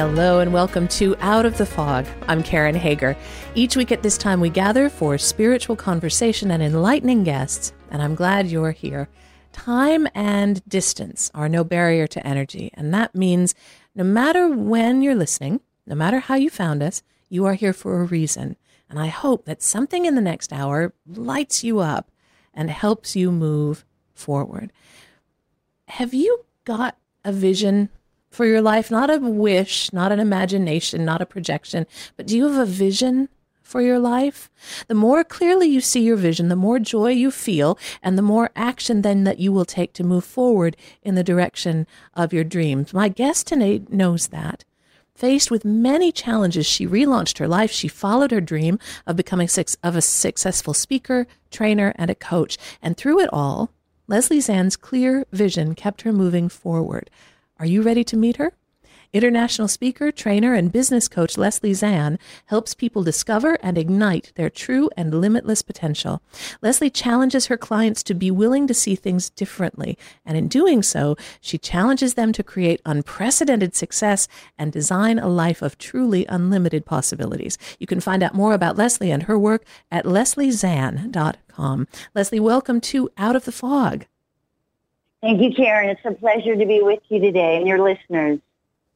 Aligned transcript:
Hello 0.00 0.40
and 0.40 0.50
welcome 0.50 0.88
to 0.88 1.14
Out 1.20 1.44
of 1.44 1.58
the 1.58 1.66
Fog. 1.66 2.06
I'm 2.26 2.42
Karen 2.42 2.74
Hager. 2.74 3.14
Each 3.54 3.76
week 3.76 3.92
at 3.92 4.02
this 4.02 4.16
time, 4.16 4.40
we 4.40 4.48
gather 4.48 4.88
for 4.88 5.18
spiritual 5.18 5.76
conversation 5.76 6.50
and 6.50 6.62
enlightening 6.62 7.22
guests, 7.22 7.74
and 7.90 8.00
I'm 8.00 8.14
glad 8.14 8.46
you're 8.46 8.72
here. 8.72 9.10
Time 9.52 10.08
and 10.14 10.66
distance 10.66 11.30
are 11.34 11.50
no 11.50 11.64
barrier 11.64 12.06
to 12.06 12.26
energy, 12.26 12.70
and 12.72 12.94
that 12.94 13.14
means 13.14 13.54
no 13.94 14.02
matter 14.02 14.48
when 14.48 15.02
you're 15.02 15.14
listening, 15.14 15.60
no 15.86 15.94
matter 15.94 16.18
how 16.20 16.34
you 16.34 16.48
found 16.48 16.82
us, 16.82 17.02
you 17.28 17.44
are 17.44 17.52
here 17.52 17.74
for 17.74 18.00
a 18.00 18.04
reason. 18.04 18.56
And 18.88 18.98
I 18.98 19.08
hope 19.08 19.44
that 19.44 19.62
something 19.62 20.06
in 20.06 20.14
the 20.14 20.22
next 20.22 20.50
hour 20.50 20.94
lights 21.06 21.62
you 21.62 21.80
up 21.80 22.10
and 22.54 22.70
helps 22.70 23.16
you 23.16 23.30
move 23.30 23.84
forward. 24.14 24.72
Have 25.88 26.14
you 26.14 26.46
got 26.64 26.96
a 27.22 27.32
vision 27.32 27.90
for 28.30 28.46
your 28.46 28.62
life, 28.62 28.90
not 28.90 29.10
a 29.10 29.18
wish, 29.18 29.92
not 29.92 30.12
an 30.12 30.20
imagination, 30.20 31.04
not 31.04 31.20
a 31.20 31.26
projection, 31.26 31.86
but 32.16 32.26
do 32.26 32.36
you 32.36 32.48
have 32.48 32.56
a 32.56 32.70
vision 32.70 33.28
for 33.62 33.82
your 33.82 33.98
life? 33.98 34.50
The 34.88 34.94
more 34.94 35.22
clearly 35.24 35.66
you 35.68 35.80
see 35.80 36.02
your 36.02 36.16
vision, 36.16 36.48
the 36.48 36.56
more 36.56 36.78
joy 36.78 37.10
you 37.10 37.30
feel, 37.30 37.78
and 38.02 38.16
the 38.16 38.22
more 38.22 38.50
action 38.56 39.02
then 39.02 39.24
that 39.24 39.38
you 39.38 39.52
will 39.52 39.64
take 39.64 39.92
to 39.94 40.04
move 40.04 40.24
forward 40.24 40.76
in 41.02 41.14
the 41.14 41.24
direction 41.24 41.86
of 42.14 42.32
your 42.32 42.44
dreams. 42.44 42.94
My 42.94 43.08
guest 43.08 43.46
tonight 43.46 43.92
knows 43.92 44.28
that. 44.28 44.64
Faced 45.14 45.50
with 45.50 45.64
many 45.66 46.12
challenges, 46.12 46.66
she 46.66 46.86
relaunched 46.86 47.38
her 47.38 47.48
life. 47.48 47.70
She 47.70 47.88
followed 47.88 48.30
her 48.30 48.40
dream 48.40 48.78
of 49.06 49.16
becoming 49.16 49.48
six, 49.48 49.76
of 49.82 49.94
a 49.94 50.00
successful 50.00 50.72
speaker, 50.72 51.26
trainer, 51.50 51.92
and 51.96 52.10
a 52.10 52.14
coach. 52.14 52.56
And 52.80 52.96
through 52.96 53.20
it 53.20 53.28
all, 53.32 53.70
Leslie 54.08 54.40
Zann's 54.40 54.76
clear 54.76 55.26
vision 55.30 55.74
kept 55.74 56.02
her 56.02 56.12
moving 56.12 56.48
forward. 56.48 57.10
Are 57.60 57.66
you 57.66 57.82
ready 57.82 58.04
to 58.04 58.16
meet 58.16 58.38
her? 58.38 58.54
International 59.12 59.68
speaker, 59.68 60.10
trainer, 60.10 60.54
and 60.54 60.72
business 60.72 61.08
coach 61.08 61.36
Leslie 61.36 61.74
Zann 61.74 62.18
helps 62.46 62.72
people 62.72 63.02
discover 63.02 63.58
and 63.62 63.76
ignite 63.76 64.32
their 64.36 64.48
true 64.48 64.88
and 64.96 65.20
limitless 65.20 65.60
potential. 65.60 66.22
Leslie 66.62 66.88
challenges 66.88 67.48
her 67.48 67.58
clients 67.58 68.02
to 68.04 68.14
be 68.14 68.30
willing 68.30 68.66
to 68.66 68.72
see 68.72 68.94
things 68.94 69.28
differently, 69.28 69.98
and 70.24 70.38
in 70.38 70.48
doing 70.48 70.82
so, 70.82 71.16
she 71.42 71.58
challenges 71.58 72.14
them 72.14 72.32
to 72.32 72.42
create 72.42 72.80
unprecedented 72.86 73.76
success 73.76 74.26
and 74.56 74.72
design 74.72 75.18
a 75.18 75.28
life 75.28 75.60
of 75.60 75.76
truly 75.76 76.24
unlimited 76.30 76.86
possibilities. 76.86 77.58
You 77.78 77.86
can 77.86 78.00
find 78.00 78.22
out 78.22 78.32
more 78.32 78.54
about 78.54 78.78
Leslie 78.78 79.10
and 79.10 79.24
her 79.24 79.38
work 79.38 79.66
at 79.90 80.06
lesliezann.com. 80.06 81.88
Leslie, 82.14 82.40
welcome 82.40 82.80
to 82.80 83.10
Out 83.18 83.36
of 83.36 83.44
the 83.44 83.52
Fog. 83.52 84.06
Thank 85.22 85.42
you, 85.42 85.52
Karen. 85.52 85.90
It's 85.90 86.00
a 86.04 86.12
pleasure 86.12 86.56
to 86.56 86.66
be 86.66 86.80
with 86.82 87.00
you 87.08 87.20
today 87.20 87.56
and 87.56 87.68
your 87.68 87.82
listeners. 87.82 88.38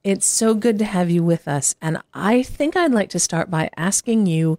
It's 0.03 0.27
so 0.27 0.55
good 0.55 0.79
to 0.79 0.85
have 0.85 1.11
you 1.11 1.23
with 1.23 1.47
us. 1.49 1.75
And 1.83 1.99
I 2.13 2.43
think 2.43 2.77
I'd 2.77 2.93
like 2.93 3.11
to 3.11 3.19
start 3.19 3.51
by 3.51 3.71
asking 3.77 4.27
you 4.27 4.59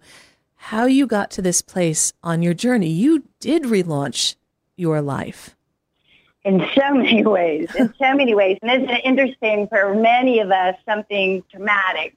how 0.56 0.86
you 0.86 1.06
got 1.06 1.30
to 1.32 1.42
this 1.42 1.62
place 1.62 2.12
on 2.22 2.42
your 2.42 2.54
journey. 2.54 2.88
You 2.88 3.24
did 3.40 3.64
relaunch 3.64 4.36
your 4.76 5.00
life. 5.00 5.56
In 6.44 6.64
so 6.76 6.94
many 6.94 7.24
ways, 7.24 7.74
in 7.76 7.92
so 7.98 8.14
many 8.14 8.34
ways. 8.34 8.58
And 8.62 8.70
it's 8.70 9.02
interesting 9.04 9.66
for 9.66 9.94
many 9.94 10.38
of 10.38 10.50
us, 10.52 10.76
something 10.84 11.42
traumatic 11.50 12.16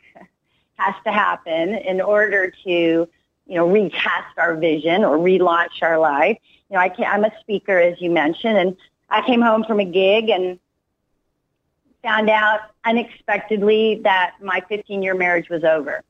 has 0.75 0.95
to 1.03 1.11
happen 1.11 1.73
in 1.73 1.99
order 1.99 2.51
to, 2.63 2.69
you 2.69 3.09
know, 3.47 3.67
recast 3.67 4.37
our 4.37 4.55
vision 4.55 5.03
or 5.03 5.17
relaunch 5.17 5.81
our 5.81 5.97
life. 5.97 6.37
You 6.69 6.75
know, 6.75 6.79
I 6.81 6.93
I'm 7.05 7.25
a 7.25 7.31
speaker, 7.39 7.79
as 7.79 7.99
you 7.99 8.11
mentioned, 8.11 8.57
and 8.57 8.77
I 9.09 9.21
came 9.25 9.41
home 9.41 9.63
from 9.63 9.79
a 9.79 9.85
gig 9.85 10.29
and 10.29 10.59
found 12.03 12.29
out 12.29 12.61
unexpectedly 12.85 14.01
that 14.03 14.35
my 14.41 14.61
15 14.69 15.01
year 15.01 15.15
marriage 15.15 15.49
was 15.49 15.63
over. 15.63 16.03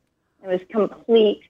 It 0.43 0.47
was 0.47 0.61
complete 0.69 1.41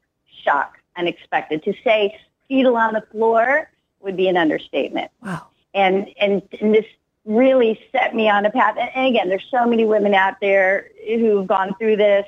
shock, 0.44 0.78
unexpected. 0.96 1.64
To 1.64 1.74
say 1.84 2.18
fetal 2.48 2.78
on 2.78 2.94
the 2.94 3.04
floor 3.12 3.70
would 4.00 4.16
be 4.16 4.28
an 4.28 4.38
understatement. 4.38 5.12
Wow. 5.22 5.48
And, 5.74 6.08
and, 6.20 6.42
and 6.60 6.74
this 6.74 6.86
really 7.26 7.80
set 7.92 8.16
me 8.16 8.30
on 8.30 8.46
a 8.46 8.50
path. 8.50 8.76
And, 8.80 8.90
and 8.96 9.08
again, 9.08 9.30
there's 9.30 9.46
so 9.52 9.66
many 9.66 9.86
women 9.86 10.14
out 10.14 10.36
there 10.42 10.90
who've 11.06 11.46
gone 11.46 11.76
through 11.78 11.98
this. 11.98 12.26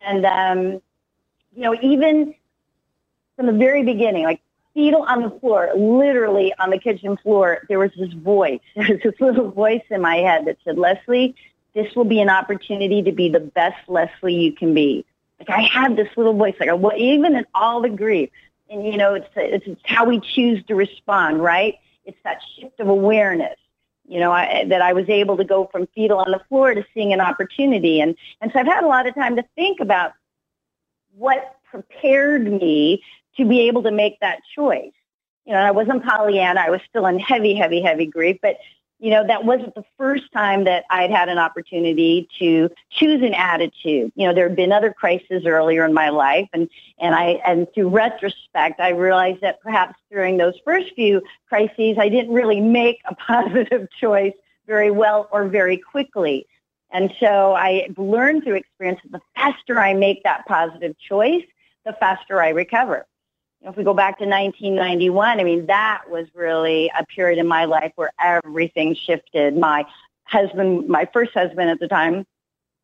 And, 0.00 0.26
um, 0.26 0.82
you 1.56 1.62
know, 1.62 1.76
even 1.80 2.34
from 3.36 3.46
the 3.46 3.52
very 3.52 3.84
beginning, 3.84 4.24
like 4.24 4.40
fetal 4.74 5.02
on 5.02 5.22
the 5.22 5.30
floor, 5.40 5.70
literally 5.74 6.52
on 6.58 6.70
the 6.70 6.78
kitchen 6.78 7.16
floor, 7.16 7.62
there 7.68 7.78
was 7.78 7.92
this 7.96 8.12
voice. 8.12 8.60
This 8.76 9.14
little 9.20 9.50
voice 9.50 9.82
in 9.90 10.00
my 10.00 10.16
head 10.16 10.46
that 10.46 10.58
said, 10.64 10.78
Leslie, 10.78 11.34
this 11.74 11.94
will 11.94 12.04
be 12.04 12.20
an 12.20 12.28
opportunity 12.28 13.02
to 13.02 13.12
be 13.12 13.28
the 13.28 13.40
best 13.40 13.88
Leslie 13.88 14.34
you 14.34 14.52
can 14.52 14.74
be. 14.74 15.04
Like 15.38 15.50
I 15.50 15.62
had 15.62 15.96
this 15.96 16.08
little 16.16 16.34
voice, 16.34 16.54
like 16.60 16.70
well, 16.76 16.96
even 16.96 17.34
in 17.34 17.46
all 17.54 17.82
the 17.82 17.88
grief, 17.88 18.30
and 18.70 18.86
you 18.86 18.96
know, 18.96 19.14
it's, 19.14 19.28
it's 19.36 19.66
it's 19.66 19.80
how 19.84 20.04
we 20.04 20.20
choose 20.20 20.64
to 20.66 20.74
respond, 20.74 21.42
right? 21.42 21.78
It's 22.04 22.16
that 22.24 22.40
shift 22.56 22.78
of 22.80 22.88
awareness. 22.88 23.56
You 24.06 24.20
know, 24.20 24.32
I, 24.32 24.64
that 24.68 24.82
I 24.82 24.92
was 24.92 25.08
able 25.08 25.36
to 25.38 25.44
go 25.44 25.66
from 25.72 25.88
fetal 25.94 26.18
on 26.18 26.30
the 26.30 26.40
floor 26.48 26.74
to 26.74 26.84
seeing 26.94 27.12
an 27.12 27.20
opportunity, 27.20 28.00
and 28.00 28.16
and 28.40 28.52
so 28.52 28.60
I've 28.60 28.66
had 28.66 28.84
a 28.84 28.88
lot 28.88 29.06
of 29.08 29.14
time 29.14 29.36
to 29.36 29.44
think 29.56 29.80
about 29.80 30.12
what 31.16 31.56
prepared 31.70 32.50
me 32.50 33.02
to 33.36 33.44
be 33.44 33.60
able 33.62 33.82
to 33.82 33.90
make 33.90 34.20
that 34.20 34.40
choice. 34.54 34.92
You 35.44 35.52
know, 35.52 35.60
I 35.60 35.72
wasn't 35.72 36.04
Pollyanna. 36.04 36.60
I 36.60 36.70
was 36.70 36.80
still 36.88 37.06
in 37.06 37.18
heavy, 37.18 37.54
heavy, 37.54 37.82
heavy 37.82 38.06
grief, 38.06 38.38
but 38.40 38.56
you 39.00 39.10
know, 39.10 39.26
that 39.26 39.44
wasn't 39.44 39.74
the 39.74 39.84
first 39.98 40.32
time 40.32 40.64
that 40.64 40.84
I'd 40.88 41.10
had 41.10 41.28
an 41.28 41.36
opportunity 41.36 42.28
to 42.38 42.70
choose 42.90 43.22
an 43.22 43.34
attitude. 43.34 44.12
You 44.14 44.28
know, 44.28 44.34
there 44.34 44.48
had 44.48 44.56
been 44.56 44.72
other 44.72 44.92
crises 44.92 45.44
earlier 45.44 45.84
in 45.84 45.92
my 45.92 46.08
life 46.08 46.48
and, 46.52 46.70
and 46.98 47.14
I, 47.14 47.40
and 47.46 47.66
through 47.74 47.88
retrospect, 47.88 48.80
I 48.80 48.90
realized 48.90 49.40
that 49.42 49.60
perhaps 49.60 49.98
during 50.10 50.38
those 50.38 50.54
first 50.64 50.94
few 50.94 51.22
crises, 51.48 51.96
I 51.98 52.08
didn't 52.08 52.32
really 52.32 52.60
make 52.60 53.00
a 53.04 53.14
positive 53.26 53.88
choice 54.00 54.32
very 54.66 54.90
well 54.90 55.28
or 55.32 55.48
very 55.48 55.76
quickly. 55.76 56.46
And 56.90 57.12
so 57.18 57.54
I 57.54 57.88
learned 57.98 58.44
through 58.44 58.54
experience 58.54 59.00
that 59.02 59.12
the 59.12 59.20
faster 59.34 59.80
I 59.80 59.92
make 59.92 60.22
that 60.22 60.46
positive 60.46 60.96
choice, 60.98 61.44
the 61.84 61.92
faster 61.94 62.40
I 62.40 62.50
recover 62.50 63.06
if 63.64 63.76
we 63.76 63.84
go 63.84 63.94
back 63.94 64.18
to 64.18 64.24
1991, 64.24 65.40
I 65.40 65.44
mean, 65.44 65.66
that 65.66 66.02
was 66.08 66.26
really 66.34 66.90
a 66.98 67.04
period 67.06 67.38
in 67.38 67.46
my 67.46 67.64
life 67.64 67.92
where 67.96 68.12
everything 68.22 68.94
shifted. 68.94 69.56
My 69.56 69.86
husband, 70.24 70.88
my 70.88 71.08
first 71.12 71.32
husband 71.32 71.70
at 71.70 71.80
the 71.80 71.88
time, 71.88 72.26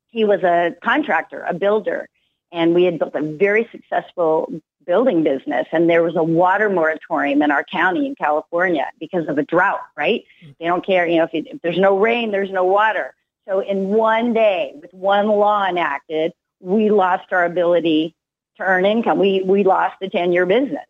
he 0.09 0.25
was 0.25 0.43
a 0.43 0.75
contractor, 0.83 1.45
a 1.47 1.55
builder, 1.55 2.09
and 2.53 2.75
we 2.75 2.85
had 2.85 2.99
built 2.99 3.15
a 3.15 3.23
very 3.23 3.69
successful 3.71 4.53
building 4.87 5.23
business. 5.23 5.67
And 5.73 5.89
there 5.89 6.03
was 6.03 6.17
a 6.17 6.23
water 6.23 6.69
moratorium 6.71 7.43
in 7.43 7.51
our 7.51 7.63
county 7.63 8.07
in 8.07 8.15
California 8.15 8.91
because 8.99 9.29
of 9.29 9.39
a 9.39 9.43
drought, 9.43 9.83
right? 9.97 10.25
Mm. 10.45 10.57
They 10.59 10.67
don't 10.67 10.85
care, 10.85 11.07
you 11.07 11.19
know, 11.19 11.25
if, 11.25 11.35
it, 11.35 11.47
if 11.47 11.63
there's 11.63 11.79
no 11.79 11.99
rain, 11.99 12.33
there's 12.33 12.51
no 12.51 12.65
water. 12.65 13.15
So 13.47 13.61
in 13.61 13.89
one 13.89 14.33
day, 14.33 14.73
with 14.81 14.93
one 14.93 15.29
law 15.29 15.67
enacted, 15.67 16.33
we 16.61 16.91
lost 16.91 17.33
our 17.33 17.45
ability 17.45 18.15
to 18.61 18.67
earn 18.67 18.87
income. 18.87 19.19
We, 19.19 19.43
we 19.43 19.65
lost 19.65 19.97
the 20.01 20.09
10 20.09 20.33
year 20.33 20.47
business. 20.47 20.87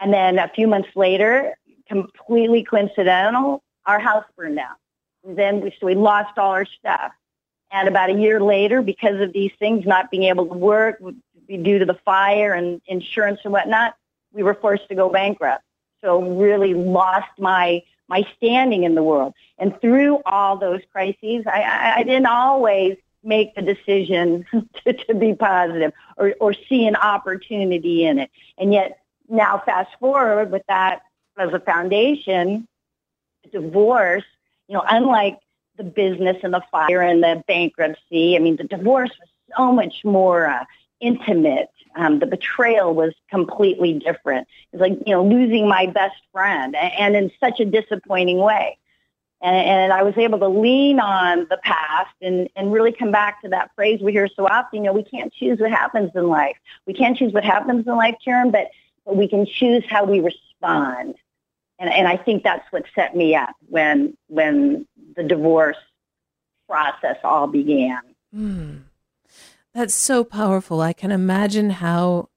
And 0.00 0.12
then 0.12 0.38
a 0.38 0.48
few 0.48 0.66
months 0.66 0.88
later, 0.96 1.54
completely 1.88 2.64
coincidental, 2.64 3.62
our 3.86 4.00
house 4.00 4.24
burned 4.36 4.56
down. 4.56 4.74
And 5.24 5.36
then 5.36 5.60
we, 5.60 5.74
so 5.78 5.86
we 5.86 5.94
lost 5.94 6.38
all 6.38 6.50
our 6.50 6.64
stuff. 6.64 7.12
And 7.70 7.88
about 7.88 8.10
a 8.10 8.14
year 8.14 8.40
later, 8.40 8.82
because 8.82 9.20
of 9.20 9.32
these 9.32 9.52
things 9.58 9.86
not 9.86 10.10
being 10.10 10.24
able 10.24 10.46
to 10.46 10.54
work 10.54 11.00
due 11.48 11.78
to 11.78 11.84
the 11.84 11.98
fire 12.04 12.52
and 12.52 12.80
insurance 12.86 13.40
and 13.44 13.52
whatnot, 13.52 13.96
we 14.32 14.42
were 14.42 14.54
forced 14.54 14.88
to 14.88 14.94
go 14.94 15.08
bankrupt. 15.08 15.62
So 16.02 16.22
really 16.22 16.74
lost 16.74 17.30
my 17.38 17.82
my 18.08 18.26
standing 18.36 18.84
in 18.84 18.94
the 18.94 19.02
world. 19.02 19.32
And 19.58 19.80
through 19.80 20.20
all 20.26 20.58
those 20.58 20.80
crises, 20.92 21.44
I, 21.46 21.62
I, 21.62 21.94
I 21.98 22.02
didn't 22.02 22.26
always 22.26 22.98
make 23.24 23.54
the 23.54 23.62
decision 23.62 24.44
to, 24.84 24.92
to 24.92 25.14
be 25.14 25.34
positive 25.34 25.92
or, 26.16 26.34
or 26.40 26.52
see 26.52 26.86
an 26.86 26.96
opportunity 26.96 28.04
in 28.04 28.18
it. 28.18 28.30
And 28.58 28.72
yet 28.72 28.98
now 29.28 29.62
fast 29.64 29.90
forward 29.98 30.50
with 30.50 30.62
that 30.68 31.02
as 31.38 31.52
a 31.52 31.60
foundation, 31.60 32.66
divorce, 33.50 34.24
you 34.68 34.74
know, 34.74 34.84
unlike 34.88 35.38
the 35.76 35.84
business 35.84 36.36
and 36.42 36.52
the 36.52 36.62
fire 36.70 37.00
and 37.00 37.22
the 37.22 37.42
bankruptcy, 37.46 38.36
I 38.36 38.38
mean, 38.38 38.56
the 38.56 38.64
divorce 38.64 39.10
was 39.18 39.28
so 39.56 39.72
much 39.72 40.04
more 40.04 40.46
uh, 40.46 40.64
intimate. 41.00 41.70
Um, 41.94 42.20
the 42.20 42.26
betrayal 42.26 42.94
was 42.94 43.12
completely 43.30 43.94
different. 43.94 44.48
It's 44.72 44.80
like, 44.80 44.98
you 45.06 45.14
know, 45.14 45.24
losing 45.24 45.68
my 45.68 45.86
best 45.86 46.16
friend 46.32 46.74
and 46.74 47.14
in 47.16 47.30
such 47.38 47.60
a 47.60 47.64
disappointing 47.64 48.38
way. 48.38 48.78
And, 49.42 49.56
and 49.56 49.92
I 49.92 50.02
was 50.04 50.16
able 50.16 50.38
to 50.38 50.48
lean 50.48 51.00
on 51.00 51.46
the 51.50 51.58
past 51.62 52.14
and, 52.20 52.48
and 52.54 52.72
really 52.72 52.92
come 52.92 53.10
back 53.10 53.42
to 53.42 53.48
that 53.48 53.70
phrase 53.74 54.00
we 54.00 54.12
hear 54.12 54.28
so 54.28 54.46
often, 54.46 54.78
you 54.78 54.84
know, 54.84 54.92
we 54.92 55.02
can't 55.02 55.32
choose 55.32 55.58
what 55.58 55.70
happens 55.70 56.12
in 56.14 56.28
life. 56.28 56.56
We 56.86 56.94
can't 56.94 57.16
choose 57.16 57.32
what 57.32 57.44
happens 57.44 57.86
in 57.86 57.96
life, 57.96 58.14
Karen, 58.24 58.50
but, 58.52 58.68
but 59.04 59.16
we 59.16 59.26
can 59.26 59.44
choose 59.44 59.84
how 59.88 60.04
we 60.04 60.20
respond. 60.20 61.16
And, 61.78 61.92
and 61.92 62.06
I 62.06 62.16
think 62.16 62.44
that's 62.44 62.70
what 62.70 62.84
set 62.94 63.16
me 63.16 63.34
up 63.34 63.56
when, 63.68 64.16
when 64.28 64.86
the 65.16 65.24
divorce 65.24 65.76
process 66.68 67.16
all 67.24 67.48
began. 67.48 68.00
Mm. 68.34 68.82
That's 69.74 69.94
so 69.94 70.22
powerful. 70.22 70.80
I 70.80 70.92
can 70.92 71.10
imagine 71.10 71.70
how 71.70 72.28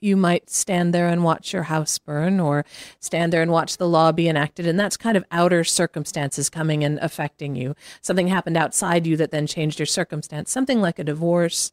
you 0.00 0.16
might 0.16 0.50
stand 0.50 0.94
there 0.94 1.08
and 1.08 1.24
watch 1.24 1.52
your 1.52 1.64
house 1.64 1.98
burn 1.98 2.40
or 2.40 2.64
stand 3.00 3.32
there 3.32 3.42
and 3.42 3.50
watch 3.50 3.76
the 3.76 3.88
law 3.88 4.12
be 4.12 4.28
enacted 4.28 4.66
and 4.66 4.78
that's 4.78 4.96
kind 4.96 5.16
of 5.16 5.24
outer 5.30 5.64
circumstances 5.64 6.48
coming 6.48 6.84
and 6.84 6.98
affecting 7.00 7.56
you. 7.56 7.74
Something 8.00 8.28
happened 8.28 8.56
outside 8.56 9.06
you 9.06 9.16
that 9.16 9.30
then 9.30 9.46
changed 9.46 9.78
your 9.78 9.86
circumstance. 9.86 10.50
Something 10.50 10.80
like 10.80 10.98
a 10.98 11.04
divorce 11.04 11.72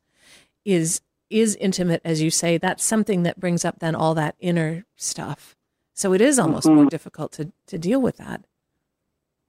is 0.63 1.01
is 1.29 1.55
intimate 1.55 2.01
as 2.05 2.21
you 2.21 2.29
say. 2.29 2.57
That's 2.57 2.83
something 2.83 3.23
that 3.23 3.39
brings 3.39 3.65
up 3.65 3.79
then 3.79 3.95
all 3.95 4.13
that 4.15 4.35
inner 4.39 4.85
stuff. 4.95 5.55
So 5.93 6.13
it 6.13 6.21
is 6.21 6.37
almost 6.37 6.67
mm-hmm. 6.67 6.75
more 6.75 6.85
difficult 6.85 7.31
to 7.33 7.51
to 7.67 7.77
deal 7.77 8.01
with 8.01 8.17
that. 8.17 8.45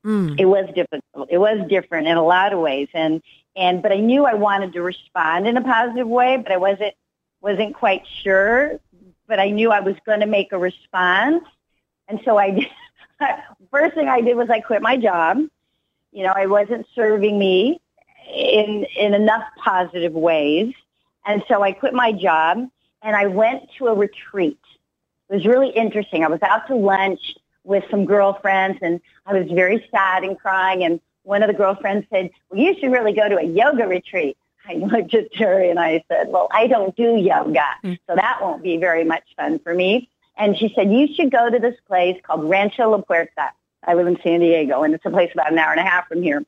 Mm. 0.04 0.38
it 0.38 0.44
was 0.44 0.66
difficult. 0.72 1.28
It 1.30 1.38
was 1.38 1.66
different 1.68 2.06
in 2.06 2.16
a 2.16 2.24
lot 2.24 2.52
of 2.52 2.60
ways. 2.60 2.88
And 2.94 3.20
and 3.56 3.82
but 3.82 3.90
i 3.90 3.96
knew 3.96 4.26
i 4.26 4.34
wanted 4.34 4.72
to 4.72 4.82
respond 4.82 5.46
in 5.48 5.56
a 5.56 5.62
positive 5.62 6.06
way 6.06 6.36
but 6.36 6.52
i 6.52 6.56
wasn't 6.56 6.94
wasn't 7.46 7.76
quite 7.76 8.02
sure, 8.24 8.80
but 9.28 9.38
I 9.38 9.50
knew 9.50 9.70
I 9.70 9.78
was 9.78 9.94
going 10.04 10.18
to 10.18 10.26
make 10.26 10.50
a 10.50 10.58
response. 10.58 11.44
And 12.08 12.20
so 12.24 12.36
I 12.36 12.68
first 13.70 13.94
thing 13.94 14.08
I 14.08 14.20
did 14.20 14.36
was 14.36 14.50
I 14.50 14.58
quit 14.58 14.82
my 14.82 14.96
job. 14.96 15.38
You 16.10 16.24
know, 16.24 16.32
I 16.34 16.46
wasn't 16.46 16.88
serving 16.92 17.38
me 17.38 17.80
in, 18.34 18.84
in 18.96 19.14
enough 19.14 19.44
positive 19.62 20.12
ways. 20.12 20.74
And 21.24 21.44
so 21.46 21.62
I 21.62 21.70
quit 21.70 21.94
my 21.94 22.10
job 22.10 22.68
and 23.02 23.14
I 23.14 23.26
went 23.26 23.70
to 23.78 23.86
a 23.86 23.94
retreat. 23.94 24.58
It 25.28 25.34
was 25.34 25.46
really 25.46 25.70
interesting. 25.70 26.24
I 26.24 26.28
was 26.28 26.42
out 26.42 26.66
to 26.66 26.74
lunch 26.74 27.36
with 27.62 27.84
some 27.92 28.06
girlfriends 28.06 28.78
and 28.82 29.00
I 29.24 29.34
was 29.34 29.48
very 29.52 29.86
sad 29.92 30.24
and 30.24 30.36
crying. 30.36 30.82
And 30.82 31.00
one 31.22 31.44
of 31.44 31.48
the 31.48 31.54
girlfriends 31.54 32.08
said, 32.10 32.30
well, 32.50 32.60
you 32.60 32.74
should 32.80 32.90
really 32.90 33.12
go 33.12 33.28
to 33.28 33.36
a 33.36 33.44
yoga 33.44 33.86
retreat. 33.86 34.36
I 34.68 34.74
looked 34.74 35.14
at 35.14 35.32
Terry 35.32 35.70
and 35.70 35.78
I 35.78 36.04
said, 36.08 36.28
well, 36.28 36.48
I 36.50 36.66
don't 36.66 36.94
do 36.96 37.16
yoga, 37.16 37.64
mm. 37.84 37.98
so 38.08 38.16
that 38.16 38.38
won't 38.40 38.62
be 38.62 38.76
very 38.76 39.04
much 39.04 39.24
fun 39.36 39.58
for 39.58 39.74
me. 39.74 40.08
And 40.36 40.56
she 40.56 40.72
said, 40.74 40.92
you 40.92 41.12
should 41.14 41.30
go 41.30 41.48
to 41.48 41.58
this 41.58 41.76
place 41.86 42.20
called 42.22 42.48
Rancho 42.48 42.90
La 42.90 42.98
Puerta. 42.98 43.52
I 43.84 43.94
live 43.94 44.06
in 44.06 44.18
San 44.22 44.40
Diego, 44.40 44.82
and 44.82 44.94
it's 44.94 45.06
a 45.06 45.10
place 45.10 45.30
about 45.32 45.50
an 45.50 45.58
hour 45.58 45.70
and 45.70 45.80
a 45.80 45.84
half 45.84 46.08
from 46.08 46.22
here. 46.22 46.44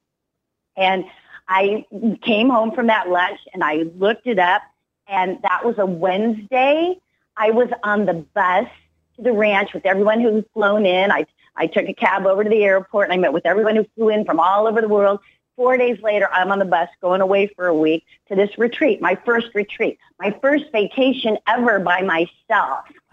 And 0.76 1.04
I 1.48 1.86
came 2.22 2.50
home 2.50 2.72
from 2.72 2.88
that 2.88 3.08
lunch, 3.08 3.40
and 3.54 3.64
I 3.64 3.84
looked 3.96 4.26
it 4.26 4.38
up, 4.38 4.62
and 5.06 5.40
that 5.42 5.64
was 5.64 5.78
a 5.78 5.86
Wednesday. 5.86 6.98
I 7.36 7.50
was 7.50 7.70
on 7.82 8.04
the 8.04 8.14
bus 8.14 8.68
to 9.16 9.22
the 9.22 9.32
ranch 9.32 9.72
with 9.72 9.86
everyone 9.86 10.20
who 10.20 10.32
was 10.32 10.44
flown 10.52 10.84
in. 10.84 11.10
I 11.10 11.24
I 11.58 11.66
took 11.66 11.88
a 11.88 11.92
cab 11.92 12.24
over 12.24 12.44
to 12.44 12.50
the 12.50 12.62
airport, 12.62 13.06
and 13.06 13.12
I 13.12 13.16
met 13.16 13.32
with 13.32 13.44
everyone 13.44 13.74
who 13.74 13.84
flew 13.96 14.10
in 14.10 14.24
from 14.24 14.38
all 14.38 14.68
over 14.68 14.80
the 14.80 14.88
world. 14.88 15.20
Four 15.58 15.76
days 15.76 16.00
later, 16.04 16.28
I'm 16.32 16.52
on 16.52 16.60
the 16.60 16.64
bus 16.64 16.88
going 17.02 17.20
away 17.20 17.48
for 17.48 17.66
a 17.66 17.74
week 17.74 18.04
to 18.28 18.36
this 18.36 18.56
retreat, 18.58 19.02
my 19.02 19.18
first 19.26 19.48
retreat, 19.54 19.98
my 20.20 20.30
first 20.40 20.66
vacation 20.70 21.36
ever 21.48 21.80
by 21.80 22.00
myself, 22.02 22.84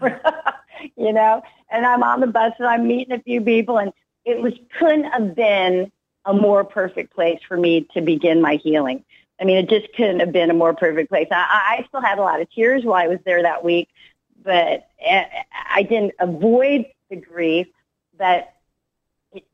you 0.96 1.12
know, 1.12 1.42
and 1.72 1.84
I'm 1.84 2.04
on 2.04 2.20
the 2.20 2.28
bus 2.28 2.52
and 2.60 2.68
I'm 2.68 2.86
meeting 2.86 3.12
a 3.18 3.20
few 3.20 3.40
people 3.40 3.80
and 3.80 3.92
it 4.24 4.40
was 4.40 4.52
couldn't 4.78 5.10
have 5.10 5.34
been 5.34 5.90
a 6.24 6.32
more 6.32 6.62
perfect 6.62 7.12
place 7.16 7.40
for 7.48 7.56
me 7.56 7.88
to 7.94 8.00
begin 8.00 8.40
my 8.40 8.54
healing. 8.62 9.04
I 9.40 9.44
mean, 9.44 9.56
it 9.56 9.68
just 9.68 9.92
couldn't 9.94 10.20
have 10.20 10.30
been 10.30 10.48
a 10.48 10.54
more 10.54 10.72
perfect 10.72 11.08
place. 11.08 11.26
I, 11.32 11.78
I 11.80 11.84
still 11.88 12.00
had 12.00 12.20
a 12.20 12.22
lot 12.22 12.40
of 12.40 12.48
tears 12.52 12.84
while 12.84 13.02
I 13.02 13.08
was 13.08 13.18
there 13.24 13.42
that 13.42 13.64
week, 13.64 13.88
but 14.44 14.88
eh, 15.00 15.24
I 15.68 15.82
didn't 15.82 16.14
avoid 16.20 16.86
the 17.10 17.16
grief, 17.16 17.66
but 18.16 18.52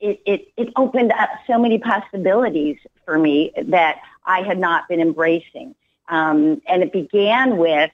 it, 0.01 0.21
it, 0.27 0.49
it 0.57 0.73
opened 0.77 1.13
up 1.13 1.31
so 1.47 1.59
many 1.59 1.79
possibilities 1.79 2.79
for 3.05 3.19
me 3.19 3.53
that 3.67 4.01
I 4.25 4.43
had 4.43 4.59
not 4.59 4.89
been 4.89 5.01
embracing. 5.01 5.75
Um, 6.09 6.61
and 6.67 6.83
it 6.83 6.93
began 6.93 7.57
with 7.57 7.91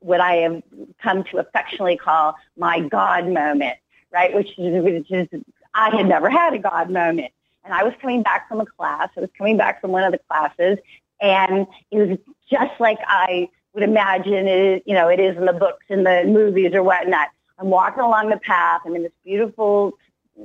what 0.00 0.20
I 0.20 0.36
have 0.36 0.62
come 1.02 1.24
to 1.24 1.38
affectionately 1.38 1.96
call 1.96 2.34
my 2.56 2.80
God 2.80 3.28
moment, 3.28 3.76
right? 4.12 4.34
Which 4.34 4.58
is, 4.58 4.82
which 4.82 5.10
is 5.10 5.28
I 5.74 5.94
had 5.94 6.06
never 6.06 6.28
had 6.28 6.54
a 6.54 6.58
God 6.58 6.90
moment. 6.90 7.32
And 7.64 7.72
I 7.72 7.84
was 7.84 7.94
coming 8.00 8.22
back 8.22 8.48
from 8.48 8.60
a 8.60 8.66
class. 8.66 9.08
I 9.16 9.20
was 9.20 9.30
coming 9.38 9.56
back 9.56 9.80
from 9.80 9.92
one 9.92 10.02
of 10.02 10.12
the 10.12 10.18
classes, 10.28 10.78
and 11.20 11.66
it 11.92 11.96
was 11.96 12.18
just 12.50 12.80
like 12.80 12.98
I 13.06 13.48
would 13.72 13.84
imagine 13.84 14.48
it, 14.48 14.82
you 14.84 14.94
know, 14.94 15.08
it 15.08 15.20
is 15.20 15.36
in 15.36 15.46
the 15.46 15.52
books 15.52 15.86
and 15.88 16.04
the 16.04 16.24
movies 16.26 16.74
or 16.74 16.82
whatnot. 16.82 17.28
I'm 17.58 17.70
walking 17.70 18.02
along 18.02 18.30
the 18.30 18.38
path. 18.38 18.82
I'm 18.84 18.96
in 18.96 19.04
this 19.04 19.12
beautiful 19.24 19.96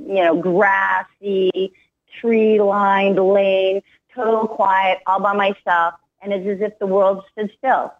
you 0.05 0.23
know, 0.23 0.35
grassy, 0.39 1.73
tree-lined 2.19 3.17
lane, 3.17 3.81
total 4.13 4.47
quiet, 4.47 4.99
all 5.05 5.19
by 5.19 5.33
myself, 5.33 5.95
and 6.21 6.33
it's 6.33 6.47
as 6.47 6.61
if 6.61 6.77
the 6.79 6.87
world 6.87 7.23
stood 7.31 7.51
still, 7.57 7.93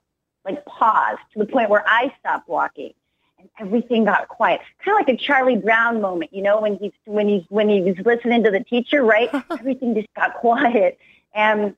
like 0.46 0.64
paused 0.66 1.20
to 1.34 1.40
the 1.40 1.46
point 1.46 1.70
where 1.70 1.84
I 1.88 2.14
stopped 2.20 2.50
walking, 2.50 2.94
and 3.40 3.50
everything 3.60 4.06
got 4.06 4.28
quiet. 4.28 4.62
Kind 4.84 5.00
of 5.00 5.08
like 5.08 5.16
a 5.16 5.18
Charlie 5.18 5.58
Brown 5.58 6.02
moment, 6.02 6.34
you 6.34 6.42
know, 6.42 6.62
when 6.62 6.78
he's 6.78 6.94
when 7.06 7.28
he's 7.28 7.44
when 7.50 7.70
he's 7.70 7.98
listening 8.06 8.44
to 8.44 8.52
the 8.52 8.64
teacher, 8.64 9.04
right? 9.04 9.30
everything 9.52 9.96
just 9.96 10.08
got 10.16 10.36
quiet, 10.36 10.98
and 11.34 11.76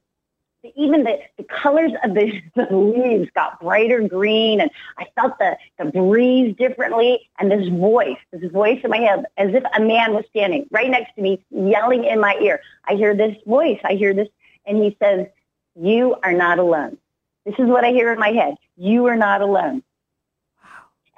even 0.75 1.03
the, 1.03 1.19
the 1.38 1.44
colors 1.44 1.91
of 2.03 2.13
the, 2.13 2.41
the 2.56 2.75
leaves 2.75 3.29
got 3.33 3.59
brighter 3.61 4.07
green 4.07 4.61
and 4.61 4.69
I 4.97 5.07
felt 5.15 5.38
the, 5.39 5.57
the 5.77 5.85
breeze 5.85 6.56
differently 6.57 7.29
and 7.39 7.51
this 7.51 7.67
voice, 7.69 8.17
this 8.31 8.51
voice 8.51 8.79
in 8.83 8.89
my 8.89 8.97
head 8.97 9.25
as 9.38 9.53
if 9.53 9.63
a 9.75 9.81
man 9.81 10.13
was 10.13 10.25
standing 10.29 10.67
right 10.71 10.89
next 10.89 11.15
to 11.15 11.21
me 11.21 11.44
yelling 11.50 12.06
in 12.06 12.19
my 12.19 12.38
ear. 12.41 12.61
I 12.85 12.95
hear 12.95 13.15
this 13.15 13.35
voice. 13.45 13.79
I 13.83 13.94
hear 13.94 14.13
this 14.13 14.27
and 14.65 14.77
he 14.77 14.95
says, 15.01 15.27
you 15.75 16.15
are 16.23 16.33
not 16.33 16.59
alone. 16.59 16.97
This 17.45 17.56
is 17.57 17.67
what 17.67 17.85
I 17.85 17.91
hear 17.91 18.11
in 18.11 18.19
my 18.19 18.29
head. 18.29 18.56
You 18.75 19.06
are 19.07 19.15
not 19.15 19.41
alone 19.41 19.83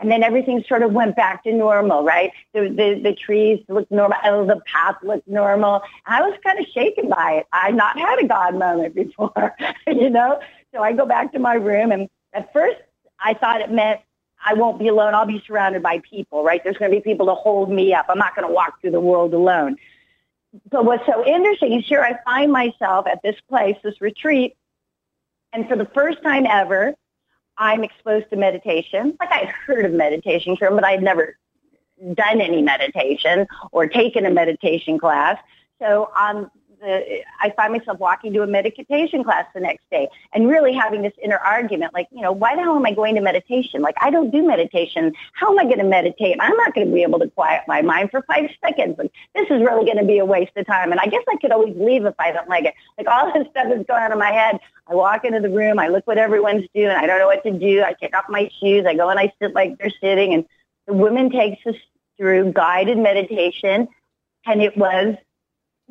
and 0.01 0.11
then 0.11 0.23
everything 0.23 0.63
sort 0.67 0.81
of 0.81 0.91
went 0.91 1.15
back 1.15 1.43
to 1.43 1.53
normal, 1.53 2.03
right? 2.03 2.31
The 2.53 2.61
the, 2.61 2.99
the 3.01 3.13
trees 3.13 3.63
looked 3.69 3.91
normal, 3.91 4.17
oh, 4.25 4.45
the 4.45 4.59
path 4.65 4.95
looked 5.03 5.27
normal. 5.27 5.83
I 6.05 6.21
was 6.21 6.37
kind 6.43 6.59
of 6.59 6.65
shaken 6.73 7.07
by 7.07 7.33
it. 7.33 7.47
I'd 7.53 7.75
not 7.75 7.97
had 7.97 8.19
a 8.19 8.27
God 8.27 8.55
moment 8.55 8.95
before, 9.03 9.55
you 9.87 10.09
know. 10.09 10.39
So 10.73 10.81
I 10.81 10.93
go 10.93 11.05
back 11.05 11.31
to 11.33 11.39
my 11.39 11.53
room, 11.53 11.91
and 11.91 12.09
at 12.33 12.51
first 12.51 12.77
I 13.19 13.35
thought 13.35 13.61
it 13.61 13.71
meant 13.71 14.01
I 14.43 14.55
won't 14.55 14.79
be 14.79 14.87
alone. 14.87 15.13
I'll 15.13 15.27
be 15.27 15.43
surrounded 15.45 15.83
by 15.83 15.99
people, 15.99 16.43
right? 16.43 16.63
There's 16.63 16.77
going 16.77 16.91
to 16.91 16.97
be 16.97 17.01
people 17.01 17.27
to 17.27 17.35
hold 17.35 17.69
me 17.69 17.93
up. 17.93 18.07
I'm 18.09 18.17
not 18.17 18.35
going 18.35 18.47
to 18.47 18.53
walk 18.53 18.81
through 18.81 18.91
the 18.91 18.99
world 18.99 19.35
alone. 19.35 19.77
But 20.69 20.83
what's 20.83 21.05
so 21.05 21.25
interesting 21.25 21.73
is 21.73 21.85
here 21.87 22.01
I 22.01 22.17
find 22.25 22.51
myself 22.51 23.05
at 23.07 23.21
this 23.21 23.35
place, 23.47 23.77
this 23.83 24.01
retreat, 24.01 24.57
and 25.53 25.67
for 25.69 25.75
the 25.75 25.85
first 25.85 26.23
time 26.23 26.45
ever, 26.45 26.95
I'm 27.61 27.83
exposed 27.83 28.27
to 28.31 28.35
meditation. 28.35 29.15
Like 29.19 29.31
I'd 29.31 29.49
heard 29.49 29.85
of 29.85 29.93
meditation, 29.93 30.57
but 30.59 30.83
I'd 30.83 31.03
never 31.03 31.37
done 32.15 32.41
any 32.41 32.63
meditation 32.63 33.45
or 33.71 33.85
taken 33.85 34.25
a 34.25 34.31
meditation 34.31 34.97
class. 34.97 35.37
So 35.79 36.11
um, 36.19 36.49
the, 36.81 37.21
I 37.39 37.51
find 37.51 37.73
myself 37.73 37.99
walking 37.99 38.33
to 38.33 38.41
a 38.41 38.47
meditation 38.47 39.23
class 39.23 39.45
the 39.53 39.59
next 39.59 39.89
day 39.89 40.09
and 40.33 40.47
really 40.47 40.73
having 40.73 41.01
this 41.01 41.13
inner 41.23 41.37
argument, 41.37 41.93
like, 41.93 42.07
you 42.11 42.21
know, 42.21 42.31
why 42.31 42.55
the 42.55 42.61
hell 42.61 42.75
am 42.75 42.85
I 42.85 42.93
going 42.93 43.15
to 43.15 43.21
meditation? 43.21 43.81
Like, 43.81 43.95
I 44.01 44.09
don't 44.09 44.31
do 44.31 44.45
meditation. 44.45 45.13
How 45.33 45.51
am 45.51 45.59
I 45.59 45.63
going 45.63 45.77
to 45.77 45.85
meditate? 45.85 46.37
I'm 46.39 46.55
not 46.57 46.73
going 46.73 46.87
to 46.87 46.93
be 46.93 47.03
able 47.03 47.19
to 47.19 47.29
quiet 47.29 47.63
my 47.67 47.81
mind 47.81 48.11
for 48.11 48.23
five 48.23 48.49
seconds. 48.65 48.97
Like, 48.97 49.11
this 49.35 49.45
is 49.45 49.61
really 49.61 49.85
going 49.85 49.97
to 49.97 50.05
be 50.05 50.17
a 50.17 50.25
waste 50.25 50.51
of 50.57 50.65
time. 50.65 50.91
And 50.91 50.99
I 50.99 51.05
guess 51.05 51.23
I 51.29 51.37
could 51.37 51.51
always 51.51 51.75
leave 51.77 52.05
if 52.05 52.15
I 52.19 52.31
don't 52.31 52.49
like 52.49 52.65
it. 52.65 52.73
Like, 52.97 53.07
all 53.07 53.31
this 53.33 53.47
stuff 53.51 53.67
is 53.67 53.85
going 53.87 54.03
on 54.03 54.11
in 54.11 54.19
my 54.19 54.31
head. 54.31 54.59
I 54.87 54.95
walk 54.95 55.23
into 55.23 55.39
the 55.39 55.49
room. 55.49 55.79
I 55.79 55.87
look 55.87 56.05
what 56.07 56.17
everyone's 56.17 56.67
doing. 56.73 56.89
I 56.89 57.05
don't 57.05 57.19
know 57.19 57.27
what 57.27 57.43
to 57.43 57.51
do. 57.51 57.83
I 57.83 57.93
take 57.93 58.15
off 58.15 58.25
my 58.27 58.49
shoes. 58.59 58.85
I 58.87 58.95
go 58.95 59.09
and 59.09 59.19
I 59.19 59.31
sit 59.41 59.53
like 59.53 59.77
they're 59.77 59.93
sitting. 60.01 60.33
And 60.33 60.45
the 60.87 60.93
woman 60.93 61.29
takes 61.29 61.65
us 61.65 61.75
through 62.17 62.53
guided 62.53 62.97
meditation. 62.97 63.87
And 64.45 64.61
it 64.61 64.75
was 64.75 65.15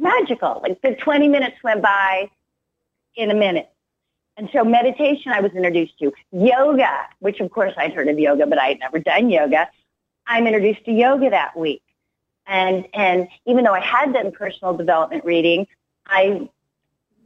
magical. 0.00 0.60
Like 0.62 0.80
the 0.82 0.94
20 0.94 1.28
minutes 1.28 1.56
went 1.62 1.82
by 1.82 2.30
in 3.14 3.30
a 3.30 3.34
minute. 3.34 3.70
And 4.36 4.48
so 4.52 4.64
meditation 4.64 5.32
I 5.32 5.40
was 5.40 5.52
introduced 5.52 5.98
to. 5.98 6.12
Yoga, 6.32 7.06
which 7.18 7.40
of 7.40 7.50
course 7.50 7.74
I'd 7.76 7.92
heard 7.92 8.08
of 8.08 8.18
yoga, 8.18 8.46
but 8.46 8.58
I 8.58 8.68
had 8.68 8.80
never 8.80 8.98
done 8.98 9.30
yoga. 9.30 9.68
I'm 10.26 10.46
introduced 10.46 10.84
to 10.86 10.92
yoga 10.92 11.30
that 11.30 11.56
week. 11.56 11.82
And, 12.46 12.86
and 12.94 13.28
even 13.46 13.64
though 13.64 13.74
I 13.74 13.80
had 13.80 14.12
done 14.12 14.32
personal 14.32 14.76
development 14.76 15.24
reading, 15.24 15.66
I 16.06 16.48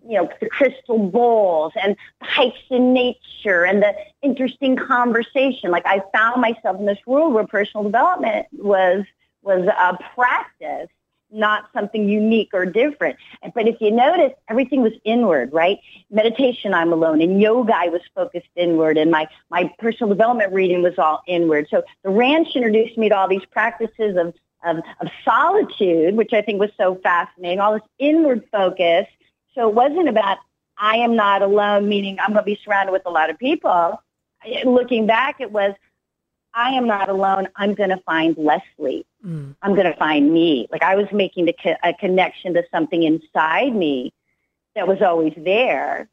you 0.07 0.19
know, 0.19 0.29
the 0.41 0.49
crystal 0.49 0.99
bowls 0.99 1.73
and 1.81 1.97
the 2.21 2.27
hikes 2.27 2.59
in 2.71 2.93
nature 2.93 3.65
and 3.65 3.83
the 3.83 3.95
interesting 4.23 4.77
conversation. 4.77 5.71
Like 5.71 5.87
I 5.87 6.03
found 6.15 6.41
myself 6.41 6.79
in 6.79 6.87
this 6.87 6.99
world 7.07 7.33
where 7.33 7.47
personal 7.47 7.85
development 7.85 8.47
was 8.53 9.05
was 9.43 9.67
a 9.67 9.99
practice, 10.15 10.89
not 11.35 11.69
something 11.75 12.09
unique 12.09 12.51
or 12.53 12.65
different. 12.65 13.17
But 13.55 13.69
if 13.69 13.81
you 13.81 13.91
notice, 13.91 14.33
everything 14.49 14.83
was 14.83 14.93
inward, 15.05 15.53
right? 15.53 15.79
Meditation, 16.11 16.73
I'm 16.73 16.93
alone. 16.93 17.21
And 17.21 17.41
yoga, 17.41 17.75
I 17.77 17.89
was 17.89 18.01
focused 18.15 18.49
inward. 18.57 18.97
And 18.97 19.11
my, 19.11 19.27
my 19.51 19.73
personal 19.79 20.09
development 20.09 20.53
reading 20.53 20.83
was 20.83 20.95
all 20.99 21.23
inward. 21.27 21.67
So 21.71 21.83
the 22.03 22.11
ranch 22.11 22.49
introduced 22.55 22.97
me 22.97 23.09
to 23.09 23.17
all 23.17 23.29
these 23.29 23.45
practices 23.51 24.17
of, 24.17 24.35
of, 24.65 24.83
of 25.01 25.09
solitude, 25.25 26.17
which 26.17 26.33
I 26.33 26.41
think 26.41 26.61
was 26.61 26.71
so 26.79 26.95
fascinating, 27.03 27.61
all 27.61 27.75
this 27.75 27.83
inward 27.99 28.45
focus 28.51 29.07
so 29.55 29.69
it 29.69 29.75
wasn't 29.75 30.09
about 30.09 30.39
I 30.77 30.97
am 30.97 31.15
not 31.15 31.43
alone, 31.43 31.89
meaning 31.89 32.19
I'm 32.19 32.33
going 32.33 32.43
to 32.43 32.45
be 32.45 32.59
surrounded 32.65 32.93
with 32.93 33.03
a 33.07 33.11
lot 33.11 33.31
of 33.31 33.39
people. 33.39 34.03
Looking 34.65 35.07
back, 35.07 35.41
it 35.41 35.53
was 35.53 35.75
I 36.55 36.71
am 36.71 36.87
not 36.87 37.09
alone. 37.09 37.49
I'm 37.57 37.75
going 37.75 37.91
to 37.91 38.01
find 38.07 38.37
Leslie. 38.39 39.05
Mm. 39.27 39.57
I'm 39.63 39.75
going 39.75 39.91
to 39.91 39.97
find 39.97 40.33
me. 40.33 40.69
Like 40.71 40.83
I 40.83 40.95
was 40.95 41.07
making 41.13 41.47
the, 41.47 41.55
a 41.83 41.93
connection 41.95 42.55
to 42.55 42.65
something 42.71 43.03
inside 43.03 43.75
me 43.75 44.13
that 44.77 44.87
was 44.87 45.03
always 45.03 45.35
there. 45.37 46.09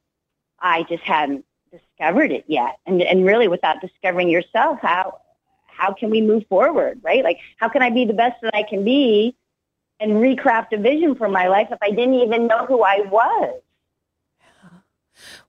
I 0.59 0.83
just 0.83 1.03
hadn't 1.03 1.45
discovered 1.71 2.31
it 2.31 2.45
yet. 2.47 2.77
And, 2.85 3.01
and 3.01 3.25
really 3.25 3.47
without 3.47 3.81
discovering 3.81 4.29
yourself, 4.29 4.79
how, 4.81 5.19
how 5.67 5.93
can 5.93 6.09
we 6.09 6.21
move 6.21 6.45
forward, 6.47 6.99
right? 7.03 7.23
Like 7.23 7.37
how 7.57 7.69
can 7.69 7.81
I 7.81 7.91
be 7.91 8.05
the 8.05 8.13
best 8.13 8.41
that 8.41 8.55
I 8.55 8.63
can 8.63 8.83
be 8.83 9.35
and 9.99 10.13
recraft 10.13 10.73
a 10.73 10.77
vision 10.77 11.15
for 11.15 11.29
my 11.29 11.47
life 11.47 11.67
if 11.71 11.77
I 11.81 11.91
didn't 11.91 12.15
even 12.15 12.47
know 12.47 12.65
who 12.65 12.83
I 12.83 13.01
was. 13.01 13.61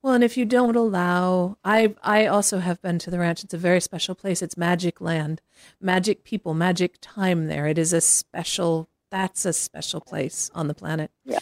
Well, 0.03 0.15
and 0.15 0.25
if 0.25 0.37
you 0.37 0.45
don't 0.45 0.77
allow, 0.77 1.59
I 1.65 1.95
I 2.03 2.27
also 2.27 2.59
have 2.59 2.81
been 2.83 2.99
to 3.01 3.11
the 3.11 3.19
ranch. 3.19 3.45
It's 3.45 3.55
a 3.55 3.59
very 3.59 3.81
special 3.81 4.15
place. 4.15 4.43
It's 4.43 4.57
magic 4.57 5.01
land, 5.01 5.41
magic 5.81 6.25
people, 6.25 6.55
magic 6.55 6.99
time 7.01 7.47
there. 7.47 7.67
It 7.67 7.79
is 7.79 7.93
a 7.93 8.01
special. 8.01 8.89
That's 9.11 9.45
a 9.45 9.53
special 9.53 10.01
place 10.01 10.51
on 10.55 10.69
the 10.69 10.75
planet. 10.75 11.11
Yeah. 11.25 11.41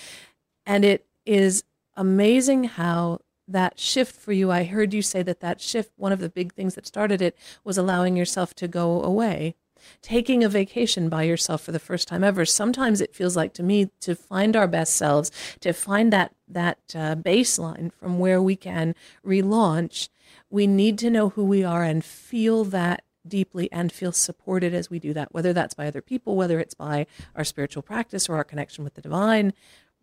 And 0.67 0.85
it 0.85 1.07
is 1.25 1.63
amazing 1.97 2.65
how 2.65 3.21
that 3.47 3.79
shift 3.79 4.15
for 4.15 4.33
you. 4.33 4.51
I 4.51 4.65
heard 4.65 4.95
you 4.95 5.03
say 5.03 5.23
that 5.23 5.41
that 5.41 5.61
shift. 5.61 5.93
One 5.97 6.13
of 6.13 6.21
the 6.21 6.29
big 6.29 6.53
things 6.55 6.75
that 6.75 6.87
started 6.87 7.23
it 7.23 7.37
was 7.65 7.79
allowing 7.79 8.17
yourself 8.17 8.55
to 8.55 8.69
go 8.69 9.03
away 9.03 9.55
taking 10.03 10.43
a 10.45 10.49
vacation 10.49 11.09
by 11.09 11.23
yourself 11.23 11.63
for 11.63 11.73
the 11.73 11.79
first 11.79 12.09
time 12.09 12.25
ever. 12.25 12.45
Sometimes 12.45 13.01
it 13.01 13.15
feels 13.15 13.37
like 13.37 13.53
to 13.55 13.63
me 13.63 13.91
to 14.01 14.15
find 14.15 14.57
our 14.57 14.69
best 14.69 14.97
selves, 14.97 15.31
to 15.61 15.73
find 15.73 16.13
that 16.13 16.35
that 16.49 16.79
uh, 16.95 17.15
baseline 17.15 17.93
from 17.93 18.19
where 18.19 18.43
we 18.43 18.57
can 18.57 18.95
relaunch. 19.25 20.09
We 20.49 20.67
need 20.67 20.99
to 20.99 21.11
know 21.11 21.31
who 21.31 21.45
we 21.45 21.63
are 21.63 21.85
and 21.85 22.05
feel 22.05 22.65
that 22.65 23.05
deeply 23.27 23.71
and 23.71 23.93
feel 23.93 24.13
supported 24.13 24.75
as 24.75 24.91
we 24.91 24.99
do 24.99 25.13
that, 25.15 25.33
whether 25.33 25.53
that's 25.53 25.75
by 25.75 25.87
other 25.87 26.03
people, 26.03 26.37
whether 26.37 26.59
it's 26.59 26.75
by 26.75 27.07
our 27.35 27.45
spiritual 27.45 27.83
practice 27.83 28.29
or 28.29 28.37
our 28.37 28.45
connection 28.45 28.85
with 28.85 28.95
the 28.95 29.03
divine. 29.03 29.53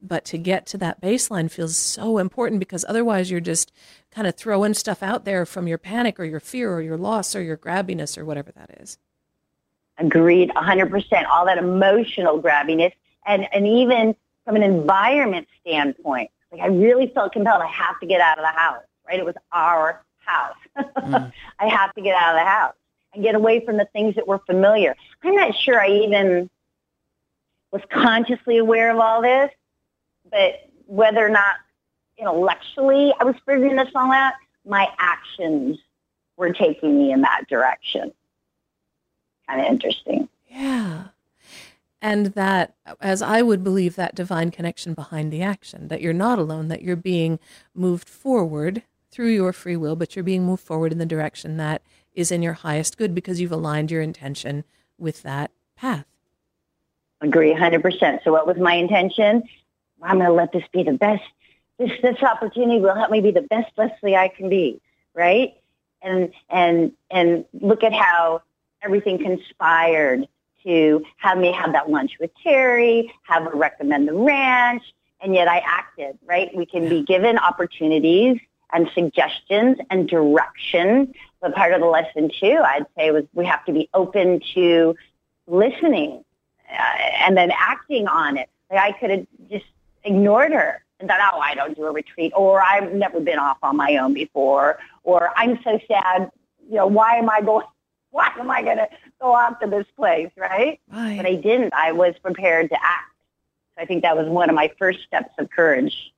But 0.01 0.25
to 0.25 0.38
get 0.38 0.67
to 0.67 0.77
that 0.77 1.01
baseline 1.01 1.50
feels 1.50 1.75
so 1.75 2.19
important 2.19 2.60
because 2.60 2.86
otherwise 2.88 3.31
you're 3.31 3.39
just 3.39 3.72
kind 4.12 4.27
of 4.27 4.36
throwing 4.36 4.75
stuff 4.75 5.01
out 5.01 5.25
there 5.25 5.46
from 5.46 5.67
your 5.67 5.79
panic 5.79 6.19
or 6.19 6.24
your 6.24 6.39
fear 6.39 6.72
or 6.72 6.81
your 6.81 6.98
loss 6.98 7.36
or 7.36 7.41
your 7.41 7.57
grabbiness 7.57 8.17
or 8.17 8.24
whatever 8.24 8.51
that 8.51 8.79
is. 8.79 9.00
Agreed, 9.97 10.51
100%. 10.51 11.27
All 11.27 11.45
that 11.45 11.57
emotional 11.57 12.41
grabbiness. 12.41 12.93
And, 13.25 13.47
and 13.53 13.67
even 13.67 14.15
from 14.45 14.55
an 14.55 14.63
environment 14.63 15.47
standpoint, 15.61 16.29
like 16.51 16.61
I 16.61 16.67
really 16.67 17.07
felt 17.07 17.33
compelled. 17.33 17.61
I 17.61 17.67
have 17.67 17.99
to 17.99 18.05
get 18.05 18.21
out 18.21 18.37
of 18.37 18.43
the 18.43 18.57
house, 18.57 18.83
right? 19.07 19.19
It 19.19 19.25
was 19.25 19.35
our 19.51 20.03
house. 20.17 20.55
mm. 20.77 21.31
I 21.59 21.67
have 21.67 21.93
to 21.95 22.01
get 22.01 22.15
out 22.15 22.35
of 22.35 22.39
the 22.39 22.45
house 22.45 22.75
and 23.13 23.23
get 23.23 23.35
away 23.35 23.65
from 23.65 23.77
the 23.77 23.85
things 23.91 24.15
that 24.15 24.27
were 24.27 24.39
familiar. 24.45 24.95
I'm 25.23 25.35
not 25.35 25.55
sure 25.55 25.81
I 25.81 25.89
even 25.89 26.49
was 27.71 27.81
consciously 27.89 28.57
aware 28.57 28.91
of 28.91 28.99
all 28.99 29.21
this, 29.21 29.51
but 30.31 30.69
whether 30.85 31.25
or 31.25 31.29
not 31.29 31.55
intellectually 32.17 33.13
I 33.19 33.23
was 33.25 33.35
figuring 33.45 33.75
this 33.75 33.89
all 33.93 34.11
out, 34.11 34.33
my 34.65 34.87
actions 34.99 35.77
were 36.37 36.53
taking 36.53 36.97
me 36.97 37.11
in 37.11 37.21
that 37.21 37.47
direction 37.49 38.13
kind 39.47 39.61
of 39.61 39.67
interesting. 39.67 40.29
Yeah. 40.47 41.05
And 42.01 42.27
that, 42.27 42.75
as 43.01 43.21
I 43.21 43.41
would 43.41 43.63
believe, 43.63 43.95
that 43.95 44.15
divine 44.15 44.51
connection 44.51 44.93
behind 44.93 45.31
the 45.31 45.41
action, 45.41 45.87
that 45.87 46.01
you're 46.01 46.13
not 46.13 46.37
alone, 46.37 46.67
that 46.67 46.83
you're 46.83 46.95
being 46.95 47.39
moved 47.73 48.07
forward 48.07 48.83
through 49.09 49.29
your 49.29 49.51
free 49.51 49.75
will, 49.75 49.95
but 49.95 50.15
you're 50.15 50.23
being 50.23 50.45
moved 50.45 50.63
forward 50.63 50.91
in 50.91 50.99
the 50.99 51.05
direction 51.05 51.57
that 51.57 51.81
is 52.13 52.31
in 52.31 52.41
your 52.43 52.53
highest 52.53 52.97
good 52.97 53.15
because 53.15 53.41
you've 53.41 53.51
aligned 53.51 53.89
your 53.89 54.01
intention 54.01 54.63
with 54.97 55.23
that 55.23 55.51
path. 55.75 56.05
Agree 57.21 57.53
100%. 57.53 58.23
So, 58.23 58.31
what 58.31 58.45
was 58.45 58.57
my 58.57 58.75
intention? 58.75 59.43
I'm 60.03 60.17
going 60.17 60.27
to 60.27 60.33
let 60.33 60.51
this 60.51 60.63
be 60.71 60.83
the 60.83 60.93
best. 60.93 61.23
This 61.79 61.91
this 62.01 62.21
opportunity 62.23 62.79
will 62.79 62.95
help 62.95 63.11
me 63.11 63.21
be 63.21 63.31
the 63.31 63.41
best 63.41 63.71
Leslie 63.77 64.15
I 64.15 64.27
can 64.29 64.49
be, 64.49 64.81
right? 65.13 65.55
And 66.01 66.31
and 66.49 66.91
and 67.09 67.45
look 67.53 67.83
at 67.83 67.93
how 67.93 68.41
everything 68.81 69.17
conspired 69.17 70.27
to 70.63 71.03
have 71.17 71.38
me 71.38 71.51
have 71.51 71.72
that 71.74 71.89
lunch 71.89 72.17
with 72.19 72.31
Terry, 72.43 73.13
have 73.24 73.43
her 73.43 73.55
recommend 73.55 74.07
the 74.07 74.13
ranch, 74.13 74.84
and 75.22 75.34
yet 75.34 75.48
I 75.48 75.60
acted, 75.60 76.17
right? 76.25 76.53
We 76.55 76.65
can 76.65 76.89
be 76.89 77.03
given 77.03 77.38
opportunities 77.38 78.39
and 78.74 78.89
suggestions 78.93 79.77
and 79.89 80.07
direction. 80.07 81.13
But 81.41 81.55
part 81.55 81.74
of 81.74 81.79
the 81.79 81.88
lesson 81.88 82.29
too, 82.39 82.60
I'd 82.63 82.86
say, 82.98 83.12
was 83.12 83.24
we 83.34 83.46
have 83.46 83.63
to 83.65 83.72
be 83.72 83.89
open 83.93 84.41
to 84.55 84.96
listening 85.48 86.24
uh, 86.69 86.98
and 87.19 87.38
then 87.38 87.51
acting 87.57 88.07
on 88.07 88.38
it. 88.38 88.50
Like 88.69 88.79
I 88.79 88.91
could 89.00 89.10
have 89.10 89.27
just 89.50 89.65
ignored 90.03 90.51
her 90.51 90.84
and 91.00 91.07
thought, 91.07 91.19
oh, 91.34 91.39
I 91.39 91.55
don't 91.55 91.75
do 91.75 91.84
a 91.86 91.91
retreat, 91.91 92.34
or 92.36 92.62
I've 92.62 92.91
never 92.93 93.19
been 93.19 93.38
off 93.39 93.57
on 93.62 93.77
my 93.77 93.98
own 93.98 94.13
before, 94.13 94.79
or 95.03 95.31
I'm 95.36 95.60
so 95.63 95.79
sad. 95.88 96.31
You 96.67 96.77
know, 96.77 96.88
why 96.88 97.15
am 97.15 97.29
I 97.29 97.41
going 97.41 97.65
why 98.17 98.31
am 98.39 98.50
I 98.50 98.63
going 98.63 98.77
to 98.77 98.89
go 99.21 99.31
off 99.31 99.59
to 99.59 99.67
this 99.67 99.86
place, 99.95 100.31
right? 100.36 100.79
right? 100.91 101.17
But 101.17 101.27
I 101.27 101.36
didn't. 101.36 101.71
I 101.75 101.91
was 101.91 102.15
prepared 102.24 102.69
to 102.69 102.75
act. 102.75 103.13
So 103.75 103.83
I 103.83 103.86
think 103.86 104.01
that 104.01 104.17
was 104.17 104.27
one 104.27 104.50
of 104.50 104.55
my 104.55 104.71
first 104.79 105.03
steps 105.03 105.29
of 105.38 105.51
courage, 105.51 106.12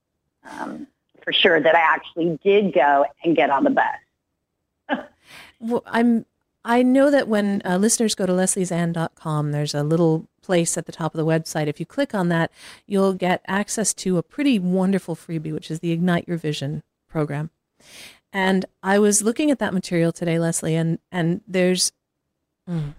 um, 0.49 0.87
for 1.21 1.33
sure, 1.33 1.59
that 1.59 1.75
I 1.75 1.81
actually 1.81 2.39
did 2.41 2.73
go 2.73 3.05
and 3.25 3.35
get 3.35 3.49
on 3.49 3.65
the 3.65 3.69
bus. 3.71 4.99
well, 5.59 5.83
I'm. 5.85 6.25
I 6.63 6.83
know 6.83 7.11
that 7.11 7.27
when 7.27 7.61
uh, 7.65 7.77
listeners 7.77 8.15
go 8.15 8.25
to 8.25 8.33
lesliezann.com, 8.33 9.51
there's 9.51 9.73
a 9.73 9.83
little 9.83 10.27
place 10.41 10.77
at 10.77 10.85
the 10.85 10.91
top 10.91 11.13
of 11.13 11.17
the 11.17 11.25
website. 11.25 11.67
If 11.67 11.81
you 11.81 11.85
click 11.85 12.15
on 12.15 12.29
that, 12.29 12.51
you'll 12.85 13.13
get 13.13 13.41
access 13.47 13.93
to 13.95 14.17
a 14.17 14.23
pretty 14.23 14.57
wonderful 14.57 15.15
freebie, 15.15 15.53
which 15.53 15.69
is 15.69 15.79
the 15.79 15.91
Ignite 15.91 16.27
Your 16.27 16.37
Vision 16.37 16.83
program. 17.09 17.49
And 18.31 18.65
I 18.83 18.99
was 18.99 19.21
looking 19.21 19.49
at 19.51 19.59
that 19.59 19.73
material 19.73 20.11
today, 20.11 20.39
Leslie, 20.39 20.75
and 20.75 20.99
and 21.11 21.41
there's 21.47 21.91
mm, 22.69 22.93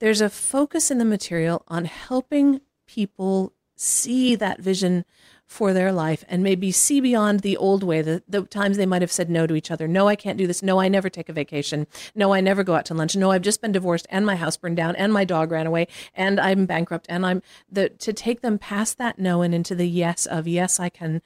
there's 0.00 0.20
a 0.20 0.30
focus 0.30 0.90
in 0.90 0.98
the 0.98 1.04
material 1.04 1.64
on 1.68 1.84
helping 1.84 2.60
people 2.86 3.52
see 3.76 4.34
that 4.36 4.60
vision 4.60 5.04
for 5.52 5.74
their 5.74 5.92
life 5.92 6.24
and 6.28 6.42
maybe 6.42 6.72
see 6.72 6.98
beyond 6.98 7.40
the 7.40 7.58
old 7.58 7.82
way, 7.82 8.00
the, 8.00 8.22
the 8.26 8.42
times 8.42 8.78
they 8.78 8.86
might 8.86 9.02
have 9.02 9.12
said 9.12 9.28
no 9.28 9.46
to 9.46 9.54
each 9.54 9.70
other. 9.70 9.86
No, 9.86 10.08
I 10.08 10.16
can't 10.16 10.38
do 10.38 10.46
this. 10.46 10.62
No, 10.62 10.80
I 10.80 10.88
never 10.88 11.10
take 11.10 11.28
a 11.28 11.32
vacation. 11.32 11.86
No, 12.14 12.32
I 12.32 12.40
never 12.40 12.64
go 12.64 12.74
out 12.74 12.86
to 12.86 12.94
lunch. 12.94 13.14
No, 13.14 13.30
I've 13.30 13.42
just 13.42 13.60
been 13.60 13.70
divorced 13.70 14.06
and 14.08 14.24
my 14.24 14.36
house 14.36 14.56
burned 14.56 14.78
down 14.78 14.96
and 14.96 15.12
my 15.12 15.24
dog 15.24 15.50
ran 15.50 15.66
away 15.66 15.88
and 16.14 16.40
I'm 16.40 16.64
bankrupt 16.64 17.04
and 17.10 17.26
I'm 17.26 17.42
the 17.70 17.90
to 17.90 18.14
take 18.14 18.40
them 18.40 18.58
past 18.58 18.96
that 18.96 19.18
no 19.18 19.42
and 19.42 19.54
into 19.54 19.74
the 19.74 19.88
yes 19.88 20.24
of 20.24 20.48
yes, 20.48 20.80
I 20.80 20.88
can 20.88 21.20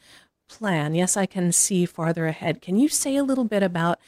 plan. 0.48 0.94
Yes, 0.94 1.16
I 1.16 1.26
can 1.26 1.52
see 1.52 1.86
farther 1.86 2.26
ahead. 2.26 2.62
Can 2.62 2.76
you 2.76 2.88
say 2.88 3.16
a 3.16 3.24
little 3.24 3.44
bit 3.44 3.62
about 3.62 3.98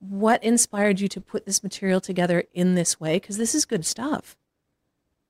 what 0.00 0.42
inspired 0.44 1.00
you 1.00 1.08
to 1.08 1.20
put 1.20 1.46
this 1.46 1.62
material 1.62 2.00
together 2.00 2.44
in 2.54 2.74
this 2.74 3.00
way? 3.00 3.16
Because 3.16 3.36
this 3.36 3.54
is 3.54 3.64
good 3.64 3.84
stuff. 3.84 4.36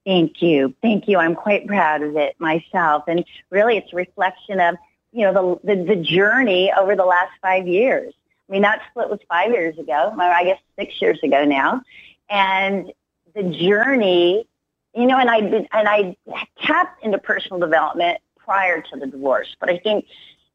Thank 0.04 0.40
you. 0.40 0.74
Thank 0.80 1.08
you. 1.08 1.18
I'm 1.18 1.34
quite 1.34 1.66
proud 1.66 2.02
of 2.02 2.16
it 2.16 2.34
myself. 2.38 3.04
And 3.08 3.24
really, 3.50 3.76
it's 3.76 3.92
a 3.92 3.96
reflection 3.96 4.60
of, 4.60 4.76
you 5.12 5.22
know, 5.22 5.60
the, 5.64 5.74
the, 5.74 5.84
the 5.84 5.96
journey 5.96 6.72
over 6.72 6.96
the 6.96 7.04
last 7.04 7.32
five 7.42 7.66
years. 7.66 8.14
I 8.48 8.52
mean, 8.52 8.62
that 8.62 8.80
split 8.90 9.10
was 9.10 9.20
five 9.28 9.50
years 9.50 9.78
ago, 9.78 10.14
I 10.18 10.44
guess 10.44 10.60
six 10.78 11.00
years 11.02 11.18
ago 11.22 11.44
now. 11.44 11.82
And 12.30 12.92
the 13.34 13.42
journey, 13.42 14.46
you 14.94 15.06
know, 15.06 15.18
and 15.18 15.30
I 15.30 15.38
and 15.38 15.88
I 15.88 16.16
tapped 16.62 17.04
into 17.04 17.18
personal 17.18 17.58
development 17.60 18.20
prior 18.36 18.80
to 18.80 18.96
the 18.96 19.06
divorce, 19.06 19.54
but 19.60 19.68
I 19.68 19.78
think 19.78 20.06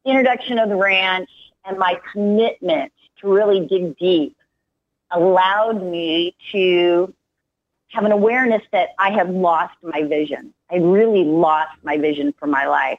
introduction 0.04 0.58
of 0.58 0.68
the 0.68 0.76
ranch 0.76 1.30
and 1.64 1.78
my 1.78 2.00
commitment 2.12 2.92
to 3.20 3.32
really 3.32 3.66
dig 3.66 3.96
deep 3.98 4.36
allowed 5.10 5.82
me 5.82 6.34
to 6.52 7.12
have 7.88 8.04
an 8.04 8.12
awareness 8.12 8.62
that 8.72 8.90
I 8.98 9.10
had 9.10 9.30
lost 9.30 9.74
my 9.82 10.02
vision. 10.02 10.52
I 10.70 10.76
really 10.76 11.24
lost 11.24 11.72
my 11.82 11.96
vision 11.96 12.34
for 12.38 12.46
my 12.46 12.66
life. 12.66 12.98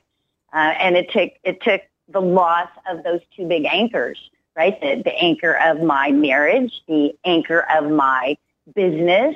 Uh, 0.54 0.74
and 0.80 0.96
it 0.96 1.12
took, 1.12 1.32
it 1.44 1.62
took 1.62 1.82
the 2.08 2.22
loss 2.22 2.70
of 2.90 3.04
those 3.04 3.20
two 3.36 3.46
big 3.46 3.66
anchors, 3.66 4.18
right? 4.56 4.80
The, 4.80 5.02
the 5.04 5.14
anchor 5.14 5.54
of 5.54 5.82
my 5.82 6.12
marriage, 6.12 6.82
the 6.88 7.14
anchor 7.26 7.66
of 7.70 7.92
my 7.92 8.38
business, 8.74 9.36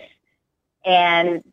and 0.86 1.44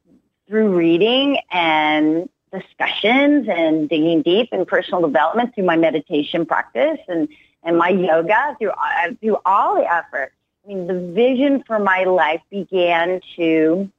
through 0.46 0.76
reading 0.76 1.38
and 1.50 2.28
discussions 2.58 3.48
and 3.48 3.88
digging 3.88 4.22
deep 4.22 4.48
in 4.52 4.64
personal 4.66 5.00
development 5.00 5.54
through 5.54 5.64
my 5.64 5.76
meditation 5.76 6.46
practice 6.46 6.98
and, 7.08 7.28
and 7.62 7.76
my 7.76 7.88
yoga 7.88 8.56
through, 8.58 8.70
uh, 8.70 9.12
through 9.20 9.38
all 9.44 9.76
the 9.76 9.92
effort. 9.92 10.32
I 10.64 10.68
mean, 10.68 10.86
the 10.86 11.12
vision 11.12 11.62
for 11.66 11.78
my 11.78 12.04
life 12.04 12.40
began 12.50 13.20
to 13.36 13.90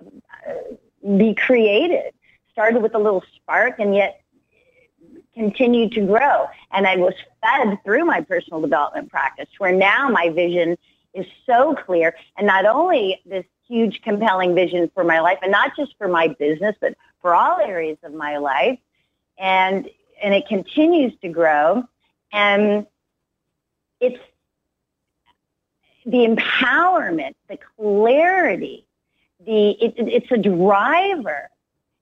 uh, 0.00 0.52
be 1.16 1.34
created. 1.34 2.12
Started 2.52 2.82
with 2.82 2.94
a 2.94 2.98
little 2.98 3.22
spark 3.34 3.78
and 3.78 3.94
yet 3.94 4.22
continued 5.34 5.92
to 5.92 6.00
grow. 6.00 6.46
And 6.72 6.86
I 6.86 6.96
was 6.96 7.12
fed 7.42 7.78
through 7.84 8.06
my 8.06 8.22
personal 8.22 8.62
development 8.62 9.10
practice 9.10 9.48
where 9.58 9.72
now 9.72 10.08
my 10.08 10.30
vision 10.30 10.78
is 11.12 11.26
so 11.44 11.74
clear. 11.74 12.14
And 12.38 12.46
not 12.46 12.64
only 12.64 13.20
this 13.26 13.44
huge, 13.68 14.00
compelling 14.02 14.54
vision 14.54 14.90
for 14.94 15.04
my 15.04 15.20
life, 15.20 15.38
and 15.42 15.52
not 15.52 15.76
just 15.76 15.94
for 15.98 16.08
my 16.08 16.28
business, 16.28 16.74
but 16.80 16.94
for 17.26 17.34
all 17.34 17.58
areas 17.58 17.98
of 18.04 18.14
my 18.14 18.36
life. 18.36 18.78
And 19.36 19.90
and 20.22 20.32
it 20.32 20.46
continues 20.46 21.12
to 21.22 21.28
grow. 21.28 21.82
And 22.32 22.86
it's 24.00 24.22
the 26.04 26.18
empowerment, 26.18 27.34
the 27.48 27.58
clarity, 27.76 28.86
the 29.44 29.70
it, 29.70 29.94
it's 29.98 30.30
a 30.30 30.38
driver. 30.38 31.50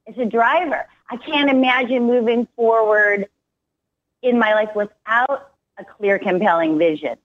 It's 0.05 0.19
a 0.19 0.27
driver. 0.27 0.87
I 1.09 1.17
can't 1.17 1.49
imagine 1.49 2.05
moving 2.05 2.47
forward 2.55 3.27
in 4.21 4.39
my 4.39 4.53
life 4.53 4.77
without 4.77 5.53
a 5.79 5.85
clear, 5.87 6.19
compelling 6.19 6.77
vision 6.77 7.17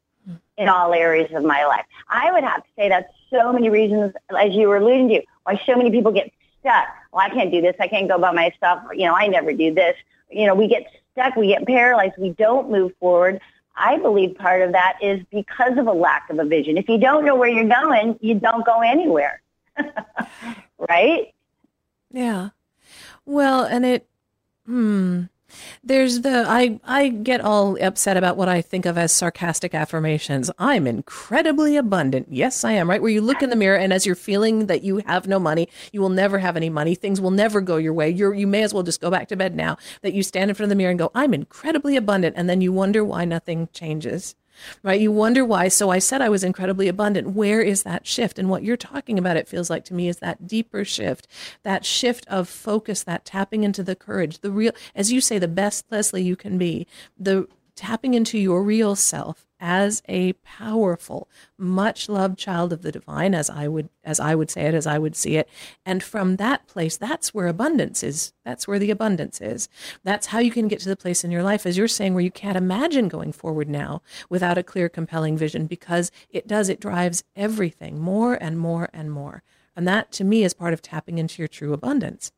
in 0.58 0.70
all 0.70 0.94
areas 0.94 1.34
of 1.34 1.44
my 1.44 1.66
life. 1.66 1.84
I 2.08 2.32
would 2.32 2.46
have 2.46 2.64
to 2.64 2.70
say 2.78 2.88
that's 2.88 3.12
so 3.30 3.52
many 3.52 3.70
reasons, 3.70 4.14
as 4.30 4.54
you 4.54 4.70
were 4.70 4.78
alluding 4.78 5.10
to, 5.10 5.22
why 5.44 5.62
so 5.66 5.76
many 5.76 5.92
people 5.92 6.14
get 6.14 6.32
stuck. 6.60 6.88
Well, 7.12 7.26
I 7.26 7.30
can't 7.30 7.52
do 7.52 7.62
this. 7.62 7.76
I 7.80 7.88
can't 7.88 8.08
go 8.08 8.18
by 8.18 8.32
myself. 8.32 8.84
You 8.94 9.08
know, 9.08 9.16
I 9.16 9.28
never 9.28 9.54
do 9.54 9.74
this. 9.74 9.96
You 10.30 10.48
know, 10.48 10.56
we 10.56 10.68
get 10.68 10.92
stuck. 11.14 11.36
We 11.36 11.48
get 11.48 11.66
paralyzed. 11.66 12.14
We 12.18 12.32
don't 12.32 12.70
move 12.70 12.94
forward. 13.00 13.42
I 13.76 13.98
believe 13.98 14.36
part 14.36 14.62
of 14.62 14.74
that 14.74 14.98
is 15.02 15.22
because 15.32 15.78
of 15.78 15.88
a 15.88 15.94
lack 15.94 16.30
of 16.30 16.40
a 16.40 16.46
vision. 16.46 16.78
If 16.78 16.90
you 16.90 16.98
don't 16.98 17.26
know 17.26 17.36
where 17.36 17.50
you're 17.50 17.68
going, 17.68 18.20
you 18.22 18.36
don't 18.36 18.66
go 18.66 18.82
anywhere. 18.82 19.42
right? 20.90 21.34
Yeah. 22.12 22.50
Well, 23.26 23.64
and 23.64 23.86
it, 23.86 24.08
hmm, 24.66 25.24
there's 25.84 26.22
the 26.22 26.46
I 26.48 26.80
I 26.84 27.10
get 27.10 27.42
all 27.42 27.82
upset 27.84 28.18
about 28.18 28.38
what 28.38 28.50
I 28.50 28.62
think 28.62 28.86
of 28.86 28.98
as 28.98 29.12
sarcastic 29.12 29.74
affirmations. 29.74 30.52
I'm 30.58 30.88
incredibly 30.88 31.76
abundant. 31.76 32.28
Yes, 32.30 32.64
I 32.64 32.74
am, 32.74 32.90
right? 32.90 33.02
Where 33.02 33.12
you 33.12 33.22
look 33.22 33.42
in 33.42 33.50
the 33.50 33.56
mirror 33.56 33.78
and 33.78 33.94
as 33.94 34.06
you're 34.06 34.16
feeling 34.16 34.68
that 34.68 34.84
you 34.84 34.98
have 35.06 35.28
no 35.28 35.40
money, 35.40 35.70
you 35.92 36.02
will 36.02 36.10
never 36.10 36.40
have 36.40 36.58
any 36.58 36.70
money, 36.70 36.96
things 36.96 37.22
will 37.22 37.32
never 37.32 37.62
go 37.62 37.78
your 37.78 37.94
way. 37.94 38.10
You're 38.10 38.34
you 38.34 38.48
may 38.48 38.64
as 38.64 38.74
well 38.74 38.84
just 38.84 39.02
go 39.02 39.12
back 39.12 39.28
to 39.30 39.36
bed 39.36 39.56
now. 39.56 39.78
That 40.02 40.14
you 40.14 40.24
stand 40.24 40.50
in 40.50 40.56
front 40.56 40.66
of 40.66 40.70
the 40.70 40.76
mirror 40.76 40.92
and 40.92 41.00
go, 41.00 41.12
I'm 41.14 41.34
incredibly 41.34 41.96
abundant, 41.96 42.36
and 42.38 42.50
then 42.50 42.62
you 42.62 42.72
wonder 42.72 43.04
why 43.04 43.26
nothing 43.26 43.70
changes 43.74 44.36
right? 44.84 45.00
You 45.00 45.12
wonder 45.12 45.46
why. 45.46 45.68
So 45.68 45.90
I 45.90 46.00
said 46.00 46.22
I 46.22 46.30
was 46.30 46.44
incredibly 46.44 46.88
abundant. 46.88 47.32
Where 47.32 47.62
is 47.62 47.84
that 47.84 48.06
shift? 48.08 48.40
And 48.40 48.50
what 48.50 48.64
you're 48.64 48.78
talking 48.78 49.18
about, 49.20 49.38
it 49.38 49.48
feels 49.48 49.70
like 49.70 49.86
to 49.86 49.94
me, 49.94 50.08
is 50.08 50.18
that 50.18 50.48
deeper 50.48 50.86
shift, 50.86 51.28
that 51.64 51.86
shift 51.86 52.28
of 52.28 52.50
focus, 52.50 53.04
that 53.04 53.26
tapping 53.26 53.64
into 53.64 53.84
the 53.84 53.96
courage, 53.96 54.40
the 54.40 54.52
real, 54.52 54.72
as 54.96 55.12
you 55.12 55.22
say, 55.22 55.40
the 55.40 55.48
best 55.48 55.86
Leslie 55.90 56.24
you 56.24 56.36
can 56.36 56.58
be, 56.58 56.88
the 57.18 57.48
tapping 57.80 58.14
into 58.14 58.38
your 58.38 58.62
real 58.62 58.94
self 58.94 59.48
as 59.58 60.04
a 60.10 60.34
powerful, 60.34 61.30
much 61.58 62.10
loved 62.10 62.38
child 62.38 62.74
of 62.74 62.82
the 62.82 62.92
divine, 62.92 63.34
as 63.34 63.50
I 63.50 63.70
would 63.70 63.88
as 64.04 64.20
I 64.20 64.36
would 64.36 64.52
say 64.52 64.64
it, 64.64 64.74
as 64.74 64.86
I 64.86 65.00
would 65.00 65.16
see 65.16 65.38
it. 65.38 65.48
And 65.86 66.04
from 66.04 66.36
that 66.36 66.68
place, 66.68 66.98
that's 66.98 67.34
where 67.34 67.48
abundance 67.48 68.04
is. 68.04 68.34
That's 68.44 68.68
where 68.68 68.80
the 68.80 68.92
abundance 68.92 69.40
is. 69.40 69.70
That's 70.04 70.28
how 70.28 70.40
you 70.40 70.52
can 70.52 70.68
get 70.68 70.82
to 70.82 70.90
the 70.90 70.98
place 70.98 71.24
in 71.24 71.32
your 71.32 71.44
life, 71.44 71.66
as 71.66 71.78
you're 71.78 71.88
saying, 71.88 72.14
where 72.14 72.24
you 72.24 72.32
can't 72.32 72.58
imagine 72.58 73.08
going 73.08 73.32
forward 73.32 73.70
now 73.70 74.02
without 74.30 74.58
a 74.58 74.64
clear, 74.64 74.90
compelling 74.90 75.38
vision, 75.38 75.66
because 75.66 76.12
it 76.30 76.48
does, 76.48 76.68
it 76.68 76.82
drives 76.82 77.24
everything 77.38 77.98
more 77.98 78.34
and 78.34 78.60
more 78.60 78.90
and 78.92 79.10
more. 79.10 79.42
And 79.74 79.88
that 79.88 80.12
to 80.14 80.26
me 80.26 80.44
is 80.44 80.54
part 80.54 80.74
of 80.74 80.82
tapping 80.82 81.18
into 81.18 81.42
your 81.42 81.48
true 81.48 81.72
abundance. 81.72 82.34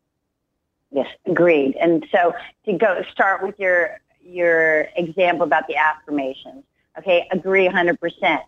Yes, 0.92 1.08
agreed. 1.26 1.76
And 1.82 2.06
so 2.12 2.34
to 2.66 2.74
go 2.74 3.02
start 3.12 3.42
with 3.42 3.60
your 3.60 4.00
your 4.24 4.88
example 4.96 5.44
about 5.44 5.68
the 5.68 5.76
affirmations 5.76 6.64
Okay, 6.98 7.28
agree 7.32 7.68
100%. 7.68 8.42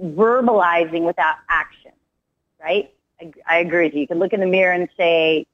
Verbalizing 0.00 1.02
without 1.02 1.36
action, 1.48 1.92
right? 2.62 2.92
I, 3.20 3.32
I 3.46 3.58
agree 3.58 3.86
with 3.86 3.94
you. 3.94 4.00
You 4.02 4.06
can 4.06 4.18
look 4.18 4.32
in 4.32 4.40
the 4.40 4.46
mirror 4.46 4.72
and 4.72 4.88
say, 4.96 5.46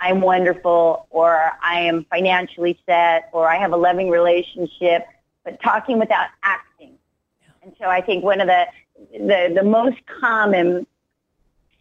I'm 0.00 0.20
wonderful, 0.20 1.06
or 1.10 1.52
I 1.62 1.80
am 1.80 2.06
financially 2.10 2.78
set, 2.86 3.28
or 3.32 3.48
I 3.48 3.56
have 3.56 3.72
a 3.72 3.76
loving 3.76 4.08
relationship, 4.08 5.06
but 5.44 5.60
talking 5.62 5.98
without 5.98 6.28
acting. 6.42 6.94
And 7.62 7.72
so 7.78 7.86
I 7.86 8.00
think 8.00 8.24
one 8.24 8.40
of 8.40 8.48
the, 8.48 8.66
the, 9.12 9.52
the 9.54 9.62
most 9.62 9.98
common 10.20 10.86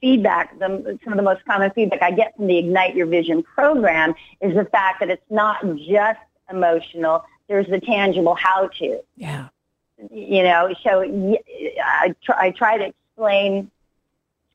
feedback, 0.01 0.57
the, 0.59 0.99
some 1.03 1.13
of 1.13 1.17
the 1.17 1.23
most 1.23 1.45
common 1.45 1.71
feedback 1.71 2.01
I 2.01 2.11
get 2.11 2.35
from 2.35 2.47
the 2.47 2.57
Ignite 2.57 2.95
Your 2.95 3.07
Vision 3.07 3.41
program 3.43 4.13
is 4.41 4.55
the 4.55 4.65
fact 4.65 4.99
that 4.99 5.09
it's 5.09 5.25
not 5.29 5.63
just 5.77 6.19
emotional, 6.51 7.25
there's 7.47 7.67
the 7.67 7.79
tangible 7.79 8.35
how 8.35 8.67
to. 8.79 8.99
Yeah 9.15 9.47
you 10.09 10.43
know, 10.43 10.73
so 10.83 11.01
I 11.83 12.15
try, 12.23 12.35
I 12.39 12.51
try 12.51 12.77
to 12.77 12.85
explain 12.85 13.69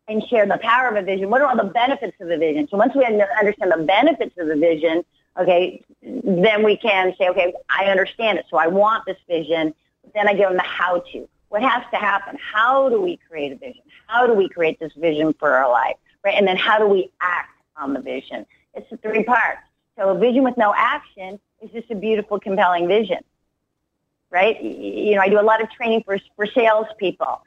and 0.09 0.22
share 0.28 0.46
the 0.46 0.59
power 0.59 0.88
of 0.88 0.96
a 0.96 1.02
vision. 1.02 1.30
What 1.30 1.42
are 1.42 1.48
all 1.48 1.56
the 1.56 1.72
benefits 1.72 2.16
of 2.20 2.30
a 2.30 2.38
vision? 2.38 2.68
So 2.70 2.76
once 2.76 2.94
we 2.94 3.04
understand 3.04 3.72
the 3.72 3.85
benefits 3.85 4.37
of 4.38 4.48
a 4.48 4.56
vision, 4.56 5.04
okay, 5.38 5.82
then 6.02 6.62
we 6.62 6.76
can 6.76 7.14
say, 7.18 7.28
okay, 7.28 7.52
I 7.68 7.87
understand 7.87 8.38
it. 8.38 8.46
So 8.48 8.56
I 8.56 8.66
want 8.68 9.04
this 9.06 9.18
vision. 9.28 9.74
Then 10.14 10.28
I 10.28 10.35
give 10.35 10.48
them 10.48 10.56
the 10.56 10.62
how 10.62 11.00
to. 11.12 11.28
What 11.48 11.62
has 11.62 11.82
to 11.92 11.96
happen? 11.96 12.38
How 12.40 12.88
do 12.88 13.00
we 13.00 13.18
create 13.28 13.52
a 13.52 13.56
vision? 13.56 13.82
How 14.06 14.26
do 14.26 14.35
we 14.35 14.48
create 14.48 14.78
this 14.78 14.92
vision 14.94 15.32
for 15.35 15.52
our 15.52 15.70
life? 15.70 15.96
Right? 16.24 16.35
And 16.37 16.46
then 16.46 16.56
how 16.56 16.78
do 16.78 16.87
we 16.87 17.11
act 17.20 17.50
on 17.76 17.92
the 17.92 18.00
vision? 18.00 18.46
It's 18.74 18.88
the 18.90 18.96
three 18.98 19.24
parts. 19.24 19.61
So 19.96 20.11
a 20.11 20.18
vision 20.18 20.42
with 20.44 20.56
no 20.56 20.74
action 20.76 21.40
is 21.62 21.71
just 21.71 21.90
a 21.90 21.95
beautiful, 21.95 22.38
compelling 22.38 22.88
vision 22.88 23.19
right? 24.31 24.62
You 24.62 25.14
know, 25.14 25.21
I 25.21 25.29
do 25.29 25.40
a 25.40 25.42
lot 25.42 25.62
of 25.62 25.71
training 25.71 26.03
for, 26.05 26.19
for 26.37 26.47
salespeople. 26.47 27.42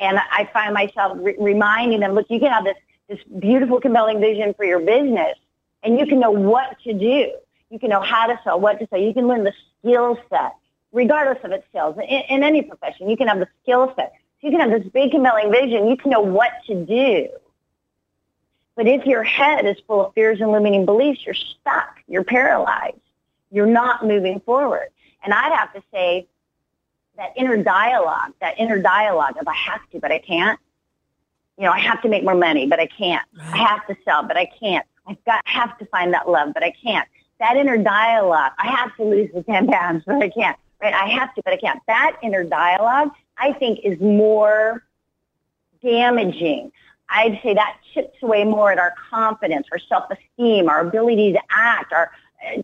And 0.00 0.18
I 0.18 0.48
find 0.52 0.74
myself 0.74 1.16
re- 1.20 1.36
reminding 1.38 2.00
them, 2.00 2.12
look, 2.12 2.26
you 2.28 2.40
can 2.40 2.50
have 2.50 2.64
this, 2.64 2.76
this 3.08 3.20
beautiful, 3.38 3.80
compelling 3.80 4.20
vision 4.20 4.54
for 4.54 4.64
your 4.64 4.80
business, 4.80 5.36
and 5.82 5.98
you 5.98 6.06
can 6.06 6.18
know 6.18 6.30
what 6.30 6.76
to 6.84 6.92
do. 6.92 7.32
You 7.70 7.78
can 7.78 7.90
know 7.90 8.00
how 8.00 8.26
to 8.26 8.38
sell, 8.44 8.58
what 8.58 8.78
to 8.80 8.88
sell. 8.88 9.00
You 9.00 9.14
can 9.14 9.28
learn 9.28 9.44
the 9.44 9.52
skill 9.80 10.18
set, 10.30 10.54
regardless 10.92 11.42
of 11.44 11.52
its 11.52 11.64
sales. 11.72 11.96
In, 11.96 12.22
in 12.28 12.42
any 12.42 12.62
profession, 12.62 13.08
you 13.08 13.16
can 13.16 13.28
have 13.28 13.38
the 13.38 13.48
skill 13.62 13.92
set. 13.96 14.14
You 14.40 14.50
can 14.50 14.60
have 14.60 14.70
this 14.70 14.90
big, 14.92 15.12
compelling 15.12 15.50
vision. 15.50 15.88
You 15.88 15.96
can 15.96 16.10
know 16.10 16.20
what 16.20 16.52
to 16.66 16.84
do. 16.84 17.28
But 18.76 18.88
if 18.88 19.06
your 19.06 19.22
head 19.22 19.64
is 19.64 19.76
full 19.86 20.06
of 20.06 20.14
fears 20.14 20.40
and 20.40 20.50
limiting 20.50 20.84
beliefs, 20.84 21.24
you're 21.24 21.34
stuck. 21.34 22.00
You're 22.08 22.24
paralyzed. 22.24 22.98
You're 23.54 23.66
not 23.66 24.04
moving 24.04 24.40
forward. 24.40 24.88
And 25.22 25.32
I'd 25.32 25.52
have 25.52 25.72
to 25.74 25.82
say 25.92 26.26
that 27.16 27.32
inner 27.36 27.56
dialogue, 27.62 28.32
that 28.40 28.58
inner 28.58 28.82
dialogue 28.82 29.36
of 29.40 29.46
I 29.46 29.54
have 29.54 29.80
to, 29.92 30.00
but 30.00 30.10
I 30.10 30.18
can't. 30.18 30.58
You 31.56 31.64
know, 31.64 31.70
I 31.70 31.78
have 31.78 32.02
to 32.02 32.08
make 32.08 32.24
more 32.24 32.34
money, 32.34 32.66
but 32.66 32.80
I 32.80 32.86
can't. 32.86 33.24
I 33.40 33.58
have 33.58 33.86
to 33.86 33.96
sell, 34.04 34.24
but 34.24 34.36
I 34.36 34.50
can't. 34.58 34.84
I've 35.06 35.24
got 35.24 35.44
I 35.46 35.50
have 35.52 35.78
to 35.78 35.86
find 35.86 36.12
that 36.14 36.28
love, 36.28 36.52
but 36.52 36.64
I 36.64 36.72
can't. 36.82 37.08
That 37.38 37.56
inner 37.56 37.78
dialogue, 37.78 38.52
I 38.58 38.66
have 38.66 38.96
to 38.96 39.04
lose 39.04 39.30
the 39.32 39.44
10 39.44 39.68
pounds, 39.68 40.02
but 40.06 40.16
I 40.16 40.30
can't. 40.30 40.58
Right? 40.82 40.92
I 40.92 41.08
have 41.10 41.32
to, 41.36 41.42
but 41.44 41.54
I 41.54 41.56
can't. 41.56 41.80
That 41.86 42.16
inner 42.24 42.42
dialogue, 42.42 43.10
I 43.38 43.52
think, 43.52 43.80
is 43.84 44.00
more 44.00 44.82
damaging. 45.80 46.72
I'd 47.08 47.38
say 47.44 47.54
that 47.54 47.76
chips 47.92 48.16
away 48.20 48.42
more 48.42 48.72
at 48.72 48.78
our 48.80 48.94
confidence, 49.10 49.68
our 49.70 49.78
self-esteem, 49.78 50.68
our 50.68 50.80
ability 50.80 51.34
to 51.34 51.40
act, 51.50 51.92
our 51.92 52.10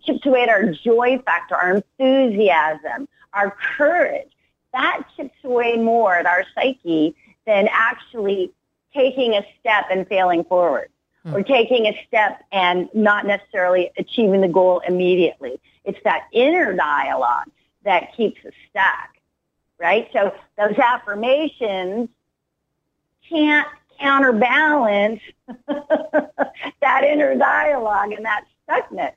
chips 0.03 0.25
away 0.27 0.43
at 0.43 0.49
our 0.49 0.67
joy 0.67 1.19
factor, 1.25 1.55
our 1.55 1.77
enthusiasm, 1.77 3.09
our 3.33 3.57
courage. 3.77 4.31
That 4.73 5.03
chips 5.17 5.37
away 5.45 5.77
more 5.77 6.15
at 6.15 6.27
our 6.27 6.45
psyche 6.55 7.15
than 7.47 7.69
actually 7.73 8.53
taking 8.95 9.35
a 9.35 9.45
step 9.59 9.87
and 9.91 10.07
failing 10.07 10.45
forward 10.45 10.91
hmm. 11.25 11.35
or 11.35 11.43
taking 11.43 11.87
a 11.87 12.05
step 12.07 12.43
and 12.53 12.89
not 12.95 13.27
necessarily 13.27 13.91
achieving 13.97 14.41
the 14.41 14.49
goal 14.49 14.81
immediately. 14.87 15.61
It's 15.85 15.99
that 16.05 16.29
inner 16.33 16.75
dialogue 16.75 17.51
that 17.85 18.15
keeps 18.17 18.45
us 18.45 18.53
stuck, 18.69 19.17
right? 19.79 20.09
So 20.13 20.35
those 20.59 20.79
affirmations 20.79 22.09
can't 23.29 23.69
counterbalance 24.01 25.21
that 25.67 27.05
inner 27.05 27.37
dialogue 27.37 28.13
and 28.13 28.25
that 28.25 28.45
stuckness. 28.69 29.13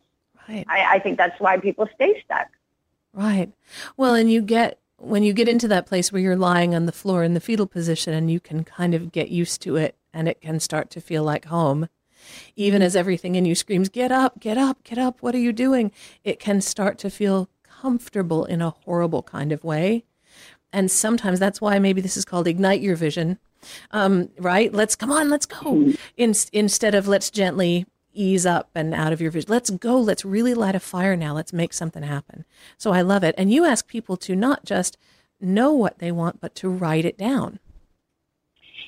Right. 0.47 0.65
I, 0.67 0.95
I 0.95 0.99
think 0.99 1.17
that's 1.17 1.39
why 1.39 1.57
people 1.57 1.87
stay 1.95 2.21
stuck. 2.23 2.49
Right. 3.13 3.51
Well, 3.95 4.15
and 4.15 4.31
you 4.31 4.41
get 4.41 4.79
when 4.97 5.23
you 5.23 5.33
get 5.33 5.49
into 5.49 5.67
that 5.67 5.85
place 5.85 6.11
where 6.11 6.21
you're 6.21 6.37
lying 6.37 6.73
on 6.73 6.85
the 6.85 6.91
floor 6.91 7.23
in 7.23 7.33
the 7.33 7.41
fetal 7.41 7.67
position 7.67 8.13
and 8.13 8.31
you 8.31 8.39
can 8.39 8.63
kind 8.63 8.93
of 8.93 9.11
get 9.11 9.29
used 9.29 9.61
to 9.61 9.75
it 9.75 9.97
and 10.13 10.27
it 10.27 10.39
can 10.39 10.59
start 10.59 10.89
to 10.91 11.01
feel 11.01 11.23
like 11.23 11.45
home. 11.45 11.89
Even 12.55 12.81
as 12.81 12.95
everything 12.95 13.35
in 13.35 13.43
you 13.43 13.53
screams, 13.53 13.89
Get 13.89 14.11
up, 14.11 14.39
get 14.39 14.57
up, 14.57 14.83
get 14.83 14.97
up, 14.97 15.21
what 15.21 15.35
are 15.35 15.39
you 15.39 15.51
doing? 15.51 15.91
It 16.23 16.39
can 16.39 16.61
start 16.61 16.97
to 16.99 17.09
feel 17.09 17.49
comfortable 17.63 18.45
in 18.45 18.61
a 18.61 18.69
horrible 18.69 19.23
kind 19.23 19.51
of 19.51 19.63
way. 19.63 20.05
And 20.71 20.89
sometimes 20.89 21.39
that's 21.39 21.59
why 21.59 21.79
maybe 21.79 21.99
this 21.99 22.15
is 22.15 22.25
called 22.25 22.47
Ignite 22.47 22.81
Your 22.81 22.95
Vision, 22.95 23.37
um, 23.91 24.29
right? 24.39 24.73
Let's 24.73 24.95
come 24.95 25.11
on, 25.11 25.29
let's 25.29 25.45
go. 25.45 25.93
In, 26.15 26.33
instead 26.53 26.95
of 26.95 27.07
let's 27.07 27.29
gently 27.29 27.85
ease 28.13 28.45
up 28.45 28.69
and 28.75 28.93
out 28.93 29.13
of 29.13 29.21
your 29.21 29.31
vision. 29.31 29.49
Let's 29.49 29.69
go. 29.69 29.99
Let's 29.99 30.25
really 30.25 30.53
light 30.53 30.75
a 30.75 30.79
fire 30.79 31.15
now. 31.15 31.33
Let's 31.33 31.53
make 31.53 31.73
something 31.73 32.03
happen. 32.03 32.45
So 32.77 32.91
I 32.91 33.01
love 33.01 33.23
it. 33.23 33.35
And 33.37 33.51
you 33.51 33.65
ask 33.65 33.87
people 33.87 34.17
to 34.17 34.35
not 34.35 34.65
just 34.65 34.97
know 35.39 35.73
what 35.73 35.99
they 35.99 36.11
want, 36.11 36.39
but 36.39 36.55
to 36.55 36.69
write 36.69 37.05
it 37.05 37.17
down. 37.17 37.59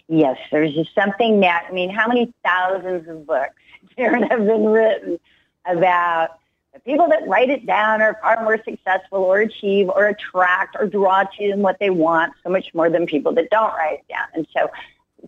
Yes, 0.08 0.38
there's 0.52 0.74
just 0.74 0.94
something 0.94 1.40
that, 1.40 1.66
I 1.68 1.74
mean, 1.74 1.90
how 1.90 2.08
many 2.08 2.32
thousands 2.46 3.08
of 3.08 3.26
books 3.26 3.56
there 3.98 4.16
have 4.16 4.46
been 4.46 4.66
written 4.66 5.20
about 5.66 6.40
the 6.74 6.80
people 6.82 7.08
that 7.08 7.28
write 7.28 7.50
it 7.50 7.66
down 7.66 8.02
are 8.02 8.20
far 8.22 8.44
more 8.44 8.62
successful 8.64 9.20
or 9.20 9.40
achieve 9.40 9.90
or 9.90 10.08
attract 10.08 10.76
or 10.78 10.88
draw 10.88 11.24
to 11.24 11.50
them 11.50 11.62
what 11.62 11.80
they 11.80 11.90
want 11.90 12.34
so 12.44 12.50
much 12.50 12.74
more 12.74 12.90
than 12.90 13.06
people 13.06 13.34
that 13.34 13.50
don't 13.50 13.74
write 13.74 14.00
it 14.00 14.08
down. 14.10 14.28
And 14.34 14.48
so 14.56 14.70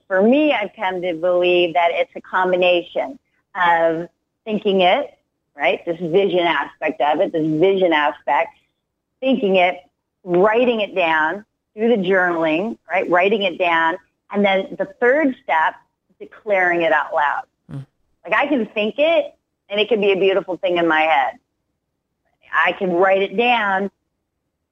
for 0.08 0.22
me, 0.22 0.54
I've 0.54 0.72
come 0.76 1.02
to 1.02 1.14
believe 1.14 1.74
that 1.74 1.90
it's 1.94 2.12
a 2.16 2.22
combination 2.22 3.18
of 3.58 4.10
thinking 4.46 4.82
it, 4.82 5.18
right? 5.56 5.84
This 5.86 6.00
vision 6.00 6.40
aspect 6.40 7.02
of 7.02 7.20
it, 7.20 7.32
this 7.32 7.46
vision 7.46 7.94
aspect, 7.94 8.56
thinking 9.20 9.56
it, 9.56 9.80
writing 10.24 10.82
it 10.82 10.96
down 10.96 11.46
through 11.74 11.90
the 11.90 12.02
journaling, 12.02 12.78
right? 12.90 13.10
Writing 13.10 13.44
it 13.44 13.58
down. 13.58 13.98
And 14.32 14.44
then 14.44 14.76
the 14.78 14.86
third 15.00 15.36
step, 15.44 15.76
declaring 16.20 16.82
it 16.82 16.92
out 16.92 17.14
loud. 17.14 17.44
Mm. 17.72 17.86
Like 18.26 18.34
I 18.34 18.48
can 18.48 18.66
think 18.68 18.96
it 18.98 19.36
and 19.70 19.80
it 19.80 19.90
can 19.90 20.02
be 20.02 20.12
a 20.12 20.16
beautiful 20.18 20.58
thing 20.58 20.78
in 20.78 20.88
my 20.88 21.02
head. 21.02 21.40
I 22.54 22.72
can 22.74 22.94
write 22.94 23.22
it 23.22 23.38
down 23.38 23.92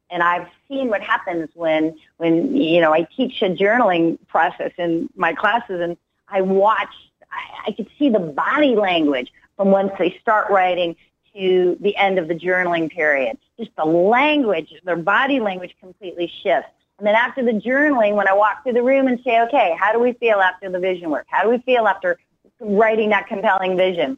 and 0.10 0.24
I've 0.24 0.48
seen 0.68 0.90
what 0.90 1.02
happens 1.02 1.50
when, 1.54 1.98
when, 2.18 2.56
you 2.56 2.82
know, 2.82 2.94
I 2.94 3.08
teach 3.16 3.42
a 3.42 3.50
journaling 3.50 4.18
process 4.28 4.72
in 4.78 5.10
my 5.16 5.34
classes 5.34 5.82
and 5.82 5.98
I 6.28 6.42
watch 6.42 6.94
I, 7.36 7.70
I 7.70 7.72
could 7.74 7.88
see 8.00 8.10
the 8.10 8.20
body 8.20 8.76
language 8.76 9.32
from 9.58 9.72
once 9.72 9.92
they 10.00 10.18
start 10.22 10.50
writing 10.50 10.96
to 11.36 11.78
the 11.82 11.96
end 11.96 12.18
of 12.18 12.28
the 12.28 12.36
journaling 12.36 12.90
period. 12.90 13.38
Just 13.60 13.76
the 13.76 13.86
language, 13.86 14.74
their 14.84 14.96
body 14.96 15.40
language 15.40 15.76
completely 15.80 16.32
shifts. 16.44 16.70
And 16.98 17.06
then 17.06 17.16
after 17.16 17.44
the 17.44 17.52
journaling, 17.52 18.16
when 18.16 18.28
I 18.28 18.34
walk 18.34 18.64
through 18.64 18.74
the 18.74 18.84
room 18.84 19.08
and 19.08 19.20
say, 19.24 19.42
okay, 19.42 19.76
how 19.78 19.92
do 19.92 20.00
we 20.00 20.14
feel 20.14 20.40
after 20.40 20.70
the 20.70 20.80
vision 20.80 21.10
work? 21.10 21.26
How 21.30 21.44
do 21.44 21.50
we 21.50 21.58
feel 21.60 21.88
after 21.88 22.18
writing 22.60 23.10
that 23.10 23.28
compelling 23.28 23.76
vision? 23.76 24.18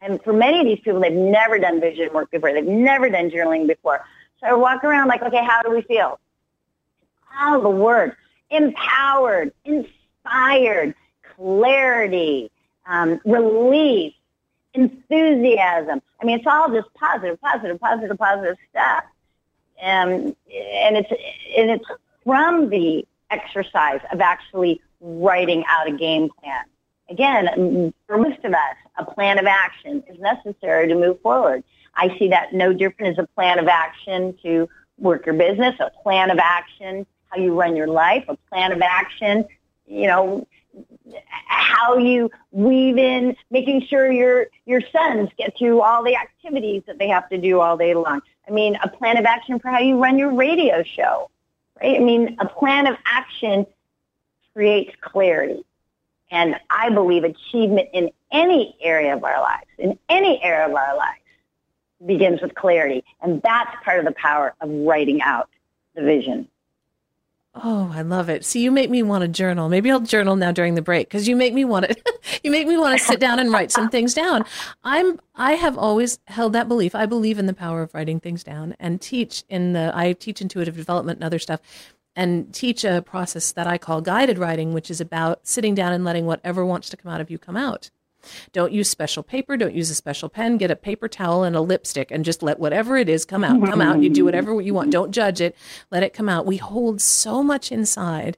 And 0.00 0.22
for 0.22 0.32
many 0.32 0.60
of 0.60 0.66
these 0.66 0.78
people, 0.78 1.00
they've 1.00 1.12
never 1.12 1.58
done 1.58 1.80
vision 1.80 2.12
work 2.12 2.30
before. 2.30 2.52
They've 2.52 2.64
never 2.64 3.10
done 3.10 3.30
journaling 3.30 3.66
before. 3.66 4.04
So 4.40 4.46
I 4.46 4.52
walk 4.52 4.84
around 4.84 5.08
like, 5.08 5.22
okay, 5.22 5.44
how 5.44 5.62
do 5.62 5.70
we 5.70 5.82
feel? 5.82 6.20
All 7.40 7.60
the 7.60 7.70
words. 7.70 8.14
Empowered, 8.50 9.52
inspired, 9.64 10.94
clarity, 11.36 12.50
um, 12.86 13.20
relief, 13.24 14.14
enthusiasm. 14.74 16.02
I 16.20 16.24
mean, 16.24 16.38
it's 16.38 16.46
all 16.46 16.70
just 16.70 16.92
positive, 16.94 17.40
positive, 17.40 17.80
positive, 17.80 18.18
positive 18.18 18.56
stuff. 18.70 19.04
Um, 19.82 20.10
and 20.50 20.96
it's 20.96 21.10
and 21.56 21.70
it's 21.70 21.84
from 22.24 22.70
the 22.70 23.06
exercise 23.30 24.00
of 24.12 24.20
actually 24.20 24.80
writing 25.00 25.64
out 25.68 25.88
a 25.88 25.92
game 25.92 26.30
plan. 26.42 26.64
Again, 27.08 27.92
for 28.06 28.18
most 28.18 28.42
of 28.44 28.52
us, 28.52 28.76
a 28.98 29.04
plan 29.04 29.38
of 29.38 29.46
action 29.46 30.02
is 30.08 30.18
necessary 30.18 30.88
to 30.88 30.94
move 30.94 31.20
forward. 31.20 31.62
I 31.94 32.16
see 32.18 32.28
that 32.28 32.52
no 32.52 32.72
different 32.72 33.18
as 33.18 33.24
a 33.24 33.26
plan 33.28 33.58
of 33.58 33.68
action 33.68 34.36
to 34.42 34.68
work 34.98 35.26
your 35.26 35.34
business, 35.34 35.74
a 35.78 35.90
plan 36.02 36.30
of 36.30 36.38
action, 36.38 37.06
how 37.28 37.40
you 37.40 37.58
run 37.58 37.76
your 37.76 37.86
life, 37.86 38.24
a 38.28 38.36
plan 38.50 38.72
of 38.72 38.80
action, 38.80 39.44
you 39.86 40.06
know, 40.06 40.46
how 41.46 41.96
you 41.96 42.30
weave 42.50 42.98
in 42.98 43.36
making 43.50 43.86
sure 43.86 44.10
your 44.10 44.46
your 44.64 44.80
sons 44.92 45.30
get 45.38 45.56
through 45.58 45.80
all 45.80 46.02
the 46.02 46.16
activities 46.16 46.82
that 46.86 46.98
they 46.98 47.08
have 47.08 47.28
to 47.30 47.38
do 47.38 47.60
all 47.60 47.76
day 47.76 47.94
long. 47.94 48.20
I 48.48 48.50
mean, 48.50 48.76
a 48.82 48.88
plan 48.88 49.16
of 49.16 49.24
action 49.24 49.58
for 49.58 49.68
how 49.70 49.80
you 49.80 50.02
run 50.02 50.18
your 50.18 50.34
radio 50.34 50.82
show, 50.82 51.30
right? 51.80 51.96
I 51.96 52.00
mean, 52.00 52.36
a 52.38 52.46
plan 52.46 52.86
of 52.86 52.96
action 53.04 53.66
creates 54.52 54.94
clarity. 55.00 55.64
And 56.30 56.56
I 56.70 56.90
believe 56.90 57.24
achievement 57.24 57.88
in 57.92 58.10
any 58.32 58.76
area 58.80 59.14
of 59.14 59.22
our 59.22 59.40
lives, 59.40 59.66
in 59.78 59.98
any 60.08 60.42
area 60.42 60.66
of 60.66 60.74
our 60.74 60.96
lives, 60.96 61.20
begins 62.04 62.42
with 62.42 62.54
clarity. 62.54 63.04
And 63.22 63.40
that's 63.42 63.70
part 63.84 64.00
of 64.00 64.04
the 64.04 64.12
power 64.12 64.54
of 64.60 64.68
writing 64.68 65.22
out 65.22 65.48
the 65.94 66.02
vision. 66.02 66.48
Oh, 67.64 67.90
I 67.94 68.02
love 68.02 68.28
it. 68.28 68.44
See, 68.44 68.60
you 68.60 68.70
make 68.70 68.90
me 68.90 69.02
want 69.02 69.22
to 69.22 69.28
journal. 69.28 69.70
Maybe 69.70 69.90
I'll 69.90 70.00
journal 70.00 70.36
now 70.36 70.52
during 70.52 70.74
the 70.74 70.82
break 70.82 71.08
because 71.08 71.26
you 71.26 71.34
make 71.34 71.54
me 71.54 71.64
want 71.64 71.86
to. 71.86 71.96
you 72.44 72.50
make 72.50 72.66
me 72.66 72.76
want 72.76 72.98
to 72.98 73.04
sit 73.04 73.18
down 73.18 73.38
and 73.38 73.50
write 73.50 73.72
some 73.72 73.88
things 73.88 74.12
down. 74.12 74.44
I'm. 74.84 75.18
I 75.34 75.52
have 75.52 75.78
always 75.78 76.18
held 76.26 76.52
that 76.52 76.68
belief. 76.68 76.94
I 76.94 77.06
believe 77.06 77.38
in 77.38 77.46
the 77.46 77.54
power 77.54 77.80
of 77.80 77.94
writing 77.94 78.20
things 78.20 78.44
down 78.44 78.76
and 78.78 79.00
teach 79.00 79.42
in 79.48 79.72
the. 79.72 79.90
I 79.94 80.12
teach 80.12 80.42
intuitive 80.42 80.76
development 80.76 81.16
and 81.18 81.24
other 81.24 81.38
stuff, 81.38 81.60
and 82.14 82.52
teach 82.52 82.84
a 82.84 83.00
process 83.00 83.52
that 83.52 83.66
I 83.66 83.78
call 83.78 84.02
guided 84.02 84.36
writing, 84.36 84.74
which 84.74 84.90
is 84.90 85.00
about 85.00 85.46
sitting 85.46 85.74
down 85.74 85.94
and 85.94 86.04
letting 86.04 86.26
whatever 86.26 86.64
wants 86.64 86.90
to 86.90 86.96
come 86.98 87.10
out 87.10 87.22
of 87.22 87.30
you 87.30 87.38
come 87.38 87.56
out. 87.56 87.90
Don't 88.52 88.72
use 88.72 88.88
special 88.88 89.22
paper. 89.22 89.56
Don't 89.56 89.74
use 89.74 89.90
a 89.90 89.94
special 89.94 90.28
pen. 90.28 90.56
Get 90.56 90.70
a 90.70 90.76
paper 90.76 91.08
towel 91.08 91.44
and 91.44 91.56
a 91.56 91.60
lipstick 91.60 92.10
and 92.10 92.24
just 92.24 92.42
let 92.42 92.58
whatever 92.58 92.96
it 92.96 93.08
is 93.08 93.24
come 93.24 93.44
out. 93.44 93.64
Come 93.64 93.80
out. 93.80 94.02
You 94.02 94.10
do 94.10 94.24
whatever 94.24 94.60
you 94.60 94.74
want. 94.74 94.90
Don't 94.90 95.12
judge 95.12 95.40
it. 95.40 95.56
Let 95.90 96.02
it 96.02 96.12
come 96.12 96.28
out. 96.28 96.46
We 96.46 96.56
hold 96.56 97.00
so 97.00 97.42
much 97.42 97.70
inside, 97.72 98.36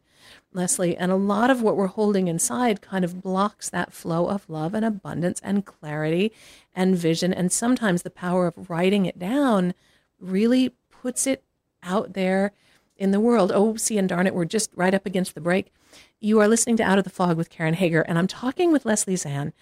Leslie, 0.52 0.96
and 0.96 1.12
a 1.12 1.16
lot 1.16 1.50
of 1.50 1.62
what 1.62 1.76
we're 1.76 1.86
holding 1.86 2.28
inside 2.28 2.80
kind 2.80 3.04
of 3.04 3.22
blocks 3.22 3.68
that 3.70 3.92
flow 3.92 4.28
of 4.28 4.48
love 4.48 4.74
and 4.74 4.84
abundance 4.84 5.40
and 5.42 5.64
clarity 5.64 6.32
and 6.74 6.96
vision. 6.96 7.34
And 7.34 7.52
sometimes 7.52 8.02
the 8.02 8.10
power 8.10 8.46
of 8.46 8.70
writing 8.70 9.06
it 9.06 9.18
down 9.18 9.74
really 10.20 10.74
puts 10.90 11.26
it 11.26 11.44
out 11.82 12.14
there 12.14 12.52
in 12.96 13.12
the 13.12 13.20
world. 13.20 13.52
Oh, 13.54 13.76
see, 13.76 13.98
and 13.98 14.08
darn 14.08 14.26
it, 14.26 14.34
we're 14.34 14.44
just 14.44 14.70
right 14.74 14.94
up 14.94 15.06
against 15.06 15.34
the 15.34 15.40
break. 15.40 15.72
You 16.20 16.40
are 16.40 16.48
listening 16.48 16.76
to 16.78 16.82
Out 16.82 16.98
of 16.98 17.04
the 17.04 17.10
Fog 17.10 17.36
with 17.36 17.48
Karen 17.48 17.74
Hager, 17.74 18.00
and 18.02 18.18
I'm 18.18 18.26
talking 18.26 18.72
with 18.72 18.84
Leslie 18.84 19.14
Zann. 19.14 19.52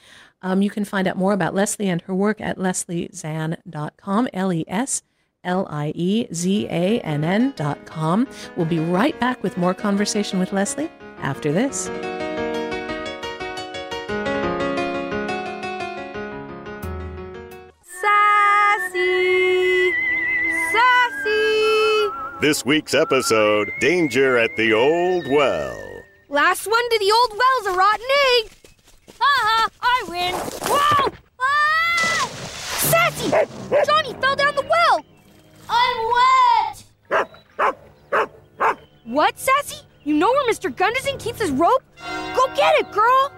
Um, 0.41 0.63
you 0.63 0.71
can 0.71 0.87
find 0.87 1.07
out 1.07 1.17
more 1.17 1.35
about 1.35 1.55
Leslie 1.55 1.89
and 1.89 2.01
her 2.03 2.15
work 2.15 2.41
at 2.41 2.57
lesliezann.com, 2.57 4.29
L 4.33 4.53
E 4.53 4.65
S 4.67 5.03
L 5.45 5.67
I 5.69 5.93
E 5.95 6.27
Z 6.33 6.67
A 6.71 7.01
N 7.01 7.25
N.com. 7.25 8.27
We'll 8.57 8.67
be 8.67 8.79
right 8.79 9.19
back 9.21 9.43
with 9.43 9.59
more 9.59 9.75
conversation 9.75 10.39
with 10.39 10.53
Leslie 10.53 10.91
after 11.19 11.53
this. 11.53 11.91
Sassy! 17.83 19.93
Sassy! 20.73 22.09
This 22.41 22.65
week's 22.65 22.95
episode 22.95 23.71
Danger 23.81 24.39
at 24.39 24.57
the 24.57 24.73
Old 24.73 25.29
Well. 25.29 25.96
Last 26.37 26.67
one 26.67 26.91
to 26.91 26.99
the 26.99 27.11
old 27.13 27.31
well's 27.31 27.75
a 27.75 27.79
rotten 27.79 28.05
egg. 28.37 28.51
Ha 29.19 29.33
ha! 29.43 29.69
I 29.81 30.05
win. 30.07 30.35
Whoa! 30.69 31.11
Ah! 31.41 32.29
Sassy! 32.77 33.31
Johnny 33.31 34.13
fell 34.21 34.37
down 34.37 34.55
the 34.55 34.67
well. 34.69 35.03
I'm 35.71 35.97
wet. 36.13 37.27
What, 39.05 39.39
Sassy? 39.39 39.81
You 40.05 40.13
know 40.13 40.31
where 40.31 40.47
Mr. 40.47 40.69
Gunderson 40.77 41.17
keeps 41.17 41.41
his 41.41 41.51
rope? 41.53 41.83
Go 42.37 42.47
get 42.55 42.75
it, 42.81 42.93
girl. 42.93 43.33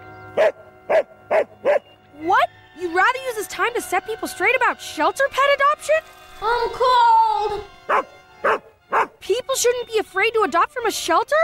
what? 2.23 2.49
You'd 2.77 2.93
rather 2.93 3.19
use 3.27 3.35
this 3.35 3.47
time 3.47 3.73
to 3.75 3.81
set 3.81 4.05
people 4.07 4.27
straight 4.27 4.57
about 4.57 4.81
shelter 4.81 5.23
pet 5.31 5.49
adoption? 5.55 5.95
I'm 6.41 6.69
cold. 6.73 7.63
People 9.21 9.55
shouldn't 9.55 9.87
be 9.87 9.99
afraid 9.99 10.31
to 10.31 10.41
adopt 10.41 10.73
from 10.73 10.85
a 10.85 10.91
shelter? 10.91 11.37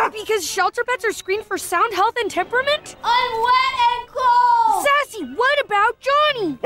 Ah, 0.00 0.10
because 0.10 0.46
shelter 0.48 0.84
pets 0.84 1.04
are 1.04 1.12
screened 1.12 1.44
for 1.44 1.58
sound 1.58 1.92
health 1.92 2.14
and 2.20 2.30
temperament? 2.30 2.94
I'm 3.02 3.42
wet 3.42 3.74
and 3.90 4.08
cold! 4.08 4.86
Sassy, 4.86 5.24
what 5.34 5.64
about 5.64 5.98
Johnny? 5.98 6.56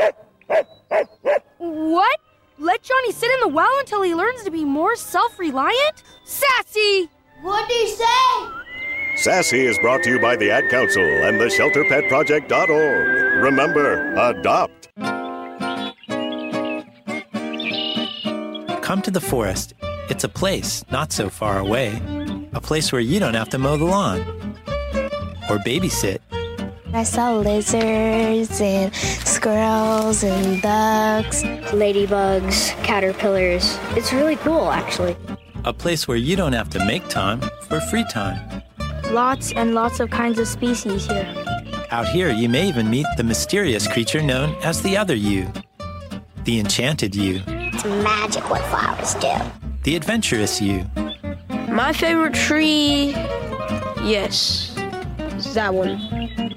what? 1.57 2.19
Let 2.59 2.83
Johnny 2.83 3.11
sit 3.11 3.31
in 3.33 3.41
the 3.41 3.49
well 3.49 3.73
until 3.79 4.03
he 4.03 4.15
learns 4.15 4.43
to 4.45 4.51
be 4.51 4.67
more 4.67 4.97
self 4.97 5.39
reliant? 5.39 6.03
Sassy! 6.25 7.09
What'd 7.41 7.71
he 7.71 7.87
say? 7.89 8.05
Sassy 9.17 9.65
is 9.65 9.79
brought 9.79 10.03
to 10.03 10.11
you 10.11 10.21
by 10.21 10.37
the 10.37 10.51
Ad 10.51 10.69
Council 10.69 11.03
and 11.03 11.41
the 11.41 11.47
ShelterPetProject.org. 11.47 13.43
Remember, 13.43 14.13
adopt. 14.15 14.91
Come 18.83 19.01
to 19.01 19.11
the 19.11 19.23
forest. 19.23 19.73
It's 20.11 20.25
a 20.25 20.29
place 20.29 20.85
not 20.91 21.13
so 21.13 21.31
far 21.31 21.59
away. 21.59 22.22
A 22.55 22.61
place 22.61 22.93
where 22.93 23.01
you 23.01 23.19
don't 23.19 23.35
have 23.35 23.49
to 23.51 23.59
mow 23.59 23.77
the 23.77 23.85
lawn 23.85 24.21
or 25.51 25.59
babysit. 25.59 26.19
I 26.95 27.05
saw 27.05 27.33
lizards 27.39 28.61
and 28.61 28.95
squirrels 28.95 30.23
and 30.23 30.61
ducks, 30.61 31.43
ladybugs, 31.73 32.71
caterpillars. 32.85 33.79
It's 33.97 34.13
really 34.13 34.37
cool, 34.37 34.71
actually. 34.71 35.17
A 35.65 35.73
place 35.73 36.07
where 36.07 36.19
you 36.19 36.37
don't 36.37 36.53
have 36.53 36.69
to 36.71 36.85
make 36.85 37.09
time 37.09 37.41
for 37.63 37.81
free 37.81 38.05
time. 38.11 38.63
Lots 39.11 39.53
and 39.53 39.75
lots 39.75 40.01
of 40.01 40.11
kinds 40.11 40.39
of 40.39 40.47
species 40.47 41.07
here. 41.07 41.27
Out 41.91 42.09
here, 42.09 42.31
you 42.31 42.49
may 42.49 42.69
even 42.69 42.91
meet 42.91 43.07
the 43.17 43.25
mysterious 43.25 43.87
creature 43.87 44.23
known 44.23 44.55
as 44.63 44.83
the 44.83 44.97
other 44.97 45.15
you, 45.15 45.51
the 46.45 46.59
enchanted 46.59 47.15
you, 47.15 47.43
It's 47.47 47.85
magic 47.85 48.49
what 48.51 48.63
flowers 48.67 49.15
do. 49.15 49.33
the 49.85 49.97
adventurous 49.97 50.61
you, 50.61 50.87
My 51.73 51.93
favorite 51.95 52.35
tree. 52.35 53.13
Yes. 54.03 54.75
That 55.55 55.73
one. 55.73 55.99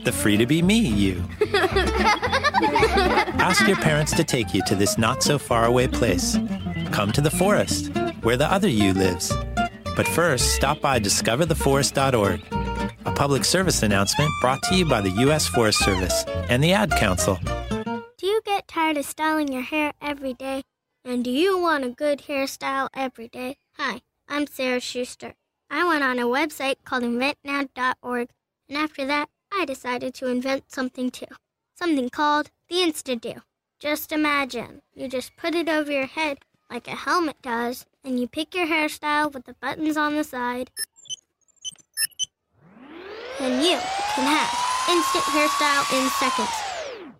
the 0.03 0.11
free 0.11 0.35
to 0.35 0.45
be 0.45 0.61
me 0.61 0.77
you. 0.77 1.23
Ask 3.39 3.65
your 3.67 3.77
parents 3.77 4.13
to 4.13 4.23
take 4.23 4.53
you 4.53 4.61
to 4.67 4.75
this 4.75 4.97
not 4.97 5.23
so 5.23 5.37
far 5.37 5.65
away 5.65 5.87
place. 5.87 6.37
Come 6.91 7.13
to 7.13 7.21
the 7.21 7.31
forest, 7.31 7.91
where 8.23 8.35
the 8.35 8.51
other 8.51 8.67
you 8.67 8.93
lives. 8.93 9.33
But 9.95 10.05
first, 10.07 10.53
stop 10.53 10.81
by 10.81 10.99
discovertheforest.org, 10.99 12.41
a 13.05 13.11
public 13.11 13.45
service 13.45 13.83
announcement 13.83 14.29
brought 14.41 14.61
to 14.63 14.75
you 14.75 14.85
by 14.85 14.99
the 14.99 15.11
U.S. 15.11 15.47
Forest 15.47 15.79
Service 15.79 16.25
and 16.49 16.61
the 16.61 16.73
Ad 16.73 16.91
Council. 16.91 17.39
Do 18.17 18.27
you 18.27 18.41
get 18.45 18.67
tired 18.67 18.97
of 18.97 19.05
styling 19.05 19.51
your 19.51 19.61
hair 19.61 19.93
every 20.01 20.33
day? 20.33 20.63
And 21.05 21.23
do 21.23 21.31
you 21.31 21.57
want 21.57 21.85
a 21.85 21.89
good 21.89 22.23
hairstyle 22.27 22.89
every 22.93 23.29
day? 23.29 23.57
Hi, 23.77 24.01
I'm 24.27 24.47
Sarah 24.47 24.79
Schuster. 24.79 25.35
I 25.69 25.87
went 25.87 26.03
on 26.03 26.17
a 26.19 26.23
website 26.23 26.77
called 26.83 27.03
inventnow.org, 27.03 28.29
and 28.67 28.77
after 28.77 29.05
that, 29.05 29.29
I 29.53 29.65
decided 29.65 30.13
to 30.15 30.27
invent 30.27 30.71
something 30.71 31.11
too. 31.11 31.27
Something 31.75 32.09
called 32.09 32.49
the 32.67 32.77
InstaDo. 32.77 33.43
Just 33.79 34.11
imagine, 34.11 34.81
you 34.93 35.07
just 35.07 35.37
put 35.37 35.53
it 35.53 35.69
over 35.69 35.91
your 35.91 36.07
head 36.07 36.39
like 36.71 36.87
a 36.87 36.95
helmet 36.95 37.39
does, 37.43 37.85
and 38.03 38.19
you 38.19 38.27
pick 38.27 38.55
your 38.55 38.65
hairstyle 38.65 39.31
with 39.31 39.45
the 39.45 39.53
buttons 39.61 39.95
on 39.95 40.15
the 40.15 40.23
side. 40.23 40.71
Then 43.37 43.61
you 43.61 43.77
can 44.15 44.25
have 44.25 44.89
instant 44.89 45.23
hairstyle 45.25 45.85
in 45.93 46.09
seconds. 46.09 47.15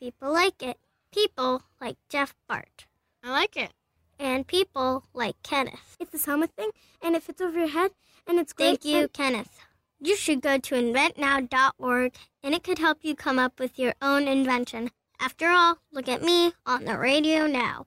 People 0.00 0.32
like 0.32 0.62
it. 0.62 0.78
People 1.12 1.62
like 1.80 1.96
Jeff 2.08 2.34
Bart. 2.48 2.86
I 3.22 3.30
like 3.30 3.56
it. 3.56 3.72
And 4.18 4.46
people 4.46 5.04
like 5.14 5.36
Kenneth. 5.42 5.96
It's 6.00 6.10
this 6.10 6.26
helmet 6.26 6.50
thing, 6.56 6.70
and 7.00 7.14
it 7.14 7.22
fits 7.22 7.40
over 7.40 7.58
your 7.58 7.68
head, 7.68 7.92
and 8.26 8.38
it's 8.38 8.52
great. 8.52 8.82
Thank 8.82 8.84
you, 8.84 9.08
Kenneth. 9.08 9.60
You 10.00 10.16
should 10.16 10.40
go 10.40 10.58
to 10.58 10.74
inventnow.org, 10.74 12.14
and 12.42 12.54
it 12.54 12.62
could 12.62 12.78
help 12.78 12.98
you 13.02 13.14
come 13.14 13.38
up 13.38 13.58
with 13.58 13.78
your 13.78 13.94
own 14.02 14.28
invention. 14.28 14.90
After 15.20 15.48
all, 15.48 15.78
look 15.92 16.08
at 16.08 16.22
me 16.22 16.52
on 16.66 16.84
the 16.84 16.96
radio 16.96 17.46
now. 17.46 17.86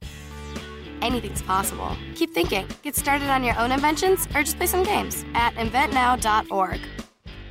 Anything's 1.02 1.42
possible. 1.42 1.96
Keep 2.16 2.34
thinking. 2.34 2.68
Get 2.84 2.96
started 2.96 3.30
on 3.30 3.44
your 3.44 3.58
own 3.58 3.72
inventions 3.72 4.28
or 4.36 4.44
just 4.44 4.58
play 4.58 4.68
some 4.68 4.84
games 4.84 5.26
at 5.34 5.54
inventnow.org. 5.56 6.80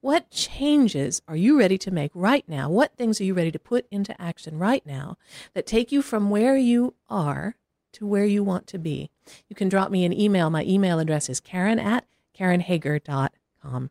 What 0.00 0.30
changes 0.30 1.20
are 1.28 1.36
you 1.36 1.58
ready 1.58 1.76
to 1.78 1.90
make 1.90 2.10
right 2.14 2.44
now? 2.48 2.70
What 2.70 2.96
things 2.96 3.20
are 3.20 3.24
you 3.24 3.34
ready 3.34 3.50
to 3.50 3.58
put 3.58 3.86
into 3.90 4.18
action 4.20 4.58
right 4.58 4.84
now 4.86 5.18
that 5.52 5.66
take 5.66 5.92
you 5.92 6.00
from 6.00 6.30
where 6.30 6.56
you 6.56 6.94
are 7.10 7.56
to 7.92 8.06
where 8.06 8.24
you 8.24 8.42
want 8.42 8.66
to 8.68 8.78
be? 8.78 9.10
You 9.48 9.56
can 9.56 9.68
drop 9.68 9.90
me 9.90 10.06
an 10.06 10.18
email. 10.18 10.48
My 10.48 10.64
email 10.64 10.98
address 10.98 11.28
is 11.28 11.38
karen 11.38 11.78
at 11.78 12.06
karenhager.com. 12.38 13.90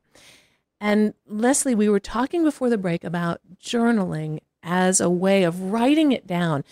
And 0.81 1.13
Leslie, 1.27 1.75
we 1.75 1.89
were 1.89 1.99
talking 1.99 2.43
before 2.43 2.69
the 2.69 2.77
break 2.77 3.03
about 3.03 3.41
journaling 3.61 4.39
as 4.63 4.99
a 4.99 5.09
way 5.09 5.43
of 5.43 5.61
writing 5.61 6.11
it 6.11 6.25
down, 6.25 6.63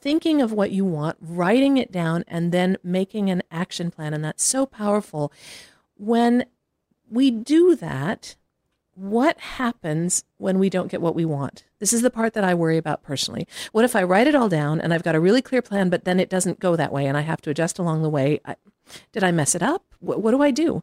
thinking 0.00 0.40
of 0.40 0.52
what 0.52 0.70
you 0.70 0.86
want, 0.86 1.18
writing 1.20 1.76
it 1.76 1.92
down, 1.92 2.24
and 2.28 2.50
then 2.50 2.78
making 2.82 3.28
an 3.28 3.42
action 3.50 3.90
plan. 3.90 4.14
And 4.14 4.24
that's 4.24 4.44
so 4.44 4.64
powerful. 4.64 5.32
When 5.96 6.46
we 7.10 7.30
do 7.30 7.76
that, 7.76 8.36
what 8.96 9.38
happens 9.38 10.24
when 10.38 10.58
we 10.58 10.70
don't 10.70 10.90
get 10.90 11.02
what 11.02 11.14
we 11.14 11.26
want? 11.26 11.64
This 11.78 11.92
is 11.92 12.00
the 12.00 12.10
part 12.10 12.32
that 12.32 12.44
I 12.44 12.54
worry 12.54 12.78
about 12.78 13.02
personally. 13.02 13.46
What 13.72 13.84
if 13.84 13.94
I 13.94 14.02
write 14.02 14.26
it 14.26 14.34
all 14.34 14.48
down 14.48 14.80
and 14.80 14.92
I've 14.92 15.02
got 15.02 15.14
a 15.14 15.20
really 15.20 15.42
clear 15.42 15.60
plan, 15.60 15.90
but 15.90 16.04
then 16.04 16.18
it 16.18 16.30
doesn't 16.30 16.60
go 16.60 16.76
that 16.76 16.92
way 16.92 17.06
and 17.06 17.16
I 17.16 17.20
have 17.20 17.42
to 17.42 17.50
adjust 17.50 17.78
along 17.78 18.02
the 18.02 18.08
way? 18.08 18.40
I, 18.46 18.56
did 19.12 19.22
I 19.22 19.32
mess 19.32 19.54
it 19.54 19.62
up? 19.62 19.84
What, 20.00 20.22
what 20.22 20.30
do 20.30 20.42
I 20.42 20.50
do? 20.50 20.82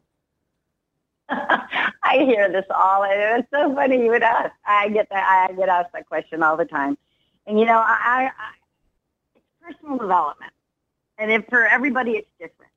I 1.30 2.17
hear 2.26 2.52
this 2.52 2.65
all, 2.69 3.04
and 3.04 3.39
it's 3.39 3.49
so 3.52 3.73
funny 3.73 4.04
you 4.04 4.12
would 4.12 4.21
ask. 4.21 4.52
I 4.67 4.89
get 4.89 5.10
that. 5.10 5.47
I 5.49 5.54
get 5.54 5.69
asked 5.69 5.93
that 5.93 6.08
question 6.08 6.43
all 6.43 6.58
the 6.58 6.65
time, 6.65 6.97
and 7.47 7.58
you 7.58 7.65
know, 7.65 7.78
I, 7.78 8.30
I 8.38 8.52
it's 9.36 9.45
personal 9.62 9.97
development, 9.97 10.52
and 11.17 11.32
if 11.32 11.45
for 11.47 11.65
everybody 11.65 12.12
it's 12.12 12.30
different. 12.39 12.71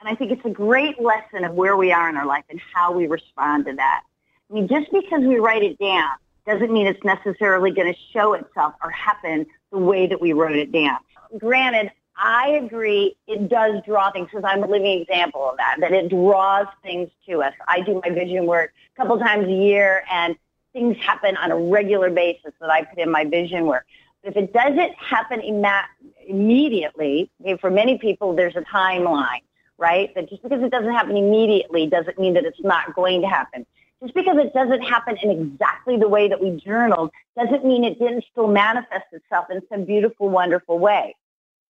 And 0.00 0.08
I 0.08 0.14
think 0.14 0.30
it's 0.30 0.44
a 0.44 0.50
great 0.50 1.00
lesson 1.00 1.44
of 1.44 1.54
where 1.54 1.76
we 1.76 1.90
are 1.90 2.08
in 2.08 2.16
our 2.16 2.24
life 2.24 2.44
and 2.48 2.60
how 2.72 2.92
we 2.92 3.08
respond 3.08 3.66
to 3.66 3.72
that. 3.74 4.04
I 4.50 4.54
mean, 4.54 4.68
just 4.68 4.90
because 4.92 5.20
we 5.20 5.36
write 5.36 5.62
it 5.62 5.78
down 5.78 6.10
doesn't 6.46 6.72
mean 6.72 6.86
it's 6.86 7.04
necessarily 7.04 7.70
going 7.70 7.92
to 7.92 7.98
show 8.12 8.32
itself 8.32 8.74
or 8.82 8.90
happen 8.90 9.46
the 9.70 9.78
way 9.78 10.06
that 10.06 10.20
we 10.20 10.32
wrote 10.32 10.56
it 10.56 10.72
down. 10.72 10.98
Granted, 11.36 11.90
I 12.16 12.60
agree 12.62 13.16
it 13.26 13.48
does 13.48 13.82
draw 13.86 14.10
things 14.10 14.28
because 14.30 14.44
I'm 14.44 14.62
a 14.62 14.66
living 14.66 15.00
example 15.00 15.50
of 15.50 15.56
that, 15.58 15.76
that 15.80 15.92
it 15.92 16.08
draws 16.08 16.66
things 16.82 17.10
to 17.28 17.42
us. 17.42 17.52
I 17.68 17.82
do 17.82 18.00
my 18.02 18.10
vision 18.10 18.46
work 18.46 18.72
a 18.96 19.00
couple 19.00 19.18
times 19.18 19.46
a 19.46 19.52
year 19.52 20.04
and 20.10 20.34
things 20.72 20.96
happen 20.98 21.36
on 21.36 21.50
a 21.52 21.56
regular 21.56 22.10
basis 22.10 22.52
that 22.60 22.70
I 22.70 22.84
put 22.84 22.98
in 22.98 23.10
my 23.10 23.24
vision 23.24 23.66
work. 23.66 23.86
But 24.22 24.36
if 24.36 24.44
it 24.44 24.52
doesn't 24.52 24.94
happen 24.96 25.40
imma- 25.40 25.88
immediately, 26.26 27.30
for 27.60 27.70
many 27.70 27.98
people 27.98 28.34
there's 28.34 28.56
a 28.56 28.62
timeline, 28.62 29.42
right? 29.76 30.12
That 30.14 30.28
just 30.28 30.42
because 30.42 30.62
it 30.62 30.70
doesn't 30.70 30.92
happen 30.92 31.16
immediately 31.16 31.86
doesn't 31.86 32.18
mean 32.18 32.34
that 32.34 32.44
it's 32.44 32.60
not 32.62 32.94
going 32.94 33.20
to 33.20 33.28
happen. 33.28 33.64
Just 34.02 34.14
because 34.14 34.36
it 34.38 34.54
doesn't 34.54 34.82
happen 34.82 35.16
in 35.22 35.30
exactly 35.30 35.96
the 35.96 36.08
way 36.08 36.28
that 36.28 36.40
we 36.40 36.52
journaled 36.52 37.10
doesn't 37.36 37.64
mean 37.64 37.82
it 37.84 37.98
didn't 37.98 38.24
still 38.30 38.46
manifest 38.46 39.06
itself 39.12 39.46
in 39.50 39.60
some 39.68 39.84
beautiful, 39.84 40.28
wonderful 40.28 40.78
way 40.78 41.14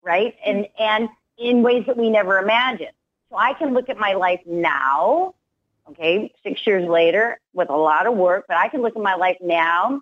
right? 0.05 0.35
And 0.45 0.67
and 0.79 1.09
in 1.37 1.63
ways 1.63 1.83
that 1.87 1.97
we 1.97 2.09
never 2.09 2.37
imagined. 2.37 2.91
So 3.29 3.37
I 3.37 3.53
can 3.53 3.73
look 3.73 3.89
at 3.89 3.97
my 3.97 4.13
life 4.13 4.39
now, 4.45 5.33
okay, 5.89 6.31
six 6.43 6.65
years 6.65 6.87
later 6.87 7.39
with 7.53 7.69
a 7.69 7.75
lot 7.75 8.07
of 8.07 8.13
work, 8.13 8.45
but 8.47 8.55
I 8.55 8.69
can 8.69 8.81
look 8.81 8.95
at 8.95 9.01
my 9.01 9.15
life 9.15 9.37
now 9.41 9.99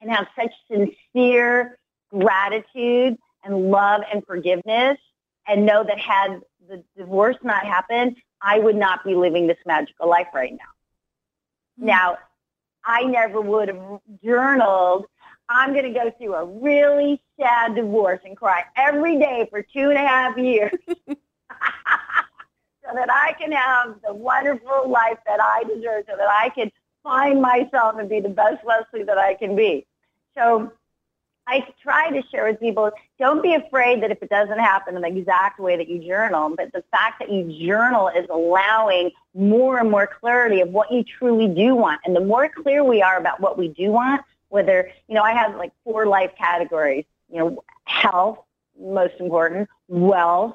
and 0.00 0.10
have 0.10 0.26
such 0.34 0.52
sincere 0.68 1.78
gratitude 2.10 3.16
and 3.44 3.70
love 3.70 4.00
and 4.12 4.26
forgiveness 4.26 4.98
and 5.46 5.64
know 5.64 5.84
that 5.84 5.98
had 5.98 6.40
the 6.68 6.82
divorce 6.96 7.36
not 7.42 7.64
happened, 7.64 8.16
I 8.42 8.58
would 8.58 8.76
not 8.76 9.04
be 9.04 9.14
living 9.14 9.46
this 9.46 9.58
magical 9.64 10.08
life 10.08 10.28
right 10.34 10.52
now. 10.52 10.77
Now, 11.78 12.18
I 12.84 13.04
never 13.04 13.40
would 13.40 13.68
have 13.68 14.00
journaled 14.24 15.06
I'm 15.48 15.72
going 15.72 15.84
to 15.84 15.98
go 15.98 16.10
through 16.18 16.34
a 16.34 16.44
really 16.44 17.22
sad 17.40 17.74
divorce 17.74 18.20
and 18.24 18.36
cry 18.36 18.64
every 18.76 19.18
day 19.18 19.46
for 19.50 19.62
two 19.62 19.88
and 19.90 19.94
a 19.94 20.06
half 20.06 20.36
years 20.36 20.72
so 20.88 21.14
that 22.94 23.10
I 23.10 23.34
can 23.38 23.52
have 23.52 23.96
the 24.06 24.12
wonderful 24.12 24.90
life 24.90 25.18
that 25.26 25.40
I 25.40 25.64
deserve, 25.64 26.04
so 26.08 26.16
that 26.16 26.28
I 26.28 26.50
can 26.50 26.70
find 27.02 27.40
myself 27.40 27.96
and 27.98 28.08
be 28.08 28.20
the 28.20 28.28
best 28.28 28.64
Leslie 28.64 29.04
that 29.04 29.16
I 29.16 29.34
can 29.34 29.56
be. 29.56 29.86
So 30.36 30.70
I 31.50 31.66
try 31.82 32.10
to 32.10 32.22
share 32.28 32.46
with 32.46 32.60
people, 32.60 32.90
don't 33.18 33.42
be 33.42 33.54
afraid 33.54 34.02
that 34.02 34.10
if 34.10 34.22
it 34.22 34.28
doesn't 34.28 34.58
happen 34.58 34.96
in 34.96 35.02
the 35.02 35.08
exact 35.08 35.58
way 35.58 35.78
that 35.78 35.88
you 35.88 35.98
journal, 35.98 36.54
but 36.54 36.70
the 36.74 36.84
fact 36.90 37.20
that 37.20 37.32
you 37.32 37.50
journal 37.66 38.08
is 38.08 38.26
allowing 38.30 39.12
more 39.34 39.78
and 39.78 39.90
more 39.90 40.06
clarity 40.06 40.60
of 40.60 40.68
what 40.68 40.92
you 40.92 41.02
truly 41.02 41.48
do 41.48 41.74
want. 41.74 42.02
And 42.04 42.14
the 42.14 42.20
more 42.20 42.50
clear 42.50 42.84
we 42.84 43.00
are 43.00 43.16
about 43.16 43.40
what 43.40 43.56
we 43.56 43.68
do 43.68 43.90
want, 43.90 44.20
whether, 44.50 44.90
you 45.08 45.14
know, 45.14 45.22
I 45.22 45.32
have 45.32 45.56
like 45.56 45.72
four 45.84 46.06
life 46.06 46.32
categories, 46.36 47.06
you 47.32 47.38
know, 47.38 47.64
health, 47.84 48.40
most 48.78 49.14
important, 49.18 49.70
wealth, 49.88 50.54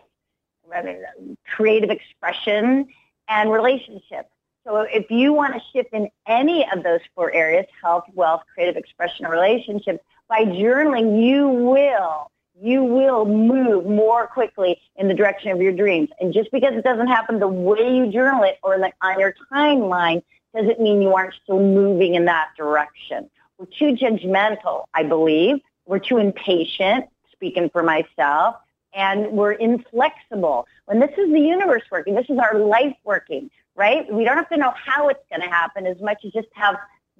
creative 1.47 1.89
expression, 1.89 2.88
and 3.27 3.51
relationships. 3.51 4.29
So 4.63 4.77
if 4.82 5.10
you 5.10 5.34
want 5.34 5.56
to 5.56 5.62
shift 5.73 5.91
in 5.91 6.10
any 6.27 6.69
of 6.71 6.84
those 6.84 7.01
four 7.15 7.34
areas, 7.34 7.65
health, 7.82 8.06
wealth, 8.13 8.43
creative 8.53 8.77
expression, 8.77 9.25
and 9.25 9.34
relationships, 9.34 10.03
by 10.29 10.45
journaling, 10.45 11.23
you 11.23 11.47
will, 11.47 12.31
you 12.59 12.83
will 12.83 13.25
move 13.25 13.86
more 13.86 14.27
quickly 14.27 14.79
in 14.95 15.07
the 15.07 15.13
direction 15.13 15.51
of 15.51 15.62
your 15.62 15.71
dreams. 15.71 16.09
And 16.19 16.33
just 16.33 16.51
because 16.51 16.73
it 16.73 16.83
doesn't 16.83 17.07
happen 17.07 17.39
the 17.39 17.47
way 17.47 17.95
you 17.95 18.12
journal 18.12 18.43
it 18.43 18.59
or 18.63 18.77
the, 18.77 18.91
on 19.01 19.19
your 19.19 19.36
timeline 19.51 20.23
doesn't 20.55 20.79
mean 20.79 21.01
you 21.01 21.13
aren't 21.13 21.33
still 21.43 21.59
moving 21.59 22.15
in 22.15 22.25
that 22.25 22.49
direction. 22.57 23.29
We're 23.57 23.65
too 23.65 23.95
judgmental, 23.95 24.86
I 24.93 25.03
believe. 25.03 25.62
We're 25.86 25.99
too 25.99 26.17
impatient, 26.17 27.05
speaking 27.31 27.69
for 27.69 27.83
myself, 27.83 28.55
and 28.93 29.31
we're 29.31 29.53
inflexible. 29.53 30.67
When 30.86 30.99
this 30.99 31.12
is 31.17 31.31
the 31.31 31.39
universe 31.39 31.83
working, 31.91 32.15
this 32.15 32.29
is 32.29 32.38
our 32.38 32.57
life 32.57 32.95
working 33.03 33.49
right? 33.75 34.12
We 34.12 34.23
don't 34.23 34.38
have 34.38 34.49
to 34.49 34.57
know 34.57 34.73
how 34.75 35.09
it's 35.09 35.23
going 35.29 35.41
to 35.41 35.49
happen 35.49 35.86
as 35.86 35.99
much 35.99 36.23
as 36.25 36.31
just 36.31 36.47
have 36.53 36.77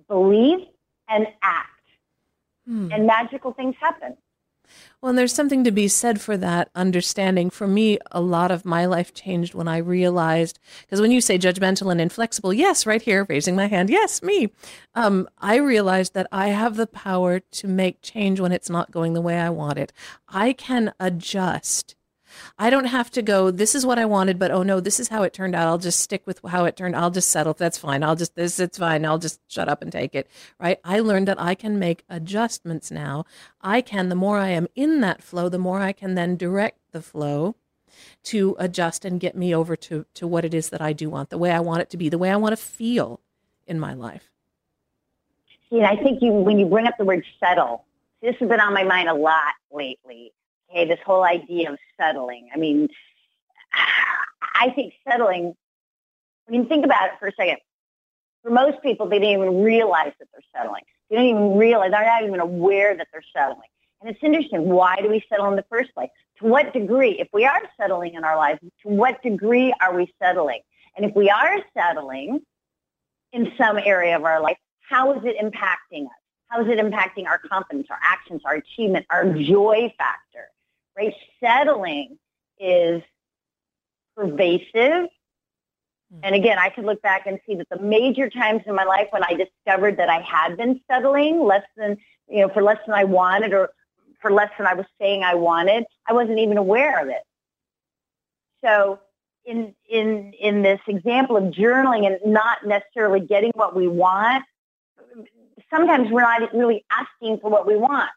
belief 0.08 0.68
and 1.10 1.28
act. 1.42 1.70
Hmm. 2.68 2.92
And 2.92 3.06
magical 3.06 3.54
things 3.54 3.76
happen. 3.80 4.18
Well, 5.02 5.10
and 5.10 5.18
there's 5.18 5.34
something 5.34 5.64
to 5.66 5.72
be 5.72 5.88
said 5.88 6.22
for 6.22 6.38
that 6.38 6.70
understanding. 6.74 7.50
For 7.50 7.68
me, 7.68 8.00
a 8.12 8.22
lot 8.22 8.52
of 8.52 8.66
my 8.66 8.86
life 8.86 9.14
changed 9.14 9.54
when 9.54 9.68
I 9.68 9.78
realized, 9.78 10.60
because 10.82 11.02
when 11.02 11.12
you 11.12 11.22
say 11.22 11.38
judgmental 11.38 11.92
and 11.92 12.00
inflexible, 12.00 12.54
yes, 12.54 12.86
right 12.86 13.02
here, 13.02 13.26
raising 13.28 13.56
my 13.56 13.68
hand, 13.68 13.90
yes, 13.90 14.22
me. 14.22 14.52
Um, 14.96 15.28
I 15.38 15.58
realized 15.58 16.14
that 16.14 16.28
I 16.32 16.48
have 16.50 16.78
the 16.78 16.88
power 16.88 17.40
to 17.40 17.68
make 17.68 18.02
change 18.02 18.40
when 18.40 18.54
it's 18.54 18.70
not 18.70 18.92
going 18.92 19.14
the 19.14 19.22
way 19.22 19.38
I 19.38 19.50
want 19.50 19.78
it. 19.78 19.92
I 20.30 20.54
can 20.54 20.94
adjust 21.00 21.96
I 22.58 22.70
don't 22.70 22.86
have 22.86 23.10
to 23.12 23.22
go, 23.22 23.52
this 23.52 23.76
is 23.76 23.86
what 23.86 24.00
I 24.00 24.06
wanted, 24.06 24.40
but 24.40 24.52
oh 24.52 24.64
no, 24.64 24.80
this 24.80 25.00
is 25.00 25.08
how 25.08 25.24
it 25.24 25.34
turned 25.34 25.56
out. 25.56 25.68
I'll 25.68 25.78
just 25.78 26.00
stick 26.00 26.26
with 26.26 26.40
how 26.48 26.66
it 26.66 26.76
turned. 26.76 26.96
I'll 26.96 27.12
just 27.12 27.30
settle. 27.30 27.54
That's 27.54 27.78
fine. 27.78 28.04
I'll 28.04 28.16
just, 28.16 28.36
this, 28.36 28.60
it's 28.60 28.78
fine. 28.78 29.06
I'll 29.06 29.20
just 29.20 29.40
shut 29.50 29.70
up 29.70 29.82
and 29.82 29.92
take 29.92 30.16
it. 30.16 30.30
Right. 30.60 30.80
I 30.84 31.00
learned 31.00 31.28
that 31.28 31.42
I 31.42 31.56
can 31.56 31.80
make 31.80 32.04
adjustments 32.10 32.92
now. 32.92 33.26
I 33.62 33.82
can, 33.82 34.10
the 34.10 34.16
more 34.16 34.38
I 34.38 34.50
am 34.50 34.68
in 34.76 35.02
that 35.02 35.24
flow, 35.24 35.50
the 35.50 35.58
more 35.58 35.80
I 35.80 35.92
can 35.92 36.16
then 36.16 36.36
direct 36.36 36.80
the 36.92 37.02
flow 37.02 37.56
to 38.24 38.56
adjust 38.60 39.06
and 39.06 39.20
get 39.20 39.36
me 39.36 39.54
over 39.54 39.76
to, 39.76 40.06
to 40.16 40.28
what 40.28 40.46
it 40.46 40.54
is 40.54 40.70
that 40.70 40.82
I 40.82 40.94
do 40.94 41.10
want, 41.10 41.30
the 41.30 41.38
way 41.38 41.52
I 41.52 41.60
want 41.60 41.82
it 41.82 41.90
to 41.92 41.98
be, 41.98 42.10
the 42.10 42.18
way 42.18 42.32
I 42.32 42.36
want 42.36 42.54
to 42.54 42.64
feel 42.64 43.20
in 43.68 43.80
my 43.80 43.94
life. 43.94 44.30
See, 45.70 45.82
I 45.82 45.96
think 46.02 46.22
you, 46.22 46.32
when 46.32 46.60
you 46.60 46.66
bring 46.66 46.88
up 46.88 46.96
the 46.98 47.06
word 47.06 47.24
settle, 47.40 47.86
this 48.22 48.36
has 48.40 48.48
been 48.48 48.60
on 48.60 48.74
my 48.74 48.84
mind 48.84 49.10
a 49.10 49.14
lot 49.14 49.54
lately 49.72 50.32
okay, 50.74 50.86
this 50.86 51.00
whole 51.06 51.24
idea 51.24 51.72
of 51.72 51.78
settling. 52.00 52.50
I 52.54 52.58
mean, 52.58 52.90
I 54.56 54.72
think 54.72 54.94
settling, 55.08 55.54
I 56.48 56.52
mean, 56.52 56.68
think 56.68 56.86
about 56.86 57.08
it 57.08 57.14
for 57.20 57.28
a 57.28 57.32
second. 57.34 57.58
For 58.42 58.52
most 58.52 58.82
people, 58.82 59.08
they 59.08 59.20
don't 59.20 59.30
even 59.30 59.64
realize 59.64 60.12
that 60.20 60.28
they're 60.32 60.42
settling. 60.56 60.84
They 61.10 61.16
don't 61.16 61.26
even 61.26 61.58
realize, 61.58 61.92
they're 61.92 62.06
not 62.06 62.24
even 62.24 62.40
aware 62.40 62.96
that 62.96 63.08
they're 63.12 63.24
settling. 63.36 63.70
And 64.02 64.10
it's 64.10 64.20
interesting, 64.22 64.68
why 64.68 64.98
do 65.02 65.10
we 65.10 65.24
settle 65.30 65.48
in 65.48 65.56
the 65.56 65.66
first 65.70 65.94
place? 65.94 66.10
To 66.40 66.46
what 66.46 66.74
degree, 66.74 67.20
if 67.20 67.30
we 67.32 67.46
are 67.46 67.62
settling 67.80 68.16
in 68.16 68.24
our 68.26 68.36
lives, 68.36 68.60
to 68.62 68.90
what 68.90 69.22
degree 69.24 69.74
are 69.80 69.96
we 69.96 70.14
settling? 70.22 70.60
And 70.98 71.06
if 71.06 71.16
we 71.16 71.30
are 71.30 71.60
settling 71.74 72.42
in 73.32 73.54
some 73.58 73.78
area 73.78 74.16
of 74.16 74.26
our 74.26 74.42
life, 74.42 74.58
how 74.90 75.14
is 75.14 75.24
it 75.24 75.38
impacting 75.40 76.06
us? 76.06 76.12
How 76.50 76.62
is 76.62 76.68
it 76.68 76.80
impacting 76.80 77.26
our 77.28 77.40
confidence, 77.40 77.88
our 77.90 78.00
actions, 78.04 78.42
our 78.46 78.56
achievement, 78.56 79.06
our 79.10 79.26
joy 79.34 79.94
factor? 79.98 80.50
Right? 80.98 81.14
Settling 81.40 82.18
is 82.60 83.02
pervasive. 84.16 85.08
Hmm. 86.12 86.20
And 86.24 86.36
again, 86.36 86.58
I 86.60 86.70
could 86.70 86.86
look 86.86 87.02
back 87.02 87.26
and 87.26 87.40
see 87.46 87.56
that 87.56 87.70
the 87.70 87.80
major 87.80 88.30
times 88.30 88.62
in 88.66 88.76
my 88.76 88.84
life 88.84 89.08
when 89.12 89.24
I 89.24 89.34
discovered 89.34 89.98
that 89.98 90.10
I 90.10 90.22
had 90.22 90.58
been 90.58 90.82
settling 90.90 91.44
less 91.44 91.66
than, 91.78 91.98
you 92.30 92.42
know, 92.42 92.50
for 92.50 92.62
less 92.62 92.80
than 92.86 92.96
I 92.96 93.04
wanted 93.04 93.54
or 93.54 93.72
for 94.22 94.32
less 94.32 94.50
than 94.58 94.68
I 94.68 94.74
was 94.74 94.86
saying 95.00 95.24
I 95.24 95.36
wanted, 95.36 95.86
I 96.08 96.14
wasn't 96.14 96.40
even 96.40 96.58
aware 96.58 97.02
of 97.02 97.10
it. 97.10 97.24
So 98.64 99.00
in 99.46 99.76
in 99.90 100.34
in 100.40 100.62
this 100.62 100.80
example 100.88 101.36
of 101.36 101.54
journaling 101.54 102.08
and 102.08 102.18
not 102.32 102.66
necessarily 102.66 103.20
getting 103.20 103.52
what 103.56 103.76
we 103.76 103.88
want, 103.88 104.46
sometimes 105.70 106.10
we're 106.10 106.22
not 106.22 106.54
really 106.54 106.86
asking 106.90 107.40
for 107.40 107.50
what 107.50 107.68
we 107.68 107.76
want, 107.76 108.10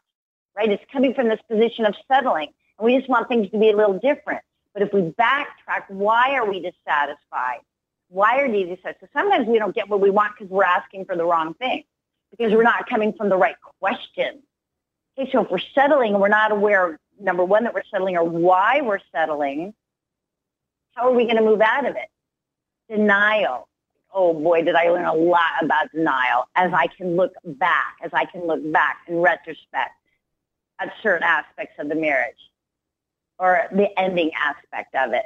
right? 0.55 0.69
It's 0.69 0.83
coming 0.91 1.13
from 1.13 1.27
this 1.27 1.39
position 1.49 1.85
of 1.85 1.95
settling. 2.09 2.53
We 2.79 2.97
just 2.97 3.09
want 3.09 3.27
things 3.27 3.49
to 3.51 3.59
be 3.59 3.69
a 3.69 3.75
little 3.75 3.97
different. 3.99 4.41
But 4.73 4.83
if 4.83 4.93
we 4.93 5.01
backtrack, 5.01 5.89
why 5.89 6.35
are 6.35 6.47
we 6.47 6.59
dissatisfied? 6.59 7.61
Why 8.09 8.39
are 8.39 8.47
we 8.47 8.63
dissatisfied? 8.63 8.97
So 9.01 9.07
sometimes 9.13 9.47
we 9.47 9.57
don't 9.57 9.73
get 9.73 9.89
what 9.89 9.99
we 9.99 10.11
want 10.11 10.33
because 10.37 10.51
we're 10.51 10.63
asking 10.63 11.05
for 11.05 11.15
the 11.15 11.25
wrong 11.25 11.55
thing, 11.55 11.83
because 12.29 12.53
we're 12.53 12.63
not 12.63 12.87
coming 12.87 13.13
from 13.13 13.29
the 13.29 13.37
right 13.37 13.55
question. 13.79 14.43
Okay, 15.17 15.31
so 15.31 15.43
if 15.43 15.49
we're 15.49 15.57
settling 15.73 16.13
and 16.13 16.21
we're 16.21 16.27
not 16.27 16.51
aware, 16.51 16.99
number 17.19 17.43
one, 17.43 17.63
that 17.63 17.73
we're 17.73 17.81
settling 17.89 18.17
or 18.17 18.23
why 18.23 18.81
we're 18.81 18.99
settling, 19.11 19.73
how 20.93 21.09
are 21.09 21.13
we 21.13 21.23
going 21.23 21.37
to 21.37 21.43
move 21.43 21.61
out 21.61 21.87
of 21.87 21.95
it? 21.95 22.09
Denial. 22.87 23.67
Oh 24.13 24.33
boy, 24.33 24.61
did 24.63 24.75
I 24.75 24.89
learn 24.89 25.05
a 25.05 25.13
lot 25.13 25.63
about 25.63 25.91
denial 25.91 26.47
as 26.55 26.71
I 26.71 26.87
can 26.87 27.15
look 27.15 27.33
back, 27.43 27.95
as 28.03 28.11
I 28.13 28.25
can 28.25 28.45
look 28.45 28.71
back 28.71 28.97
in 29.07 29.17
retrospect 29.17 29.91
at 30.79 30.93
certain 31.01 31.23
aspects 31.23 31.73
of 31.79 31.89
the 31.89 31.95
marriage 31.95 32.37
or 33.39 33.67
the 33.71 33.87
ending 33.99 34.31
aspect 34.33 34.95
of 34.95 35.13
it. 35.13 35.25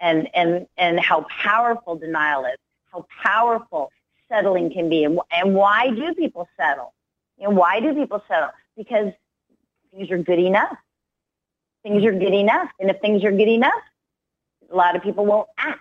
And 0.00 0.28
and 0.34 0.66
and 0.76 1.00
how 1.00 1.26
powerful 1.30 1.96
denial 1.96 2.44
is 2.44 2.56
how 2.92 3.06
powerful 3.22 3.90
settling 4.28 4.72
can 4.72 4.88
be 4.88 5.04
and, 5.04 5.18
and 5.32 5.54
why 5.54 5.90
do 5.90 6.14
people 6.14 6.48
settle? 6.56 6.94
Know 7.38 7.50
why 7.50 7.80
do 7.80 7.94
people 7.94 8.22
settle? 8.28 8.50
Because 8.76 9.12
things 9.92 10.10
are 10.10 10.18
good 10.18 10.38
enough. 10.38 10.76
Things 11.82 12.04
are 12.04 12.12
good 12.12 12.34
enough 12.34 12.70
and 12.80 12.90
if 12.90 13.00
things 13.00 13.24
are 13.24 13.32
good 13.32 13.48
enough 13.48 13.72
a 14.72 14.74
lot 14.74 14.96
of 14.96 15.02
people 15.02 15.26
won't 15.26 15.48
act 15.58 15.80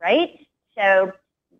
right? 0.00 0.46
So 0.76 1.12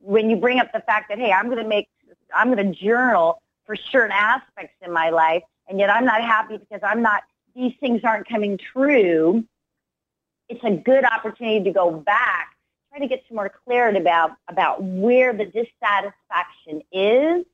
when 0.02 0.28
you 0.28 0.36
bring 0.36 0.58
up 0.58 0.72
the 0.72 0.80
fact 0.80 1.08
that 1.08 1.18
hey 1.18 1.32
i'm 1.32 1.46
going 1.46 1.62
to 1.62 1.68
make 1.68 1.88
i'm 2.34 2.52
going 2.52 2.72
to 2.72 2.78
journal 2.78 3.40
for 3.64 3.76
certain 3.76 4.10
aspects 4.12 4.74
in 4.84 4.92
my 4.92 5.10
life 5.10 5.42
and 5.68 5.78
yet 5.78 5.88
i'm 5.88 6.04
not 6.04 6.20
happy 6.20 6.58
because 6.58 6.80
i'm 6.82 7.00
not 7.00 7.22
these 7.54 7.74
things 7.80 8.02
aren't 8.04 8.28
coming 8.28 8.58
true, 8.58 9.44
it's 10.48 10.62
a 10.64 10.70
good 10.70 11.04
opportunity 11.04 11.64
to 11.64 11.72
go 11.72 11.90
back, 11.90 12.56
try 12.90 12.98
to 12.98 13.08
get 13.08 13.22
some 13.28 13.36
more 13.36 13.50
clarity 13.64 13.98
about, 13.98 14.32
about 14.48 14.82
where 14.82 15.32
the 15.32 15.46
dissatisfaction 15.46 16.82
is, 16.92 17.44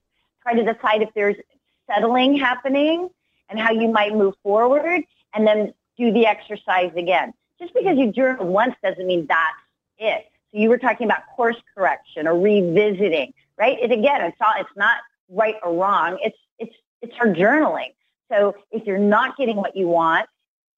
try 0.43 0.55
to 0.55 0.65
decide 0.65 1.03
if 1.03 1.11
there's 1.15 1.37
settling 1.87 2.37
happening 2.37 3.09
and 3.49 3.59
how 3.59 3.71
you 3.71 3.89
might 3.89 4.15
move 4.15 4.35
forward, 4.43 5.03
and 5.35 5.47
then 5.47 5.73
do 5.97 6.13
the 6.13 6.27
exercise 6.27 6.93
again. 6.97 7.33
Just 7.59 7.75
because 7.75 7.97
you 7.99 8.13
journal 8.13 8.47
once 8.47 8.75
doesn't 8.83 9.07
mean 9.07 9.27
that's 9.27 9.57
it. 9.99 10.27
So 10.51 10.59
you 10.59 10.69
were 10.69 10.79
talking 10.79 11.07
about 11.07 11.23
course 11.35 11.57
correction 11.75 12.27
or 12.27 12.39
revisiting, 12.39 13.33
right? 13.57 13.79
It 13.81 13.91
again, 13.91 14.23
it's 14.23 14.37
all, 14.41 14.55
it's 14.59 14.71
not 14.77 14.99
right 15.29 15.57
or 15.63 15.75
wrong. 15.75 16.19
It's 16.23 16.39
it's 16.59 16.75
it's 17.03 17.15
our 17.21 17.27
journaling. 17.27 17.93
So 18.31 18.55
if 18.71 18.87
you're 18.87 18.99
not 18.99 19.37
getting 19.37 19.57
what 19.57 19.77
you 19.77 19.89
want 19.89 20.29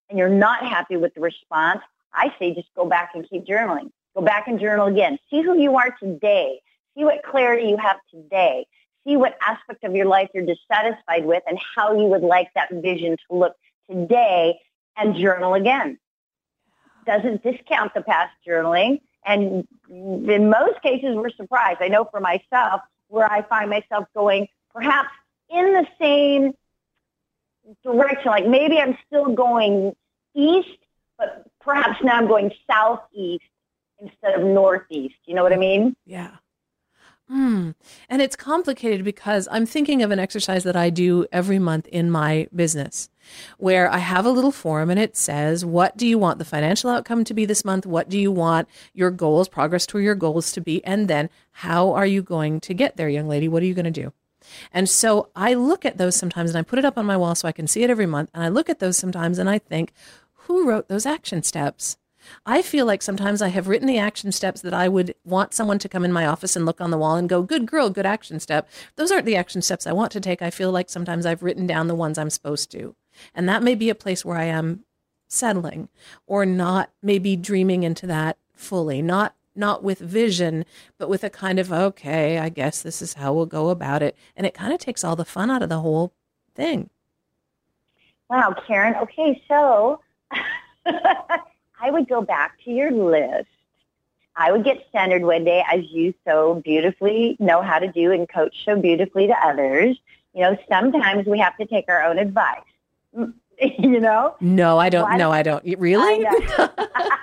and 0.09 0.18
you're 0.18 0.28
not 0.28 0.66
happy 0.66 0.96
with 0.96 1.14
the 1.14 1.20
response, 1.20 1.80
I 2.12 2.34
say 2.38 2.55
just 2.55 2.68
go 2.74 2.84
back 2.86 3.12
and 3.14 3.28
keep 3.28 3.46
journaling. 3.46 3.90
Go 4.14 4.22
back 4.22 4.48
and 4.48 4.59
journal 4.59 4.86
again. 4.86 5.18
See 5.30 5.42
who 5.42 5.59
you 5.59 5.76
are 5.76 5.94
today. 6.03 6.61
See 6.96 7.05
what 7.05 7.22
clarity 7.22 7.68
you 7.68 7.76
have 7.76 7.98
today. 8.11 8.66
See 9.07 9.16
what 9.16 9.36
aspect 9.46 9.84
of 9.84 9.94
your 9.94 10.07
life 10.07 10.28
you're 10.34 10.44
dissatisfied 10.44 11.24
with 11.24 11.42
and 11.46 11.59
how 11.76 11.96
you 11.96 12.05
would 12.05 12.22
like 12.22 12.48
that 12.55 12.70
vision 12.70 13.16
to 13.28 13.36
look 13.36 13.55
today 13.88 14.59
and 14.96 15.14
journal 15.14 15.55
again. 15.55 15.98
Doesn't 17.07 17.42
discount 17.42 17.94
the 17.94 18.03
past 18.03 18.32
journaling. 18.46 19.01
And 19.24 19.66
in 19.88 20.51
most 20.51 20.82
cases, 20.82 21.14
we're 21.14 21.30
surprised. 21.30 21.78
I 21.80 21.88
know 21.88 22.05
for 22.05 22.20
myself, 22.20 22.82
where 23.09 23.30
I 23.30 23.42
find 23.42 23.70
myself 23.70 24.07
going 24.14 24.48
perhaps 24.72 25.11
in 25.51 25.72
the 25.72 25.86
same 26.01 26.53
direction. 27.84 28.30
Like 28.30 28.46
maybe 28.46 28.78
I'm 28.78 28.96
still 29.06 29.34
going 29.34 29.94
east, 30.34 30.78
but 31.18 31.46
perhaps 31.61 32.02
now 32.02 32.16
I'm 32.16 32.26
going 32.26 32.50
southeast 32.70 33.44
instead 34.00 34.34
of 34.34 34.42
northeast. 34.42 35.16
You 35.26 35.34
know 35.34 35.42
what 35.42 35.52
I 35.52 35.56
mean? 35.56 35.94
Yeah. 36.06 36.36
Hmm. 37.30 37.70
And 38.08 38.20
it's 38.20 38.34
complicated 38.34 39.04
because 39.04 39.46
I'm 39.52 39.64
thinking 39.64 40.02
of 40.02 40.11
an 40.11 40.18
exercise 40.18 40.64
that 40.64 40.74
I 40.74 40.90
do 40.90 41.26
every 41.30 41.61
month 41.61 41.86
in 41.86 42.11
my 42.11 42.48
business 42.52 43.08
where 43.56 43.88
I 43.88 43.98
have 43.98 44.26
a 44.26 44.30
little 44.30 44.50
form 44.50 44.90
and 44.90 44.98
it 44.98 45.16
says, 45.16 45.64
What 45.64 45.96
do 45.96 46.08
you 46.08 46.18
want 46.18 46.40
the 46.40 46.44
financial 46.44 46.90
outcome 46.90 47.22
to 47.24 47.34
be 47.34 47.44
this 47.44 47.64
month? 47.64 47.86
What 47.86 48.08
do 48.08 48.18
you 48.18 48.32
want 48.32 48.66
your 48.94 49.12
goals, 49.12 49.48
progress 49.48 49.86
toward 49.86 50.02
your 50.02 50.16
goals 50.16 50.50
to 50.52 50.61
be? 50.61 50.84
And 50.84 51.06
then 51.06 51.30
how 51.52 51.92
are 51.92 52.06
you 52.06 52.20
going 52.20 52.58
to 52.62 52.74
get 52.74 52.96
there, 52.96 53.08
young 53.08 53.28
lady? 53.28 53.46
What 53.46 53.62
are 53.62 53.66
you 53.66 53.74
going 53.74 53.84
to 53.84 53.92
do? 53.92 54.12
And 54.72 54.88
so 54.88 55.30
I 55.34 55.55
look 55.55 55.84
at 55.84 55.98
those 55.98 56.16
sometimes 56.16 56.51
and 56.51 56.59
I 56.59 56.62
put 56.62 56.78
it 56.78 56.84
up 56.84 56.98
on 56.98 57.07
my 57.07 57.16
wall 57.16 57.34
so 57.34 57.48
I 57.48 57.53
can 57.53 57.66
see 57.66 57.82
it 57.82 57.90
every 57.90 58.07
month. 58.07 58.30
And 58.34 58.42
I 58.42 58.48
look 58.48 58.68
at 58.68 58.78
those 58.78 58.96
sometimes 58.96 59.38
and 59.38 59.48
I 59.48 59.59
think, 59.59 59.92
Who 60.46 60.68
wrote 60.68 60.88
those 60.88 61.07
action 61.07 61.42
steps? 61.42 61.96
I 62.44 62.62
feel 62.62 62.86
like 62.86 63.03
sometimes 63.03 63.42
I 63.42 63.48
have 63.48 63.68
written 63.68 63.86
the 63.86 63.98
action 63.98 64.32
steps 64.32 64.61
that 64.62 64.74
I 64.74 64.88
would 64.88 65.14
want 65.24 65.55
someone 65.55 65.78
to 65.78 65.88
come 65.88 66.05
in 66.05 66.12
my 66.12 66.26
office 66.26 66.57
and 66.57 66.66
look 66.66 66.80
on 66.80 66.90
the 66.90 66.98
wall 66.98 67.16
and 67.16 67.28
go, 67.28 67.42
good 67.42 67.66
girl, 67.66 67.90
good 67.90 68.07
action 68.07 68.40
step. 68.40 68.68
Those 68.96 69.11
aren't 69.11 69.26
the 69.26 69.36
action 69.36 69.62
steps 69.62 69.86
I 69.86 69.92
want 69.92 70.12
to 70.12 70.20
take. 70.20 70.42
I 70.42 70.51
feel 70.51 70.70
like 70.70 70.90
sometimes 70.90 71.26
I've 71.26 71.42
written 71.42 71.66
down 71.66 71.88
the 71.88 71.94
ones 71.94 72.18
I'm 72.18 72.30
supposed 72.30 72.70
to. 72.72 72.94
And 73.34 73.48
that 73.48 73.62
may 73.62 73.74
be 73.74 73.90
a 73.90 73.94
place 73.94 74.24
where 74.24 74.36
I 74.36 74.44
am 74.44 74.84
settling 75.28 75.88
or 76.26 76.44
not 76.44 76.90
maybe 77.03 77.36
dreaming 77.36 77.82
into 77.82 78.07
that 78.07 78.36
fully, 78.55 79.01
not 79.01 79.34
not 79.55 79.82
with 79.82 79.98
vision, 79.98 80.64
but 80.98 81.09
with 81.09 81.24
a 81.24 81.30
kind 81.30 81.59
of, 81.59 81.72
okay, 81.72 82.38
I 82.38 82.48
guess 82.48 82.82
this 82.82 83.03
is 83.03 83.14
how 83.14 83.32
we'll 83.32 83.46
go 83.46 83.70
about 83.70 84.03
it. 84.03 84.16
And 84.36 84.46
it 84.46 84.55
kind 84.55 84.72
of 84.72 84.78
takes 84.78 85.05
all 85.05 85.16
the 85.16 85.24
fun 85.24 85.51
out 85.51 85.62
of 85.62 85.68
the 85.68 85.80
whole 85.80 86.12
thing. 86.55 86.90
Wow, 88.28 88.55
Karen. 88.66 88.94
Okay, 88.96 89.42
so 89.48 90.01
I 90.86 91.90
would 91.90 92.09
go 92.09 92.22
back 92.22 92.59
to 92.64 92.70
your 92.70 92.90
list. 92.90 93.48
I 94.36 94.53
would 94.53 94.64
get 94.64 94.86
centered 94.92 95.22
one 95.22 95.44
day, 95.44 95.64
as 95.70 95.84
you 95.90 96.14
so 96.26 96.62
beautifully 96.64 97.36
know 97.40 97.61
how 97.62 97.78
to 97.78 97.90
do 97.90 98.12
and 98.12 98.28
coach 98.28 98.64
so 98.64 98.80
beautifully 98.80 99.26
to 99.26 99.34
others. 99.44 99.98
You 100.32 100.42
know, 100.42 100.57
sometimes 100.68 101.26
we 101.26 101.38
have 101.40 101.57
to 101.57 101.66
take 101.66 101.86
our 101.88 102.03
own 102.05 102.18
advice. 102.18 102.61
you 103.78 104.01
know? 104.01 104.36
No, 104.40 104.78
I 104.78 104.88
don't. 104.88 105.18
no, 105.18 105.30
I 105.30 105.42
don't. 105.42 105.64
Really? 105.78 106.26
I, 106.26 106.68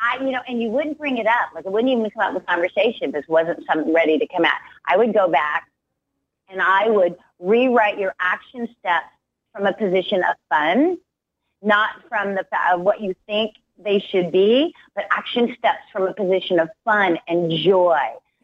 I, 0.00 0.22
you 0.24 0.30
know, 0.30 0.40
and 0.48 0.60
you 0.62 0.70
wouldn't 0.70 0.98
bring 0.98 1.18
it 1.18 1.26
up. 1.26 1.50
Like 1.54 1.66
it 1.66 1.72
wouldn't 1.72 1.92
even 1.92 2.08
come 2.10 2.22
up 2.22 2.28
in 2.30 2.34
the 2.34 2.40
conversation. 2.40 3.10
This 3.10 3.26
wasn't 3.28 3.64
something 3.66 3.92
ready 3.92 4.18
to 4.18 4.26
come 4.26 4.44
out. 4.44 4.58
I 4.86 4.96
would 4.96 5.12
go 5.12 5.28
back 5.28 5.70
and 6.48 6.60
I 6.60 6.88
would 6.88 7.16
rewrite 7.38 7.98
your 7.98 8.14
action 8.20 8.68
steps 8.78 9.06
from 9.52 9.66
a 9.66 9.72
position 9.72 10.22
of 10.24 10.36
fun 10.48 10.98
not 11.62 11.90
from 12.08 12.34
the 12.34 12.46
of 12.72 12.80
what 12.80 13.00
you 13.00 13.14
think 13.26 13.56
they 13.78 13.98
should 13.98 14.30
be, 14.30 14.74
but 14.94 15.04
action 15.10 15.54
steps 15.58 15.82
from 15.92 16.04
a 16.04 16.14
position 16.14 16.58
of 16.58 16.68
fun 16.84 17.18
and 17.28 17.50
joy. 17.50 17.98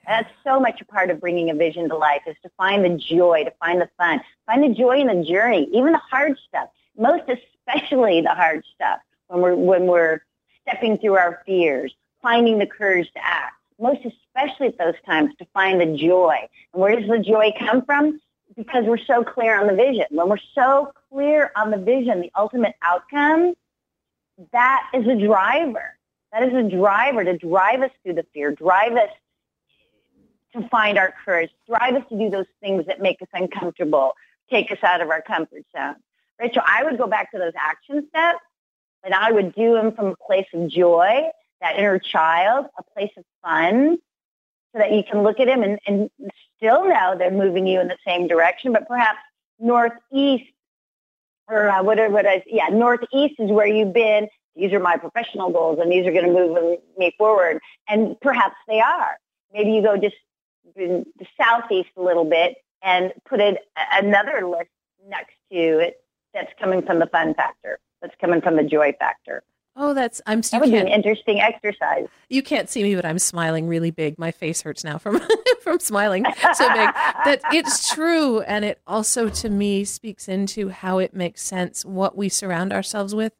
That's 0.06 0.30
so 0.44 0.60
much 0.60 0.80
a 0.80 0.84
part 0.84 1.10
of 1.10 1.20
bringing 1.20 1.50
a 1.50 1.54
vision 1.54 1.88
to 1.88 1.96
life 1.96 2.22
is 2.26 2.36
to 2.42 2.50
find 2.56 2.84
the 2.84 2.96
joy, 2.96 3.44
to 3.44 3.52
find 3.58 3.80
the 3.80 3.88
fun, 3.98 4.20
find 4.46 4.62
the 4.62 4.74
joy 4.74 5.00
in 5.00 5.08
the 5.08 5.24
journey, 5.24 5.68
even 5.72 5.92
the 5.92 5.98
hard 5.98 6.38
stuff. 6.48 6.68
Most 6.96 7.24
especially 7.28 8.20
the 8.20 8.34
hard 8.34 8.64
stuff 8.74 9.00
when 9.28 9.40
we're 9.40 9.56
when 9.56 9.86
we're 9.86 10.20
stepping 10.68 10.98
through 10.98 11.14
our 11.14 11.42
fears, 11.46 11.94
finding 12.22 12.58
the 12.58 12.66
courage 12.66 13.10
to 13.12 13.24
act. 13.24 13.54
Most 13.78 14.00
especially 14.04 14.68
at 14.68 14.78
those 14.78 14.94
times 15.04 15.34
to 15.38 15.46
find 15.52 15.80
the 15.80 15.96
joy. 15.96 16.36
And 16.72 16.82
where 16.82 16.98
does 16.98 17.08
the 17.08 17.18
joy 17.18 17.52
come 17.58 17.84
from? 17.84 18.20
because 18.56 18.84
we're 18.84 18.98
so 18.98 19.22
clear 19.22 19.60
on 19.60 19.66
the 19.66 19.74
vision. 19.74 20.06
When 20.10 20.28
we're 20.28 20.38
so 20.54 20.92
clear 21.10 21.52
on 21.56 21.70
the 21.70 21.76
vision, 21.76 22.20
the 22.20 22.32
ultimate 22.36 22.74
outcome, 22.82 23.54
that 24.52 24.90
is 24.94 25.06
a 25.06 25.14
driver. 25.14 25.96
That 26.32 26.42
is 26.44 26.54
a 26.54 26.62
driver 26.62 27.24
to 27.24 27.36
drive 27.36 27.82
us 27.82 27.90
through 28.02 28.14
the 28.14 28.26
fear, 28.34 28.52
drive 28.52 28.92
us 28.92 29.10
to 30.54 30.68
find 30.68 30.98
our 30.98 31.14
courage, 31.24 31.50
drive 31.68 31.94
us 31.94 32.02
to 32.08 32.18
do 32.18 32.30
those 32.30 32.46
things 32.60 32.86
that 32.86 33.00
make 33.00 33.20
us 33.22 33.28
uncomfortable, 33.32 34.14
take 34.50 34.70
us 34.70 34.78
out 34.82 35.00
of 35.00 35.10
our 35.10 35.22
comfort 35.22 35.64
zone. 35.74 35.96
Rachel, 36.38 36.62
I 36.66 36.84
would 36.84 36.98
go 36.98 37.06
back 37.06 37.30
to 37.32 37.38
those 37.38 37.52
action 37.56 38.06
steps 38.08 38.40
and 39.06 39.14
I 39.14 39.30
would 39.30 39.54
do 39.54 39.72
them 39.74 39.92
from 39.92 40.06
a 40.08 40.16
place 40.16 40.48
of 40.52 40.68
joy, 40.68 41.22
that 41.60 41.78
inner 41.78 41.98
child, 41.98 42.66
a 42.76 42.82
place 42.82 43.12
of 43.16 43.24
fun, 43.42 43.98
so 44.72 44.78
that 44.80 44.92
you 44.92 45.04
can 45.08 45.22
look 45.22 45.38
at 45.38 45.46
them 45.46 45.62
and, 45.62 45.78
and 45.86 46.10
still 46.56 46.84
know 46.84 47.14
they're 47.16 47.30
moving 47.30 47.66
you 47.66 47.80
in 47.80 47.88
the 47.88 47.96
same 48.06 48.26
direction, 48.26 48.72
but 48.72 48.88
perhaps 48.88 49.20
northeast 49.60 50.44
or 51.48 51.70
uh, 51.70 51.82
whatever 51.82 52.12
what 52.12 52.26
I 52.26 52.42
yeah 52.46 52.66
northeast 52.68 53.36
is 53.38 53.50
where 53.50 53.66
you've 53.66 53.94
been. 53.94 54.28
These 54.56 54.72
are 54.72 54.80
my 54.80 54.96
professional 54.96 55.50
goals, 55.50 55.78
and 55.80 55.92
these 55.92 56.06
are 56.06 56.12
going 56.12 56.26
to 56.26 56.32
move 56.32 56.78
me 56.98 57.14
forward. 57.16 57.60
And 57.88 58.18
perhaps 58.20 58.56
they 58.66 58.80
are. 58.80 59.16
Maybe 59.52 59.70
you 59.70 59.82
go 59.82 59.96
just 59.96 60.16
the 60.74 61.04
southeast 61.40 61.90
a 61.96 62.02
little 62.02 62.24
bit 62.24 62.56
and 62.82 63.12
put 63.28 63.40
it 63.40 63.58
another 63.92 64.46
list 64.46 64.70
next 65.08 65.34
to 65.52 65.78
it 65.78 66.00
that's 66.34 66.52
coming 66.58 66.82
from 66.82 66.98
the 66.98 67.06
fun 67.06 67.34
factor. 67.34 67.78
That's 68.02 68.14
coming 68.20 68.40
from 68.40 68.56
the 68.56 68.62
joy 68.62 68.94
factor. 68.98 69.42
Oh, 69.78 69.92
that's 69.92 70.22
I'm. 70.26 70.40
That 70.40 70.62
would 70.62 70.70
be 70.70 70.78
an 70.78 70.88
interesting 70.88 71.40
exercise. 71.40 72.08
You 72.30 72.42
can't 72.42 72.70
see 72.70 72.82
me, 72.82 72.94
but 72.94 73.04
I'm 73.04 73.18
smiling 73.18 73.68
really 73.68 73.90
big. 73.90 74.18
My 74.18 74.30
face 74.30 74.62
hurts 74.62 74.82
now 74.82 74.96
from 74.96 75.20
from 75.60 75.80
smiling 75.80 76.24
so 76.24 76.68
big. 76.68 76.88
That 77.24 77.40
it's 77.52 77.92
true, 77.92 78.40
and 78.40 78.64
it 78.64 78.80
also 78.86 79.28
to 79.28 79.50
me 79.50 79.84
speaks 79.84 80.28
into 80.28 80.70
how 80.70 80.98
it 80.98 81.12
makes 81.12 81.42
sense 81.42 81.84
what 81.84 82.16
we 82.16 82.30
surround 82.30 82.72
ourselves 82.72 83.14
with 83.14 83.34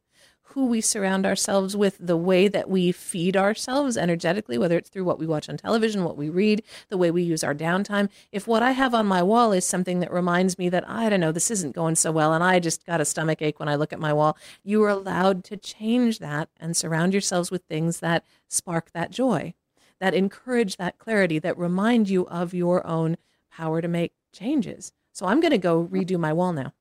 who 0.57 0.65
we 0.65 0.81
surround 0.81 1.23
ourselves 1.23 1.77
with, 1.77 1.95
the 1.99 2.17
way 2.17 2.47
that 2.47 2.67
we 2.67 2.91
feed 2.91 3.37
ourselves 3.37 3.95
energetically, 3.95 4.57
whether 4.57 4.75
it's 4.75 4.89
through 4.89 5.03
what 5.03 5.19
we 5.19 5.27
watch 5.27 5.47
on 5.47 5.55
television, 5.55 6.03
what 6.03 6.17
we 6.17 6.31
read, 6.31 6.63
the 6.89 6.97
way 6.97 7.11
we 7.11 7.21
use 7.21 7.43
our 7.43 7.53
downtime. 7.53 8.09
If 8.31 8.47
what 8.47 8.63
I 8.63 8.71
have 8.71 8.95
on 8.95 9.05
my 9.05 9.21
wall 9.21 9.51
is 9.51 9.65
something 9.65 9.99
that 9.99 10.11
reminds 10.11 10.57
me 10.57 10.67
that, 10.69 10.89
I 10.89 11.09
don't 11.09 11.19
know, 11.19 11.31
this 11.31 11.51
isn't 11.51 11.75
going 11.75 11.93
so 11.93 12.11
well, 12.11 12.33
and 12.33 12.43
I 12.43 12.57
just 12.57 12.87
got 12.87 12.99
a 12.99 13.05
stomach 13.05 13.39
ache 13.39 13.59
when 13.59 13.69
I 13.69 13.75
look 13.75 13.93
at 13.93 13.99
my 13.99 14.11
wall, 14.11 14.35
you 14.63 14.83
are 14.83 14.89
allowed 14.89 15.43
to 15.43 15.57
change 15.57 16.17
that 16.17 16.49
and 16.59 16.75
surround 16.75 17.13
yourselves 17.13 17.51
with 17.51 17.61
things 17.65 17.99
that 17.99 18.25
spark 18.47 18.89
that 18.93 19.11
joy, 19.11 19.53
that 19.99 20.15
encourage 20.15 20.77
that 20.77 20.97
clarity, 20.97 21.37
that 21.37 21.55
remind 21.55 22.09
you 22.09 22.25
of 22.29 22.55
your 22.55 22.83
own 22.87 23.17
power 23.51 23.79
to 23.79 23.87
make 23.87 24.13
changes. 24.33 24.91
So 25.13 25.27
I'm 25.27 25.39
going 25.39 25.51
to 25.51 25.59
go 25.59 25.85
redo 25.85 26.17
my 26.17 26.33
wall 26.33 26.51
now. 26.51 26.73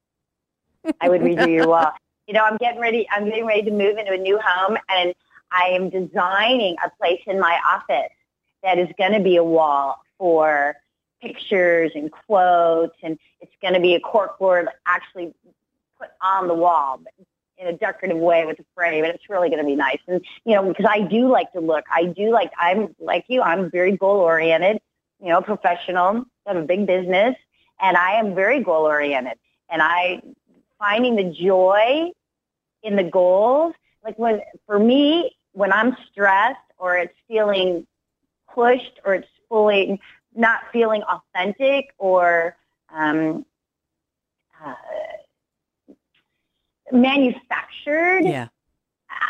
I 0.99 1.11
would 1.11 1.21
redo 1.21 1.53
your 1.53 1.69
wall 1.69 1.93
you 2.27 2.35
know, 2.35 2.43
I'm 2.45 2.57
getting 2.57 2.81
ready, 2.81 3.09
I'm 3.11 3.27
getting 3.27 3.47
ready 3.47 3.63
to 3.63 3.71
move 3.71 3.99
into 3.99 4.13
a 4.13 4.19
new 4.19 4.39
home 4.43 4.77
and 4.89 5.15
I 5.51 5.69
am 5.71 5.91
designing 5.91 6.77
a 6.85 6.91
place 6.99 7.21
in 7.27 7.39
my 7.39 7.59
office 7.67 8.13
that 8.63 8.79
is 8.79 8.89
going 8.99 9.13
to 9.13 9.21
be 9.21 9.37
a 9.37 9.45
wall 9.45 10.01
for 10.19 10.77
pictures 11.23 11.93
and 11.95 12.11
quotes 12.11 12.97
and 13.03 13.19
it's 13.41 13.53
going 13.63 13.75
to 13.75 13.81
be 13.81 13.95
a 13.95 14.01
corkboard 14.01 14.67
actually 14.87 15.33
put 15.99 16.09
on 16.21 16.49
the 16.49 16.55
wall 16.55 17.01
in 17.59 17.67
a 17.69 17.73
decorative 17.73 18.19
way 18.19 18.45
with 18.45 18.59
a 18.59 18.65
frame 18.75 19.05
and 19.05 19.15
it's 19.15 19.31
really 19.31 19.49
going 19.49 19.61
to 19.61 19.65
be 19.65 19.77
nice. 19.77 20.01
And 20.09 20.23
you 20.45 20.55
know 20.55 20.69
because 20.69 20.87
i 20.89 21.01
do 21.01 21.29
like 21.29 21.53
to 21.53 21.61
look. 21.61 21.85
I 21.91 22.05
do 22.05 22.31
like 22.31 22.53
i'm 22.59 22.95
like 23.01 23.25
you 23.29 23.41
i'm 23.41 23.71
very 23.71 23.97
goal 23.97 24.21
oriented 24.21 24.81
you 25.23 25.29
know 25.29 25.41
professional 25.41 26.25
I 26.47 26.53
have 26.53 26.63
a 26.63 26.67
big 26.67 26.87
business 26.87 27.35
and 27.81 27.97
i 27.97 28.13
am 28.13 28.35
very 28.35 28.63
goal 28.63 28.85
oriented 28.85 29.39
and 29.71 29.81
i 29.83 30.21
finding 30.79 31.17
the 31.17 31.25
joy 31.25 32.11
in 32.83 32.97
the 32.97 33.05
goals. 33.05 33.75
Like 34.05 34.19
when, 34.19 34.41
for 34.67 34.79
me, 34.79 35.37
when 35.53 35.73
I'm 35.73 35.97
stressed 36.11 36.59
or 36.79 36.97
it's 36.97 37.15
feeling 37.29 37.87
pushed 38.55 39.01
or 39.05 39.15
it's 39.15 39.29
fully 39.49 40.01
not 40.35 40.61
feeling 40.73 41.03
authentic 41.03 41.93
or 41.99 42.57
um, 42.95 43.45
uh, 44.65 44.75
manufactured, 46.93 48.25
yeah. 48.25 48.49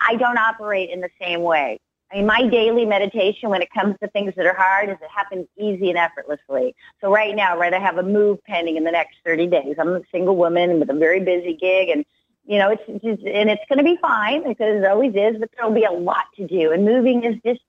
I 0.08 0.16
don't 0.16 0.38
operate 0.38 0.90
in 0.90 1.00
the 1.00 1.10
same 1.20 1.42
way. 1.42 1.78
Mean, 2.16 2.26
my 2.26 2.46
daily 2.46 2.86
meditation 2.86 3.50
when 3.50 3.60
it 3.60 3.68
comes 3.70 3.96
to 4.02 4.08
things 4.08 4.32
that 4.36 4.46
are 4.46 4.54
hard 4.54 4.88
is 4.88 4.96
it 5.02 5.10
happens 5.14 5.46
easy 5.58 5.90
and 5.90 5.98
effortlessly. 5.98 6.74
So 7.02 7.12
right 7.12 7.36
now, 7.36 7.58
right, 7.58 7.74
I 7.74 7.78
have 7.78 7.98
a 7.98 8.02
move 8.02 8.42
pending 8.44 8.78
in 8.78 8.84
the 8.84 8.90
next 8.90 9.16
30 9.26 9.46
days. 9.48 9.76
I'm 9.78 9.88
a 9.88 10.00
single 10.10 10.34
woman 10.34 10.80
with 10.80 10.88
a 10.88 10.94
very 10.94 11.20
busy 11.20 11.54
gig 11.54 11.90
and 11.90 12.06
you 12.46 12.58
know, 12.58 12.70
it's 12.70 12.86
just, 12.86 13.26
and 13.26 13.50
it's 13.50 13.64
going 13.68 13.78
to 13.78 13.84
be 13.84 13.98
fine 14.00 14.48
because 14.48 14.76
it 14.76 14.86
always 14.86 15.12
is, 15.14 15.36
but 15.40 15.50
there'll 15.56 15.74
be 15.74 15.84
a 15.84 15.90
lot 15.90 16.26
to 16.36 16.46
do. 16.46 16.70
And 16.70 16.84
moving 16.84 17.24
is 17.24 17.34
just, 17.44 17.60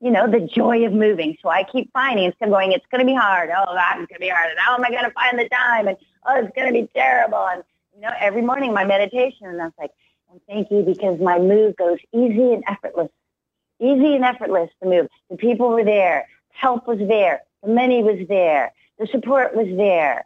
you 0.00 0.10
know, 0.10 0.26
the 0.26 0.40
joy 0.40 0.86
of 0.86 0.92
moving. 0.94 1.36
So 1.42 1.50
I 1.50 1.64
keep 1.64 1.92
finding 1.92 2.24
it's 2.24 2.38
going, 2.42 2.72
it's 2.72 2.86
going 2.90 3.00
to 3.00 3.06
be 3.06 3.14
hard. 3.14 3.50
Oh, 3.50 3.74
that's 3.74 3.98
going 3.98 4.08
to 4.08 4.18
be 4.18 4.30
hard. 4.30 4.50
And 4.50 4.58
how 4.58 4.74
am 4.74 4.84
I 4.84 4.90
going 4.90 5.04
to 5.04 5.10
find 5.10 5.38
the 5.38 5.48
time? 5.50 5.86
And 5.86 5.98
oh, 6.26 6.42
it's 6.42 6.56
going 6.56 6.66
to 6.66 6.72
be 6.72 6.88
terrible. 6.94 7.46
And, 7.46 7.62
you 7.94 8.00
know, 8.00 8.10
every 8.18 8.40
morning 8.40 8.72
my 8.72 8.86
meditation, 8.86 9.48
and 9.48 9.60
I 9.60 9.66
was 9.66 9.74
like, 9.78 9.90
thank 10.48 10.70
you 10.70 10.82
because 10.82 11.20
my 11.20 11.38
move 11.38 11.76
goes 11.76 11.98
easy 12.14 12.54
and 12.54 12.64
effortless 12.66 13.10
easy 13.82 14.14
and 14.14 14.24
effortless 14.24 14.70
to 14.82 14.88
move. 14.88 15.08
The 15.30 15.36
people 15.36 15.68
were 15.68 15.84
there. 15.84 16.28
Help 16.50 16.86
was 16.86 16.98
there. 16.98 17.42
The 17.62 17.72
money 17.72 18.02
was 18.02 18.26
there. 18.28 18.72
The 18.98 19.06
support 19.08 19.54
was 19.54 19.66
there. 19.76 20.24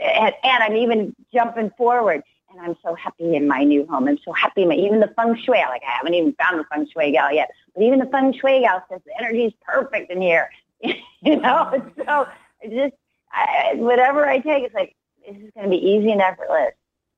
And, 0.00 0.34
and 0.42 0.62
I'm 0.62 0.76
even 0.76 1.14
jumping 1.32 1.70
forward. 1.76 2.22
And 2.50 2.60
I'm 2.60 2.76
so 2.82 2.94
happy 2.94 3.34
in 3.34 3.48
my 3.48 3.64
new 3.64 3.86
home. 3.86 4.08
I'm 4.08 4.18
so 4.24 4.32
happy. 4.32 4.64
My, 4.64 4.74
even 4.74 5.00
the 5.00 5.12
feng 5.16 5.36
shui, 5.36 5.58
like 5.58 5.82
I 5.86 5.90
haven't 5.90 6.14
even 6.14 6.34
found 6.34 6.58
the 6.58 6.64
feng 6.64 6.86
shui 6.92 7.12
gal 7.12 7.32
yet. 7.32 7.50
But 7.74 7.82
even 7.82 7.98
the 7.98 8.06
feng 8.06 8.32
shui 8.32 8.60
gal 8.60 8.84
says 8.90 9.00
the 9.06 9.18
energy 9.18 9.46
is 9.46 9.52
perfect 9.62 10.10
in 10.10 10.20
here. 10.20 10.50
you 10.82 11.36
know, 11.36 11.92
so 12.04 12.28
just 12.70 12.94
I, 13.32 13.72
whatever 13.76 14.26
I 14.26 14.38
take, 14.38 14.64
it's 14.64 14.74
like 14.74 14.94
this 15.26 15.36
is 15.36 15.50
going 15.54 15.64
to 15.64 15.70
be 15.70 15.78
easy 15.78 16.12
and 16.12 16.20
effortless. 16.20 16.72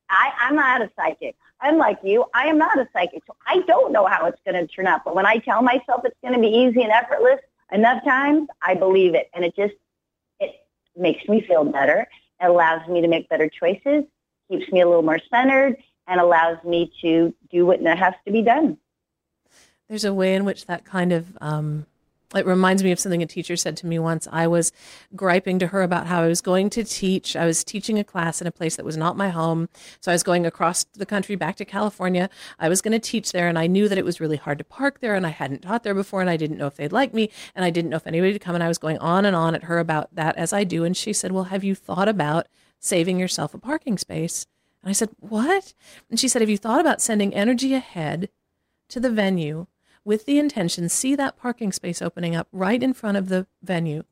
I, 0.08 0.32
I'm 0.40 0.54
not 0.54 0.82
a 0.82 0.90
psychic. 0.96 1.36
I'm 1.64 1.78
like 1.78 1.98
you. 2.04 2.26
I 2.34 2.46
am 2.46 2.58
not 2.58 2.78
a 2.78 2.86
psychic, 2.92 3.22
so 3.26 3.34
I 3.46 3.60
don't 3.66 3.90
know 3.90 4.04
how 4.04 4.26
it's 4.26 4.38
going 4.46 4.54
to 4.54 4.72
turn 4.72 4.86
out. 4.86 5.02
But 5.02 5.16
when 5.16 5.24
I 5.24 5.38
tell 5.38 5.62
myself 5.62 6.02
it's 6.04 6.16
going 6.22 6.34
to 6.34 6.40
be 6.40 6.48
easy 6.48 6.82
and 6.82 6.92
effortless 6.92 7.40
enough 7.72 8.04
times, 8.04 8.48
I 8.60 8.74
believe 8.74 9.14
it, 9.14 9.30
and 9.32 9.44
it 9.44 9.56
just 9.56 9.72
it 10.40 10.52
makes 10.94 11.26
me 11.26 11.40
feel 11.40 11.64
better. 11.64 12.06
It 12.40 12.44
allows 12.44 12.86
me 12.86 13.00
to 13.00 13.08
make 13.08 13.30
better 13.30 13.48
choices, 13.48 14.04
keeps 14.50 14.70
me 14.70 14.82
a 14.82 14.86
little 14.86 15.02
more 15.02 15.20
centered, 15.30 15.76
and 16.06 16.20
allows 16.20 16.62
me 16.64 16.92
to 17.00 17.34
do 17.50 17.64
what 17.64 17.80
has 17.80 18.14
to 18.26 18.32
be 18.32 18.42
done. 18.42 18.76
There's 19.88 20.04
a 20.04 20.12
way 20.12 20.34
in 20.34 20.44
which 20.44 20.66
that 20.66 20.84
kind 20.84 21.12
of 21.12 21.36
um, 21.40 21.86
it 22.34 22.46
reminds 22.46 22.82
me 22.82 22.92
of 22.92 22.98
something 22.98 23.22
a 23.22 23.26
teacher 23.26 23.56
said 23.56 23.76
to 23.78 23.86
me 23.86 23.98
once. 23.98 24.26
I 24.30 24.46
was 24.46 24.72
griping 25.14 25.58
to 25.60 25.68
her 25.68 25.82
about 25.82 26.06
how 26.06 26.22
I 26.22 26.26
was 26.26 26.40
going 26.40 26.70
to 26.70 26.84
teach. 26.84 27.36
I 27.36 27.46
was 27.46 27.64
teaching 27.64 27.98
a 27.98 28.04
class 28.04 28.40
in 28.40 28.46
a 28.46 28.52
place 28.52 28.76
that 28.76 28.84
was 28.84 28.96
not 28.96 29.16
my 29.16 29.28
home. 29.30 29.68
So 30.00 30.10
I 30.10 30.14
was 30.14 30.22
going 30.22 30.46
across 30.46 30.84
the 30.84 31.06
country 31.06 31.36
back 31.36 31.56
to 31.56 31.64
California. 31.64 32.28
I 32.58 32.68
was 32.68 32.80
going 32.80 32.92
to 32.92 32.98
teach 32.98 33.32
there, 33.32 33.48
and 33.48 33.58
I 33.58 33.66
knew 33.66 33.88
that 33.88 33.98
it 33.98 34.04
was 34.04 34.20
really 34.20 34.36
hard 34.36 34.58
to 34.58 34.64
park 34.64 35.00
there, 35.00 35.14
and 35.14 35.26
I 35.26 35.30
hadn't 35.30 35.62
taught 35.62 35.84
there 35.84 35.94
before, 35.94 36.20
and 36.20 36.30
I 36.30 36.36
didn't 36.36 36.58
know 36.58 36.66
if 36.66 36.76
they'd 36.76 36.92
like 36.92 37.14
me, 37.14 37.30
and 37.54 37.64
I 37.64 37.70
didn't 37.70 37.90
know 37.90 37.96
if 37.96 38.06
anybody 38.06 38.32
would 38.32 38.40
come. 38.40 38.54
And 38.54 38.64
I 38.64 38.68
was 38.68 38.78
going 38.78 38.98
on 38.98 39.24
and 39.24 39.36
on 39.36 39.54
at 39.54 39.64
her 39.64 39.78
about 39.78 40.14
that 40.14 40.36
as 40.36 40.52
I 40.52 40.64
do. 40.64 40.84
And 40.84 40.96
she 40.96 41.12
said, 41.12 41.32
Well, 41.32 41.44
have 41.44 41.64
you 41.64 41.74
thought 41.74 42.08
about 42.08 42.48
saving 42.80 43.18
yourself 43.18 43.54
a 43.54 43.58
parking 43.58 43.98
space? 43.98 44.46
And 44.82 44.90
I 44.90 44.92
said, 44.92 45.10
What? 45.18 45.74
And 46.10 46.18
she 46.18 46.28
said, 46.28 46.42
Have 46.42 46.50
you 46.50 46.58
thought 46.58 46.80
about 46.80 47.00
sending 47.00 47.34
energy 47.34 47.74
ahead 47.74 48.28
to 48.90 49.00
the 49.00 49.10
venue 49.10 49.66
with 50.04 50.26
the 50.26 50.38
intention, 50.38 50.88
see 50.88 51.14
that 51.14 51.36
parking 51.36 51.72
space 51.72 52.02
opening 52.02 52.36
up 52.36 52.48
right 52.52 52.82
in 52.82 52.92
front 52.92 53.16
of 53.16 53.28
the 53.28 53.46
venue. 53.62 54.04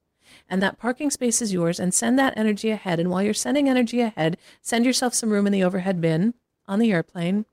And 0.48 0.62
that 0.62 0.78
parking 0.78 1.10
space 1.10 1.42
is 1.42 1.52
yours, 1.52 1.78
and 1.78 1.92
send 1.92 2.18
that 2.18 2.34
energy 2.36 2.70
ahead. 2.70 2.98
And 2.98 3.10
while 3.10 3.22
you're 3.22 3.34
sending 3.34 3.68
energy 3.68 4.00
ahead, 4.00 4.38
send 4.62 4.84
yourself 4.84 5.14
some 5.14 5.30
room 5.30 5.46
in 5.46 5.52
the 5.52 5.64
overhead 5.64 6.00
bin 6.00 6.34
on 6.66 6.78
the 6.78 6.92
airplane 6.92 7.44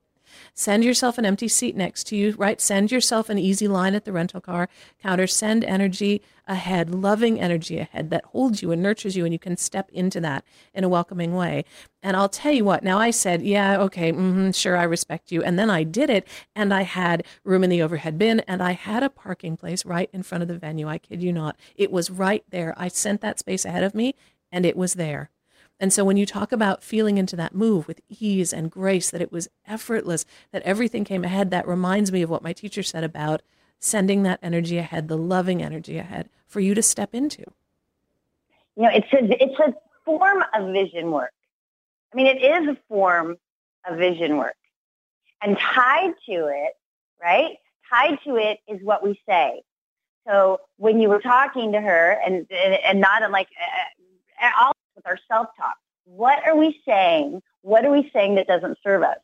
Send 0.54 0.84
yourself 0.84 1.18
an 1.18 1.26
empty 1.26 1.48
seat 1.48 1.76
next 1.76 2.06
to 2.08 2.16
you, 2.16 2.36
right? 2.38 2.60
Send 2.60 2.92
yourself 2.92 3.30
an 3.30 3.38
easy 3.38 3.68
line 3.68 3.96
at 3.96 4.06
the 4.06 4.12
rental 4.12 4.42
car 4.42 4.70
counter. 5.02 5.28
Send 5.28 5.64
energy 5.64 6.22
ahead, 6.48 6.90
loving 6.94 7.40
energy 7.40 7.78
ahead 7.78 8.10
that 8.10 8.26
holds 8.26 8.62
you 8.62 8.72
and 8.72 8.82
nurtures 8.82 9.16
you, 9.16 9.24
and 9.24 9.34
you 9.34 9.40
can 9.40 9.56
step 9.56 9.90
into 9.92 10.20
that 10.20 10.44
in 10.74 10.84
a 10.84 10.90
welcoming 10.90 11.36
way. 11.36 11.64
And 12.02 12.18
I'll 12.18 12.30
tell 12.30 12.52
you 12.52 12.66
what, 12.66 12.84
now 12.84 12.98
I 12.98 13.12
said, 13.12 13.42
yeah, 13.44 13.80
okay, 13.82 14.12
mm-hmm, 14.12 14.52
sure, 14.52 14.76
I 14.76 14.84
respect 14.84 15.32
you. 15.32 15.44
And 15.44 15.60
then 15.60 15.70
I 15.70 15.84
did 15.84 16.10
it, 16.10 16.28
and 16.56 16.74
I 16.74 16.82
had 16.82 17.26
room 17.44 17.64
in 17.64 17.70
the 17.70 17.82
overhead 17.82 18.18
bin, 18.18 18.40
and 18.42 18.64
I 18.64 18.72
had 18.72 19.04
a 19.04 19.10
parking 19.10 19.58
place 19.58 19.86
right 19.86 20.10
in 20.12 20.24
front 20.24 20.42
of 20.42 20.48
the 20.48 20.58
venue. 20.58 20.88
I 20.88 20.98
kid 20.98 21.22
you 21.22 21.32
not. 21.32 21.58
It 21.76 21.92
was 21.92 22.10
right 22.10 22.44
there. 22.50 22.74
I 22.78 22.88
sent 22.88 23.22
that 23.22 23.40
space 23.40 23.64
ahead 23.64 23.84
of 23.84 23.94
me, 23.94 24.16
and 24.52 24.66
it 24.66 24.76
was 24.76 24.96
there. 24.96 25.30
And 25.80 25.94
so 25.94 26.04
when 26.04 26.18
you 26.18 26.26
talk 26.26 26.52
about 26.52 26.84
feeling 26.84 27.18
into 27.18 27.36
that 27.38 27.56
move 27.56 27.88
with 27.88 28.02
ease 28.10 28.52
and 28.52 28.70
grace, 28.70 29.10
that 29.12 29.22
it 29.22 29.32
was 29.32 29.48
effortless, 29.66 30.26
that 30.52 30.62
everything 30.64 31.06
came 31.06 31.24
ahead, 31.24 31.52
that 31.52 31.68
reminds 31.68 32.12
me 32.12 32.22
of 32.22 32.30
what 32.30 32.44
my 32.44 32.52
teacher 32.52 32.84
said 32.84 33.04
about 33.04 33.42
sending 33.80 34.24
that 34.24 34.40
energy 34.44 34.78
ahead, 34.78 35.08
the 35.08 35.18
loving 35.18 35.64
energy 35.64 35.98
ahead 35.98 36.30
for 36.46 36.60
you 36.60 36.74
to 36.74 36.82
step 36.82 37.16
into. 37.16 37.44
You 38.76 38.84
know, 38.84 38.90
it's 38.94 39.08
a, 39.14 39.44
it's 39.44 39.60
a 39.60 39.74
form 40.04 40.44
of 40.54 40.74
vision 40.74 41.12
work. 41.12 41.32
I 42.14 42.18
mean, 42.18 42.28
it 42.28 42.44
is 42.44 42.68
a 42.68 42.78
form 42.90 43.38
of 43.88 43.98
vision 43.98 44.38
work. 44.38 44.56
And 45.42 45.58
tied 45.58 46.14
to 46.26 46.48
it, 46.48 46.74
right? 47.22 47.58
Tied 47.90 48.20
to 48.26 48.36
it 48.36 48.60
is 48.68 48.82
what 48.84 49.04
we 49.04 49.20
say. 49.26 49.62
So 50.28 50.60
when 50.78 51.00
you 51.00 51.08
were 51.08 51.22
talking 51.22 51.72
to 51.72 51.80
her 51.80 52.20
and, 52.26 52.46
and, 52.52 52.74
and 52.84 53.00
not 53.00 53.30
like 53.32 53.48
uh, 54.42 54.46
uh 54.46 54.52
all 54.62 54.74
with 55.00 55.08
our 55.08 55.20
self-talk. 55.28 55.78
What 56.06 56.46
are 56.46 56.56
we 56.56 56.82
saying? 56.86 57.42
What 57.62 57.86
are 57.86 57.92
we 57.92 58.10
saying 58.14 58.36
that 58.36 58.48
doesn't 58.48 58.78
serve 58.84 59.04
us? 59.04 59.18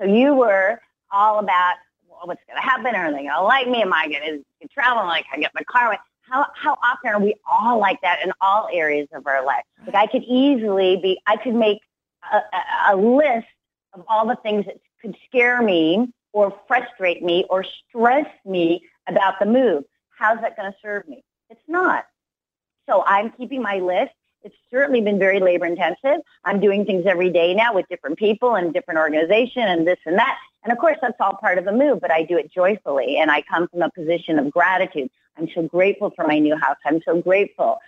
So 0.00 0.06
you 0.06 0.34
were 0.34 0.80
all 1.10 1.38
about 1.38 1.74
well, 2.08 2.20
what's 2.24 2.42
going 2.46 2.60
to 2.60 2.68
happen? 2.68 2.94
Are 2.94 3.10
they 3.10 3.18
going 3.18 3.30
to 3.30 3.42
like 3.42 3.68
me? 3.68 3.82
Am 3.82 3.92
I 3.92 4.08
going 4.08 4.42
to 4.60 4.68
travel? 4.68 5.04
Like 5.04 5.26
I 5.32 5.38
get 5.38 5.52
my 5.54 5.62
car? 5.64 5.96
How 6.22 6.46
how 6.54 6.76
often 6.82 7.10
are 7.10 7.20
we 7.20 7.34
all 7.50 7.78
like 7.80 8.00
that 8.02 8.20
in 8.24 8.32
all 8.40 8.68
areas 8.72 9.08
of 9.12 9.26
our 9.26 9.44
life? 9.44 9.64
Like 9.84 9.96
I 9.96 10.06
could 10.06 10.22
easily 10.24 10.96
be. 10.96 11.18
I 11.26 11.36
could 11.36 11.54
make 11.54 11.80
a, 12.32 12.36
a, 12.36 12.94
a 12.94 12.96
list 12.96 13.48
of 13.94 14.04
all 14.08 14.26
the 14.26 14.36
things 14.36 14.66
that 14.66 14.76
could 15.02 15.16
scare 15.26 15.60
me 15.62 16.12
or 16.32 16.56
frustrate 16.68 17.22
me 17.22 17.46
or 17.50 17.64
stress 17.64 18.26
me 18.44 18.82
about 19.08 19.40
the 19.40 19.46
move. 19.46 19.84
How's 20.16 20.40
that 20.42 20.56
going 20.56 20.70
to 20.70 20.78
serve 20.80 21.08
me? 21.08 21.24
It's 21.48 21.60
not. 21.66 22.06
So 22.88 23.02
I'm 23.06 23.30
keeping 23.30 23.62
my 23.62 23.76
list. 23.78 24.12
It's 24.42 24.56
certainly 24.70 25.00
been 25.00 25.18
very 25.18 25.38
labor 25.40 25.66
intensive. 25.66 26.20
I'm 26.44 26.60
doing 26.60 26.84
things 26.84 27.04
every 27.06 27.30
day 27.30 27.54
now 27.54 27.74
with 27.74 27.86
different 27.88 28.18
people 28.18 28.54
and 28.54 28.72
different 28.72 28.98
organization 28.98 29.62
and 29.62 29.86
this 29.86 29.98
and 30.06 30.18
that. 30.18 30.38
And 30.64 30.72
of 30.72 30.78
course, 30.78 30.96
that's 31.00 31.20
all 31.20 31.34
part 31.34 31.58
of 31.58 31.64
the 31.64 31.72
move, 31.72 32.00
but 32.00 32.10
I 32.10 32.22
do 32.22 32.36
it 32.38 32.50
joyfully. 32.52 33.18
And 33.18 33.30
I 33.30 33.42
come 33.42 33.68
from 33.68 33.82
a 33.82 33.90
position 33.90 34.38
of 34.38 34.50
gratitude. 34.50 35.10
I'm 35.36 35.48
so 35.54 35.62
grateful 35.62 36.10
for 36.10 36.26
my 36.26 36.38
new 36.38 36.56
house. 36.56 36.76
I'm 36.84 37.00
so 37.02 37.20
grateful 37.20 37.78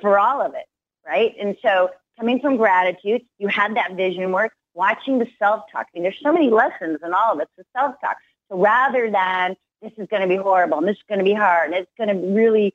for 0.00 0.18
all 0.18 0.40
of 0.40 0.54
it, 0.54 0.66
right? 1.06 1.34
And 1.40 1.56
so 1.62 1.90
coming 2.18 2.40
from 2.40 2.56
gratitude, 2.56 3.22
you 3.38 3.48
had 3.48 3.76
that 3.76 3.94
vision 3.94 4.32
work, 4.32 4.52
watching 4.74 5.18
the 5.18 5.26
self-talk. 5.38 5.86
I 5.86 5.88
mean, 5.94 6.02
there's 6.02 6.20
so 6.22 6.32
many 6.32 6.50
lessons 6.50 6.98
in 7.04 7.14
all 7.14 7.34
of 7.34 7.40
it, 7.40 7.48
the 7.56 7.64
self-talk. 7.76 8.16
So 8.50 8.58
rather 8.58 9.10
than 9.10 9.56
this 9.82 9.92
is 9.98 10.08
going 10.08 10.22
to 10.22 10.28
be 10.28 10.36
horrible 10.36 10.78
and 10.78 10.88
this 10.88 10.96
is 10.96 11.02
going 11.08 11.18
to 11.18 11.24
be 11.24 11.34
hard 11.34 11.72
and 11.72 11.74
it's 11.74 11.90
going 11.98 12.08
to 12.08 12.26
really 12.32 12.72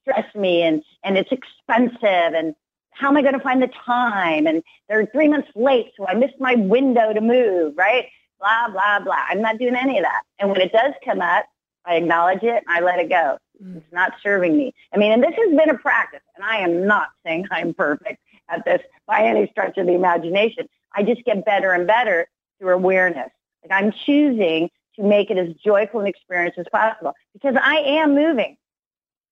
stress 0.00 0.34
me 0.34 0.62
and, 0.62 0.82
and 1.04 1.16
it's 1.16 1.30
expensive 1.30 2.34
and 2.34 2.54
how 3.00 3.08
am 3.08 3.16
I 3.16 3.22
going 3.22 3.34
to 3.34 3.40
find 3.40 3.62
the 3.62 3.70
time? 3.86 4.46
And 4.46 4.62
they're 4.88 5.06
three 5.06 5.26
months 5.26 5.48
late, 5.54 5.92
so 5.96 6.06
I 6.06 6.14
missed 6.14 6.38
my 6.38 6.54
window 6.54 7.14
to 7.14 7.20
move, 7.20 7.72
right? 7.76 8.06
Blah, 8.38 8.68
blah, 8.68 9.00
blah. 9.00 9.24
I'm 9.28 9.40
not 9.40 9.58
doing 9.58 9.74
any 9.74 9.98
of 9.98 10.04
that. 10.04 10.22
And 10.38 10.50
when 10.50 10.60
it 10.60 10.70
does 10.70 10.92
come 11.02 11.22
up, 11.22 11.46
I 11.86 11.94
acknowledge 11.96 12.42
it 12.42 12.62
and 12.66 12.68
I 12.68 12.80
let 12.80 12.98
it 12.98 13.08
go. 13.08 13.38
Mm. 13.62 13.78
It's 13.78 13.92
not 13.92 14.12
serving 14.22 14.56
me. 14.56 14.74
I 14.92 14.98
mean, 14.98 15.12
and 15.12 15.22
this 15.22 15.34
has 15.34 15.48
been 15.48 15.70
a 15.70 15.78
practice, 15.78 16.20
and 16.36 16.44
I 16.44 16.58
am 16.58 16.86
not 16.86 17.08
saying 17.24 17.46
I'm 17.50 17.72
perfect 17.72 18.20
at 18.50 18.64
this 18.66 18.82
by 19.06 19.22
any 19.22 19.48
stretch 19.50 19.78
of 19.78 19.86
the 19.86 19.94
imagination. 19.94 20.68
I 20.94 21.02
just 21.02 21.24
get 21.24 21.44
better 21.44 21.72
and 21.72 21.86
better 21.86 22.28
through 22.58 22.74
awareness. 22.74 23.30
Like 23.62 23.72
I'm 23.72 23.92
choosing 23.92 24.68
to 24.96 25.02
make 25.02 25.30
it 25.30 25.38
as 25.38 25.54
joyful 25.54 26.00
an 26.00 26.06
experience 26.06 26.56
as 26.58 26.66
possible 26.70 27.14
because 27.32 27.56
I 27.60 27.76
am 27.76 28.14
moving. 28.14 28.56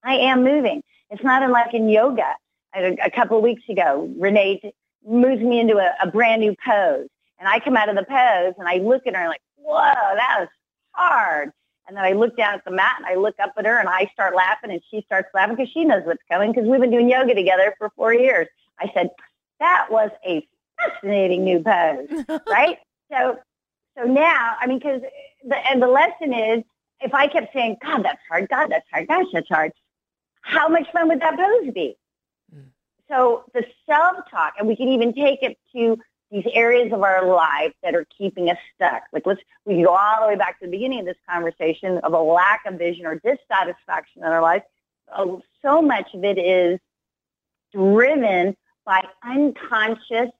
I 0.02 0.14
am 0.14 0.42
moving. 0.42 0.82
It's 1.10 1.24
not 1.24 1.42
unlike 1.42 1.74
in 1.74 1.88
yoga 1.88 2.34
a 2.74 3.10
couple 3.10 3.36
of 3.36 3.42
weeks 3.42 3.62
ago, 3.68 4.12
Renee 4.18 4.72
moves 5.06 5.40
me 5.40 5.60
into 5.60 5.78
a, 5.78 5.94
a 6.02 6.10
brand 6.10 6.40
new 6.40 6.54
pose. 6.64 7.08
And 7.38 7.48
I 7.48 7.60
come 7.60 7.76
out 7.76 7.88
of 7.88 7.96
the 7.96 8.04
pose 8.04 8.54
and 8.58 8.68
I 8.68 8.78
look 8.78 9.06
at 9.06 9.14
her 9.14 9.20
and 9.20 9.24
I'm 9.24 9.28
like, 9.28 9.42
whoa, 9.56 9.76
that 9.76 10.36
was 10.40 10.48
hard. 10.92 11.52
And 11.86 11.96
then 11.96 12.04
I 12.04 12.12
look 12.12 12.36
down 12.36 12.54
at 12.54 12.64
the 12.64 12.70
mat 12.70 12.96
and 12.98 13.06
I 13.06 13.14
look 13.14 13.36
up 13.40 13.54
at 13.56 13.64
her 13.64 13.78
and 13.78 13.88
I 13.88 14.10
start 14.12 14.34
laughing 14.34 14.70
and 14.70 14.82
she 14.90 15.02
starts 15.06 15.28
laughing 15.34 15.56
because 15.56 15.72
she 15.72 15.84
knows 15.84 16.02
what's 16.04 16.22
coming 16.30 16.52
because 16.52 16.68
we've 16.68 16.80
been 16.80 16.90
doing 16.90 17.08
yoga 17.08 17.34
together 17.34 17.74
for 17.78 17.90
four 17.96 18.12
years. 18.12 18.46
I 18.78 18.90
said, 18.92 19.10
that 19.60 19.86
was 19.90 20.10
a 20.26 20.46
fascinating 20.78 21.44
new 21.44 21.62
pose, 21.62 22.40
right? 22.48 22.78
So, 23.10 23.38
so 23.96 24.04
now, 24.04 24.56
I 24.60 24.66
mean, 24.66 24.78
because 24.78 25.00
the, 25.44 25.56
and 25.70 25.80
the 25.80 25.88
lesson 25.88 26.34
is, 26.34 26.64
if 27.00 27.14
I 27.14 27.28
kept 27.28 27.52
saying, 27.52 27.78
God, 27.82 28.04
that's 28.04 28.20
hard, 28.28 28.48
God, 28.48 28.70
that's 28.70 28.86
hard, 28.92 29.08
gosh, 29.08 29.26
that's 29.32 29.48
hard, 29.48 29.72
how 30.42 30.68
much 30.68 30.90
fun 30.92 31.08
would 31.08 31.20
that 31.20 31.36
pose 31.36 31.72
be? 31.72 31.96
So 33.10 33.44
the 33.54 33.64
self-talk, 33.86 34.54
and 34.58 34.68
we 34.68 34.76
can 34.76 34.88
even 34.88 35.14
take 35.14 35.42
it 35.42 35.58
to 35.74 35.98
these 36.30 36.44
areas 36.52 36.92
of 36.92 37.02
our 37.02 37.26
life 37.26 37.72
that 37.82 37.94
are 37.94 38.06
keeping 38.16 38.50
us 38.50 38.58
stuck. 38.74 39.02
Like 39.12 39.24
let's 39.24 39.40
we 39.64 39.74
can 39.76 39.84
go 39.84 39.94
all 39.96 40.20
the 40.20 40.28
way 40.28 40.36
back 40.36 40.58
to 40.60 40.66
the 40.66 40.70
beginning 40.70 41.00
of 41.00 41.06
this 41.06 41.16
conversation 41.28 41.98
of 41.98 42.12
a 42.12 42.20
lack 42.20 42.66
of 42.66 42.74
vision 42.74 43.06
or 43.06 43.14
dissatisfaction 43.14 44.22
in 44.22 44.24
our 44.24 44.42
life. 44.42 44.62
So 45.62 45.80
much 45.80 46.12
of 46.12 46.24
it 46.24 46.38
is 46.38 46.78
driven 47.72 48.54
by 48.84 49.06
unconscious 49.24 50.30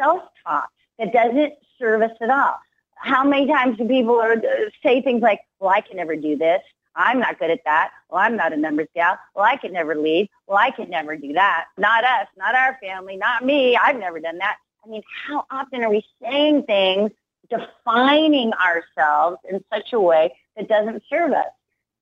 self-talk 0.00 0.70
that 0.98 1.12
doesn't 1.12 1.54
serve 1.78 2.02
us 2.02 2.16
at 2.20 2.30
all. 2.30 2.56
How 2.94 3.24
many 3.24 3.48
times 3.48 3.78
do 3.78 3.88
people 3.88 4.20
are, 4.20 4.34
uh, 4.34 4.70
say 4.80 5.02
things 5.02 5.22
like, 5.22 5.40
"Well, 5.58 5.70
I 5.70 5.80
can 5.80 5.96
never 5.96 6.14
do 6.14 6.36
this," 6.36 6.62
I'm 6.94 7.18
not 7.18 7.38
good 7.38 7.50
at 7.50 7.60
that. 7.64 7.90
Well, 8.10 8.20
I'm 8.20 8.36
not 8.36 8.52
a 8.52 8.56
numbers 8.56 8.88
gal. 8.94 9.18
Well, 9.34 9.44
I 9.44 9.56
could 9.56 9.72
never 9.72 9.94
lead. 9.94 10.28
Well, 10.46 10.58
I 10.58 10.70
could 10.70 10.90
never 10.90 11.16
do 11.16 11.32
that. 11.32 11.66
Not 11.78 12.04
us, 12.04 12.26
not 12.36 12.54
our 12.54 12.78
family, 12.82 13.16
not 13.16 13.44
me. 13.44 13.76
I've 13.76 13.98
never 13.98 14.20
done 14.20 14.38
that. 14.38 14.56
I 14.84 14.88
mean, 14.88 15.02
how 15.26 15.44
often 15.50 15.82
are 15.84 15.90
we 15.90 16.04
saying 16.20 16.64
things, 16.64 17.10
defining 17.48 18.52
ourselves 18.54 19.38
in 19.48 19.62
such 19.72 19.92
a 19.92 20.00
way 20.00 20.34
that 20.56 20.68
doesn't 20.68 21.02
serve 21.08 21.32
us? 21.32 21.46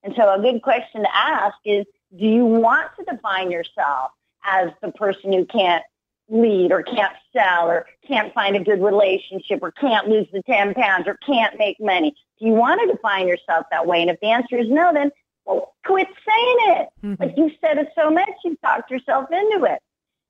And 0.03 0.15
so 0.17 0.33
a 0.33 0.41
good 0.41 0.63
question 0.63 1.03
to 1.03 1.17
ask 1.17 1.57
is, 1.65 1.85
do 2.19 2.27
you 2.27 2.45
want 2.45 2.91
to 2.99 3.05
define 3.05 3.51
yourself 3.51 4.11
as 4.45 4.71
the 4.83 4.91
person 4.93 5.33
who 5.33 5.45
can't 5.45 5.85
lead 6.29 6.73
or 6.73 6.83
can't 6.83 7.13
sell 7.33 7.69
or 7.69 7.87
can't 8.07 8.33
find 8.33 8.57
a 8.57 8.65
good 8.65 8.83
relationship 8.83 9.61
or 9.63 9.73
can't 9.73 10.09
lose 10.09 10.27
the 10.33 10.43
10 10.43 10.75
pounds 10.75 11.07
or 11.07 11.19
can't 11.27 11.59
make 11.59 11.79
money? 11.81 12.15
Do 12.41 12.47
you 12.47 12.55
want 12.55 12.81
to 12.81 12.87
define 12.95 13.29
yourself 13.29 13.67
that 13.71 13.87
way? 13.87 14.01
And 14.01 14.11
if 14.11 14.19
the 14.21 14.29
answer 14.29 14.59
is 14.59 14.69
no, 14.69 14.93
then 14.93 15.11
well, 15.45 15.75
quit 15.85 16.07
saying 16.07 16.57
it. 16.61 16.89
Mm-hmm. 17.05 17.23
Like 17.23 17.37
you 17.37 17.51
said 17.61 17.79
it 17.79 17.89
so 17.95 18.11
much, 18.11 18.31
you've 18.45 18.61
talked 18.61 18.91
yourself 18.91 19.31
into 19.31 19.65
it. 19.65 19.81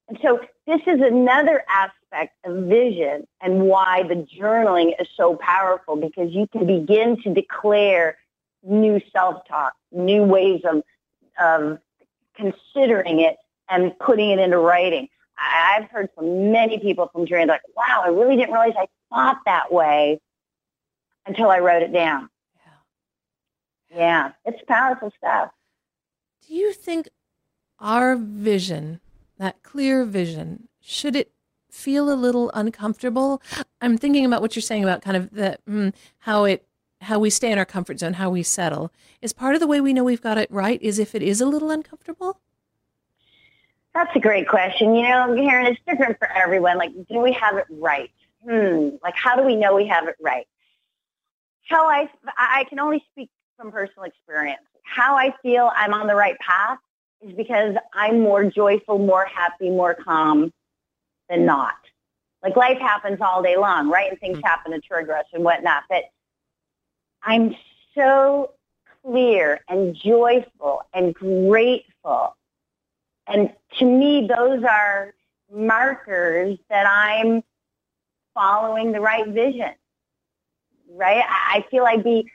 And 0.09 0.19
so 0.23 0.41
this 0.67 0.81
is 0.87 1.01
another 1.01 1.63
aspect 1.69 2.35
of 2.45 2.65
vision 2.65 3.27
and 3.41 3.63
why 3.63 4.03
the 4.03 4.27
journaling 4.39 5.01
is 5.01 5.07
so 5.17 5.37
powerful 5.37 5.95
because 5.95 6.33
you 6.33 6.49
can 6.49 6.67
begin 6.67 7.23
to 7.23 7.33
declare 7.33 8.19
new 8.65 9.01
self-talk, 9.13 9.73
new 9.93 10.25
ways 10.25 10.63
of, 10.65 10.83
of 11.41 11.79
considering 12.35 13.21
it 13.21 13.37
and 13.69 13.97
putting 14.01 14.31
it 14.31 14.41
into 14.41 14.59
writing. 14.59 15.09
I've 15.39 15.89
heard 15.91 16.09
from 16.15 16.51
many 16.51 16.79
people 16.81 17.09
from 17.13 17.27
journaling 17.27 17.49
like, 17.49 17.63
wow, 17.77 18.03
I 18.05 18.09
really 18.09 18.37
didn't 18.37 18.53
realize 18.53 18.75
I 18.77 18.89
thought 19.11 19.39
that 19.47 19.73
way 19.73 20.21
until 21.27 21.51
I 21.51 21.59
wrote 21.59 21.83
it 21.83 21.93
down. 21.93 22.29
Yeah. 23.91 23.99
Yeah, 23.99 24.33
it's 24.45 24.63
powerful 24.67 25.13
stuff. 25.19 25.51
Do 26.47 26.55
you 26.55 26.73
think 26.73 27.09
our 27.79 28.17
vision, 28.17 29.01
that 29.39 29.63
clear 29.63 30.05
vision, 30.05 30.69
should 30.81 31.17
it 31.17 31.33
feel 31.71 32.13
a 32.13 32.15
little 32.15 32.51
uncomfortable? 32.55 33.43
I'm 33.81 33.97
thinking 33.97 34.25
about 34.25 34.43
what 34.43 34.57
you're 34.57 34.63
saying 34.63 34.83
about 34.83 35.03
kind 35.03 35.17
of 35.17 35.31
the 35.31 35.59
mm, 35.69 35.93
how 36.21 36.45
it 36.45 36.67
how 37.03 37.19
we 37.19 37.31
stay 37.31 37.51
in 37.51 37.59
our 37.59 37.65
comfort 37.65 37.99
zone, 37.99 38.15
how 38.15 38.31
we 38.31 38.43
settle. 38.43 38.93
Is 39.23 39.33
part 39.33 39.55
of 39.55 39.61
the 39.61 39.67
way 39.67 39.81
we 39.81 39.93
know 39.93 40.05
we've 40.05 40.21
got 40.21 40.39
it 40.39 40.51
right 40.51 40.81
is 40.83 40.99
if 40.99 41.15
it 41.15 41.23
is 41.23 41.41
a 41.41 41.47
little 41.47 41.71
uncomfortable? 41.71 42.41
That's 43.95 44.15
a 44.15 44.21
great 44.21 44.49
question. 44.49 44.95
You 44.95 45.03
know, 45.03 45.35
Karen, 45.35 45.67
it's 45.67 45.81
different 45.87 46.19
for 46.19 46.31
everyone. 46.31 46.79
Like, 46.79 46.93
do 47.09 47.21
we 47.21 47.33
have 47.33 47.57
it 47.57 47.67
right? 47.71 48.11
Hmm. 48.45 48.91
Like, 49.03 49.15
how 49.17 49.37
do 49.37 49.43
we 49.43 49.57
know 49.57 49.75
we 49.75 49.87
have 49.87 50.07
it 50.09 50.17
right? 50.21 50.47
How 51.71 51.89
I, 51.89 52.11
I 52.37 52.65
can 52.69 52.79
only 52.81 53.03
speak 53.13 53.31
from 53.57 53.71
personal 53.71 54.05
experience. 54.05 54.63
How 54.83 55.17
I 55.17 55.33
feel 55.43 55.71
I'm 55.75 55.95
on 55.95 56.09
the 56.09 56.17
right 56.17 56.37
path 56.39 56.79
is 57.23 57.33
because 57.35 57.77
I'm 57.95 58.21
more 58.21 58.45
joyful, 58.45 58.99
more 58.99 59.25
happy, 59.25 59.71
more 59.71 59.95
calm 59.95 60.53
than 61.29 61.47
not. 61.47 61.75
Like 62.43 62.57
life 62.57 62.79
happens 62.79 63.19
all 63.21 63.43
day 63.43 63.57
long, 63.57 63.89
right? 63.89 64.11
And 64.11 64.19
things 64.19 64.39
mm-hmm. 64.39 64.47
happen 64.47 64.73
to 64.73 64.81
trigger 64.81 65.17
us 65.17 65.27
and 65.33 65.45
whatnot. 65.45 65.85
But 65.89 66.05
I'm 67.23 67.55
so 67.95 68.53
clear 69.05 69.61
and 69.69 69.95
joyful 69.95 70.83
and 70.93 71.15
grateful. 71.15 72.37
And 73.27 73.53
to 73.79 73.85
me, 73.85 74.27
those 74.27 74.65
are 74.65 75.15
markers 75.53 76.59
that 76.69 76.87
I'm 76.89 77.43
following 78.35 78.93
the 78.93 79.01
right 79.01 79.27
vision, 79.29 79.73
right? 80.97 81.25
I 81.29 81.65
feel 81.71 81.85
I'd 81.85 82.05
be 82.05 82.31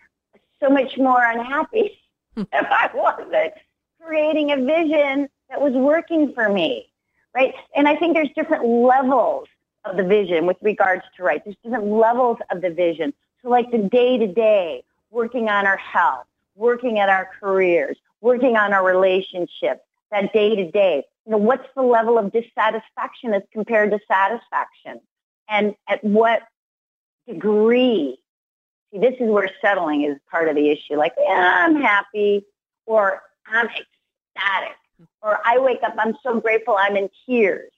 so 0.59 0.69
much 0.69 0.97
more 0.97 1.23
unhappy 1.23 1.97
hmm. 2.35 2.43
if 2.53 2.67
I 2.69 2.89
wasn't 2.93 3.53
creating 4.01 4.51
a 4.51 4.57
vision 4.57 5.27
that 5.49 5.61
was 5.61 5.73
working 5.73 6.33
for 6.33 6.49
me, 6.49 6.89
right? 7.33 7.53
And 7.75 7.87
I 7.87 7.95
think 7.95 8.13
there's 8.13 8.29
different 8.35 8.65
levels 8.65 9.47
of 9.83 9.97
the 9.97 10.03
vision 10.03 10.45
with 10.45 10.57
regards 10.61 11.03
to 11.17 11.23
right. 11.23 11.43
There's 11.43 11.57
different 11.63 11.87
levels 11.87 12.37
of 12.51 12.61
the 12.61 12.69
vision. 12.69 13.13
So 13.41 13.49
like 13.49 13.71
the 13.71 13.77
day 13.77 14.17
to 14.17 14.27
day, 14.27 14.83
working 15.11 15.49
on 15.49 15.65
our 15.65 15.77
health, 15.77 16.25
working 16.55 16.99
at 16.99 17.09
our 17.09 17.29
careers, 17.39 17.97
working 18.21 18.57
on 18.57 18.73
our 18.73 18.83
relationships, 18.83 19.81
that 20.11 20.33
day 20.33 20.55
to 20.55 20.71
day. 20.71 21.03
You 21.25 21.33
know, 21.33 21.37
what's 21.37 21.67
the 21.75 21.81
level 21.81 22.17
of 22.17 22.31
dissatisfaction 22.31 23.33
as 23.33 23.43
compared 23.51 23.91
to 23.91 23.99
satisfaction? 24.07 25.01
And 25.47 25.75
at 25.87 26.03
what 26.03 26.43
degree? 27.27 28.17
See, 28.91 28.99
this 28.99 29.15
is 29.19 29.29
where 29.29 29.49
settling 29.61 30.03
is 30.03 30.17
part 30.29 30.49
of 30.49 30.55
the 30.55 30.69
issue. 30.69 30.95
Like, 30.95 31.13
yeah, 31.19 31.65
I'm 31.65 31.81
happy 31.81 32.45
or 32.85 33.21
I'm 33.47 33.67
ecstatic 33.67 34.77
or 35.21 35.39
I 35.43 35.59
wake 35.59 35.83
up, 35.83 35.95
I'm 35.97 36.15
so 36.23 36.39
grateful 36.39 36.75
I'm 36.77 36.95
in 36.95 37.09
tears. 37.25 37.71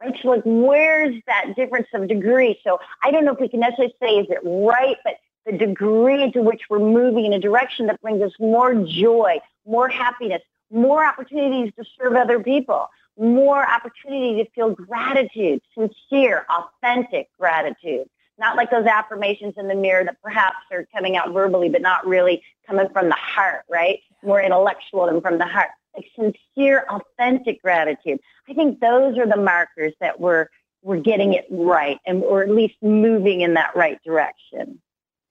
Right? 0.00 0.18
So 0.22 0.28
like, 0.30 0.42
where's 0.44 1.14
that 1.26 1.54
difference 1.56 1.88
of 1.92 2.08
degree? 2.08 2.58
So 2.64 2.80
I 3.02 3.10
don't 3.10 3.24
know 3.24 3.32
if 3.32 3.40
we 3.40 3.48
can 3.48 3.60
necessarily 3.60 3.94
say 4.00 4.16
is 4.16 4.26
it 4.30 4.40
right, 4.42 4.96
but 5.04 5.16
the 5.44 5.52
degree 5.52 6.30
to 6.32 6.40
which 6.40 6.62
we're 6.70 6.78
moving 6.78 7.26
in 7.26 7.32
a 7.32 7.38
direction 7.38 7.86
that 7.86 8.00
brings 8.00 8.22
us 8.22 8.32
more 8.40 8.74
joy, 8.74 9.38
more 9.66 9.88
happiness, 9.88 10.42
more 10.70 11.04
opportunities 11.04 11.72
to 11.78 11.84
serve 11.98 12.14
other 12.14 12.40
people, 12.40 12.88
more 13.18 13.68
opportunity 13.68 14.42
to 14.42 14.50
feel 14.50 14.70
gratitude, 14.70 15.60
sincere, 15.76 16.46
authentic 16.48 17.28
gratitude. 17.38 18.08
Not 18.40 18.56
like 18.56 18.70
those 18.70 18.86
affirmations 18.86 19.54
in 19.56 19.68
the 19.68 19.74
mirror 19.74 20.02
that 20.02 20.20
perhaps 20.22 20.56
are 20.72 20.86
coming 20.92 21.16
out 21.16 21.32
verbally, 21.32 21.68
but 21.68 21.82
not 21.82 22.06
really 22.06 22.42
coming 22.66 22.88
from 22.88 23.08
the 23.08 23.14
heart, 23.14 23.64
right? 23.68 24.00
More 24.22 24.42
intellectual 24.42 25.06
than 25.06 25.20
from 25.20 25.38
the 25.38 25.46
heart 25.46 25.68
like 25.94 26.06
sincere, 26.14 26.86
authentic 26.88 27.62
gratitude. 27.62 28.20
I 28.48 28.54
think 28.54 28.80
those 28.80 29.18
are 29.18 29.26
the 29.26 29.36
markers 29.36 29.92
that 30.00 30.20
we're 30.20 30.48
we're 30.82 31.00
getting 31.00 31.34
it 31.34 31.46
right, 31.50 31.98
and 32.06 32.22
or 32.22 32.42
at 32.42 32.50
least 32.50 32.74
moving 32.80 33.42
in 33.42 33.54
that 33.54 33.76
right 33.76 34.02
direction. 34.02 34.80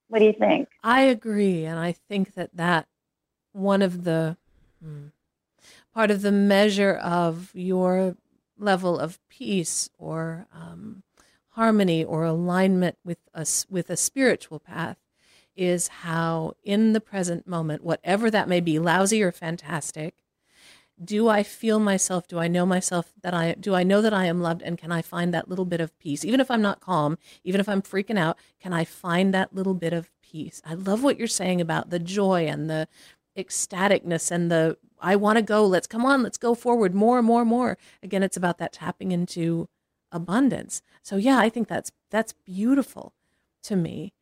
What 0.07 0.19
do 0.19 0.25
you 0.25 0.33
think? 0.33 0.69
I 0.83 1.01
agree, 1.01 1.65
and 1.65 1.79
I 1.79 1.93
think 1.93 2.35
that 2.35 2.51
that 2.55 2.87
one 3.51 3.81
of 3.81 4.03
the 4.03 4.37
hmm, 4.83 5.07
part 5.93 6.11
of 6.11 6.21
the 6.21 6.31
measure 6.31 6.93
of 6.93 7.51
your 7.53 8.15
level 8.57 8.99
of 8.99 9.19
peace 9.29 9.89
or 9.97 10.45
um, 10.53 11.03
harmony 11.59 12.05
or 12.05 12.23
alignment 12.23 12.97
with 13.03 13.17
us 13.33 13.65
with 13.69 13.89
a 13.89 13.97
spiritual 13.97 14.59
path 14.59 14.95
is 15.57 15.89
how 15.89 16.53
in 16.63 16.93
the 16.93 17.01
present 17.01 17.45
moment 17.45 17.83
whatever 17.83 18.31
that 18.31 18.47
may 18.47 18.61
be 18.61 18.79
lousy 18.79 19.21
or 19.21 19.29
fantastic 19.29 20.15
do 21.03 21.29
I 21.29 21.43
feel 21.43 21.79
myself? 21.79 22.27
Do 22.27 22.39
I 22.39 22.47
know 22.47 22.65
myself 22.65 23.13
that 23.21 23.33
I 23.33 23.53
do 23.53 23.73
I 23.73 23.83
know 23.83 24.01
that 24.01 24.13
I 24.13 24.25
am 24.25 24.41
loved 24.41 24.61
and 24.61 24.77
can 24.77 24.91
I 24.91 25.01
find 25.01 25.33
that 25.33 25.49
little 25.49 25.65
bit 25.65 25.81
of 25.81 25.97
peace? 25.99 26.25
Even 26.25 26.39
if 26.39 26.49
I'm 26.49 26.61
not 26.61 26.81
calm, 26.81 27.17
even 27.43 27.61
if 27.61 27.69
I'm 27.69 27.81
freaking 27.81 28.17
out, 28.17 28.37
can 28.61 28.73
I 28.73 28.83
find 28.83 29.33
that 29.33 29.53
little 29.53 29.73
bit 29.73 29.93
of 29.93 30.09
peace? 30.21 30.61
I 30.65 30.73
love 30.73 31.03
what 31.03 31.17
you're 31.17 31.27
saying 31.27 31.61
about 31.61 31.89
the 31.89 31.99
joy 31.99 32.47
and 32.47 32.69
the 32.69 32.87
ecstaticness 33.37 34.31
and 34.31 34.51
the 34.51 34.77
I 35.01 35.15
want 35.15 35.37
to 35.37 35.41
go, 35.41 35.65
let's 35.65 35.87
come 35.87 36.05
on, 36.05 36.23
let's 36.23 36.37
go 36.37 36.53
forward 36.53 36.93
more, 36.93 37.21
more, 37.21 37.45
more. 37.45 37.77
Again, 38.03 38.23
it's 38.23 38.37
about 38.37 38.57
that 38.59 38.73
tapping 38.73 39.13
into 39.13 39.69
abundance. 40.11 40.81
So 41.01 41.15
yeah, 41.15 41.37
I 41.37 41.49
think 41.49 41.67
that's 41.67 41.91
that's 42.09 42.33
beautiful 42.45 43.13
to 43.63 43.75
me. 43.75 44.13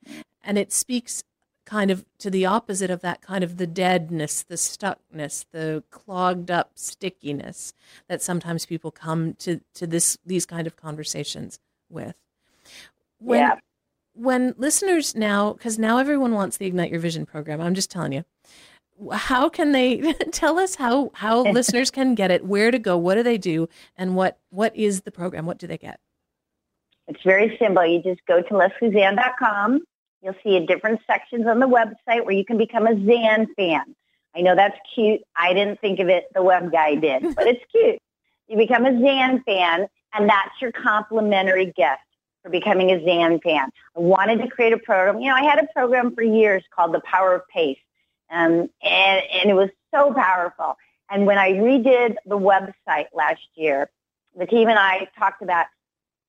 And 0.44 0.58
it 0.58 0.72
speaks 0.72 1.24
kind 1.66 1.92
of 1.92 2.06
to 2.18 2.30
the 2.30 2.46
opposite 2.46 2.90
of 2.90 3.02
that 3.02 3.22
kind 3.22 3.44
of 3.44 3.58
the 3.58 3.68
deadness, 3.68 4.42
the 4.42 4.56
stuckness, 4.56 5.46
the 5.52 5.84
clogged 5.90 6.50
up 6.50 6.72
stickiness 6.76 7.74
that 8.08 8.22
sometimes 8.22 8.66
people 8.66 8.90
come 8.90 9.34
to 9.36 9.60
to 9.74 9.86
this 9.86 10.18
these 10.26 10.46
kind 10.46 10.66
of 10.66 10.78
conversations 10.78 11.60
with. 11.90 12.16
When, 13.20 13.40
yeah. 13.40 13.56
When 14.14 14.56
listeners 14.58 15.16
now, 15.16 15.54
because 15.54 15.78
now 15.78 15.98
everyone 16.00 16.34
wants 16.34 16.58
the 16.58 16.66
Ignite 16.66 16.90
Your 16.90 17.00
Vision 17.00 17.26
program. 17.26 17.62
I'm 17.62 17.76
just 17.76 17.92
telling 17.92 18.14
you, 18.14 18.24
how 19.14 19.50
can 19.50 19.72
they 19.72 20.14
tell 20.32 20.60
us 20.60 20.76
how 20.76 21.12
how 21.14 21.42
listeners 21.52 21.92
can 21.92 22.16
get 22.16 22.32
it? 22.32 22.46
Where 22.46 22.72
to 22.72 22.80
go? 22.80 22.98
What 22.98 23.16
do 23.16 23.24
they 23.24 23.38
do? 23.38 23.70
And 23.96 24.16
what 24.16 24.40
what 24.50 24.76
is 24.76 25.02
the 25.02 25.12
program? 25.12 25.46
What 25.46 25.58
do 25.58 25.68
they 25.68 25.78
get? 25.78 26.00
It's 27.08 27.24
very 27.24 27.58
simple. 27.58 27.86
You 27.86 28.04
just 28.04 28.26
go 28.28 28.42
to 28.42 28.50
lesliezann.com 28.50 29.82
You'll 30.22 30.36
see 30.44 30.58
a 30.58 30.66
different 30.66 31.00
sections 31.06 31.46
on 31.48 31.60
the 31.60 31.68
website 31.68 32.26
where 32.26 32.32
you 32.32 32.44
can 32.44 32.58
become 32.58 32.88
a 32.88 32.96
Zann 33.06 33.48
fan. 33.56 33.96
I 34.36 34.42
know 34.42 34.56
that's 34.56 34.78
cute. 34.94 35.22
I 35.36 35.54
didn't 35.54 35.80
think 35.80 36.00
of 36.00 36.10
it. 36.10 36.26
The 36.34 36.44
web 36.44 36.72
guy 36.72 36.96
did, 36.96 37.36
but 37.36 37.48
it's 37.48 37.64
cute. 37.72 38.00
You 38.48 38.58
become 38.58 38.86
a 38.86 39.00
Zann 39.00 39.44
fan, 39.44 39.88
and 40.14 40.30
that's 40.30 40.62
your 40.62 40.72
complimentary 40.72 41.66
gift 41.66 42.02
for 42.44 42.50
becoming 42.50 42.92
a 42.92 43.04
Zann 43.04 43.40
fan. 43.40 43.70
I 43.96 44.00
wanted 44.00 44.42
to 44.42 44.48
create 44.48 44.74
a 44.74 44.78
program. 44.78 45.22
You 45.22 45.30
know, 45.30 45.36
I 45.36 45.44
had 45.44 45.60
a 45.60 45.68
program 45.74 46.14
for 46.16 46.24
years 46.24 46.64
called 46.76 46.94
The 46.94 47.02
Power 47.02 47.36
of 47.36 47.48
Pace, 47.48 47.80
um, 48.30 48.70
and, 48.84 49.24
and 49.34 49.50
it 49.50 49.56
was 49.56 49.70
so 49.94 50.14
powerful. 50.14 50.78
And 51.10 51.26
when 51.26 51.38
I 51.38 51.54
redid 51.54 52.16
the 52.26 52.38
website 52.38 53.08
last 53.14 53.42
year, 53.56 53.90
the 54.38 54.46
team 54.46 54.68
and 54.68 54.78
I 54.78 55.08
talked 55.18 55.42
about, 55.42 55.68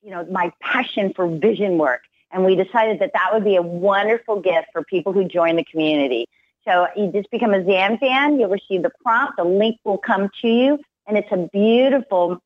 you 0.03 0.11
know, 0.11 0.25
my 0.31 0.53
passion 0.61 1.13
for 1.15 1.29
vision 1.29 1.79
work 1.79 2.03
and 2.31 2.45
we 2.45 2.55
decided 2.55 3.01
that 3.01 3.13
that 3.15 3.31
would 3.33 3.45
be 3.45 3.57
a 3.57 3.63
wonderful 3.63 4.41
gift 4.41 4.69
for 4.73 4.85
people 4.85 5.13
who 5.13 5.25
join 5.25 5.57
the 5.57 5.65
community. 5.65 6.27
So 6.65 6.87
you 6.97 7.11
just 7.11 7.31
become 7.31 7.55
a 7.55 7.65
Zann 7.65 7.99
fan. 7.99 8.39
You'll 8.39 8.51
receive 8.51 8.83
the 8.83 8.91
prompt. 9.03 9.39
The 9.39 9.45
link 9.45 9.79
will 9.85 9.99
come 9.99 10.29
to 10.43 10.49
you. 10.49 10.79
And 11.07 11.17
it's 11.17 11.33
a 11.33 11.49
beautiful 11.53 12.39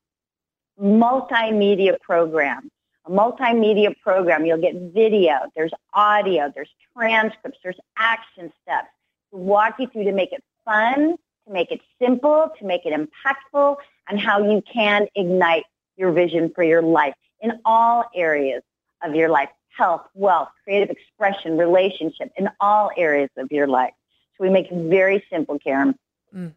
multimedia 0.81 1.99
program. 1.99 2.69
A 3.05 3.11
multimedia 3.11 3.93
program. 4.01 4.45
You'll 4.45 4.61
get 4.61 4.75
video. 4.93 5.39
There's 5.55 5.73
audio. 5.93 6.51
There's 6.55 6.69
transcripts. 6.95 7.59
There's 7.61 7.79
action 7.97 8.53
steps 8.61 8.87
walk 9.37 9.75
you 9.79 9.87
through 9.87 10.05
to 10.05 10.11
make 10.11 10.31
it 10.31 10.43
fun, 10.65 11.15
to 11.47 11.53
make 11.53 11.71
it 11.71 11.81
simple, 12.01 12.51
to 12.59 12.65
make 12.65 12.85
it 12.85 12.93
impactful, 12.93 13.75
and 14.07 14.19
how 14.19 14.43
you 14.43 14.61
can 14.71 15.07
ignite 15.15 15.63
your 15.97 16.11
vision 16.11 16.51
for 16.53 16.63
your 16.63 16.81
life 16.81 17.13
in 17.41 17.53
all 17.65 18.05
areas 18.15 18.63
of 19.03 19.15
your 19.15 19.29
life 19.29 19.49
health, 19.75 20.03
wealth, 20.13 20.49
creative 20.63 20.89
expression, 20.89 21.57
relationship 21.57 22.31
in 22.37 22.47
all 22.59 22.91
areas 22.95 23.29
of 23.37 23.51
your 23.51 23.67
life. 23.67 23.93
So 24.37 24.43
we 24.43 24.49
make 24.49 24.71
it 24.71 24.89
very 24.89 25.23
simple, 25.31 25.57
Karen. 25.59 25.95
Mm. 26.35 26.53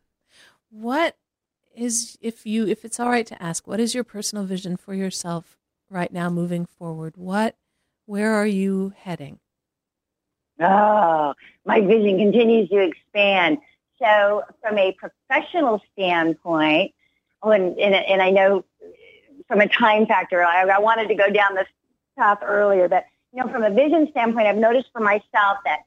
What 0.70 1.16
is 1.74 2.18
if 2.20 2.46
you 2.46 2.66
if 2.66 2.84
it's 2.84 3.00
all 3.00 3.08
right 3.08 3.26
to 3.26 3.42
ask, 3.42 3.66
what 3.66 3.80
is 3.80 3.94
your 3.94 4.04
personal 4.04 4.44
vision 4.44 4.76
for 4.76 4.94
yourself 4.94 5.56
right 5.90 6.12
now 6.12 6.30
moving 6.30 6.66
forward? 6.66 7.16
What 7.16 7.56
where 8.06 8.34
are 8.34 8.46
you 8.46 8.92
heading? 8.96 9.40
Oh, 10.60 11.34
my 11.64 11.80
vision 11.80 12.18
continues 12.18 12.68
to 12.70 12.80
expand. 12.80 13.58
So, 13.98 14.42
from 14.62 14.78
a 14.78 14.92
professional 14.92 15.82
standpoint, 15.92 16.92
oh, 17.42 17.50
and, 17.50 17.78
and, 17.78 17.94
and 17.94 18.22
I 18.22 18.30
know 18.30 18.64
from 19.48 19.60
a 19.60 19.68
time 19.68 20.06
factor, 20.06 20.42
I, 20.42 20.62
I 20.62 20.78
wanted 20.78 21.08
to 21.08 21.14
go 21.14 21.30
down 21.30 21.54
this 21.54 21.68
path 22.18 22.38
earlier, 22.42 22.88
but 22.88 23.04
you 23.32 23.42
know, 23.42 23.50
from 23.50 23.62
a 23.62 23.70
vision 23.70 24.08
standpoint, 24.10 24.46
I've 24.46 24.56
noticed 24.56 24.88
for 24.92 25.00
myself 25.00 25.58
that 25.64 25.80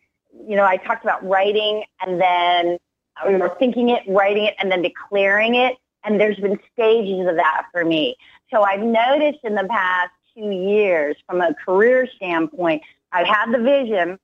you 0.47 0.55
know 0.55 0.65
I 0.65 0.77
talked 0.77 1.03
about 1.03 1.27
writing 1.27 1.83
and 2.01 2.21
then 2.21 2.77
were 3.25 3.55
thinking 3.59 3.89
it, 3.89 4.03
writing 4.07 4.45
it, 4.45 4.55
and 4.59 4.71
then 4.71 4.81
declaring 4.81 5.55
it, 5.55 5.75
and 6.03 6.19
there's 6.19 6.37
been 6.37 6.59
stages 6.73 7.27
of 7.27 7.35
that 7.35 7.65
for 7.71 7.83
me. 7.83 8.15
So 8.51 8.63
I've 8.63 8.81
noticed 8.81 9.39
in 9.43 9.55
the 9.55 9.65
past 9.65 10.11
two 10.35 10.51
years, 10.51 11.15
from 11.27 11.41
a 11.41 11.53
career 11.53 12.07
standpoint, 12.15 12.83
I've 13.11 13.27
had 13.27 13.51
the 13.51 13.59
vision, 13.59 14.19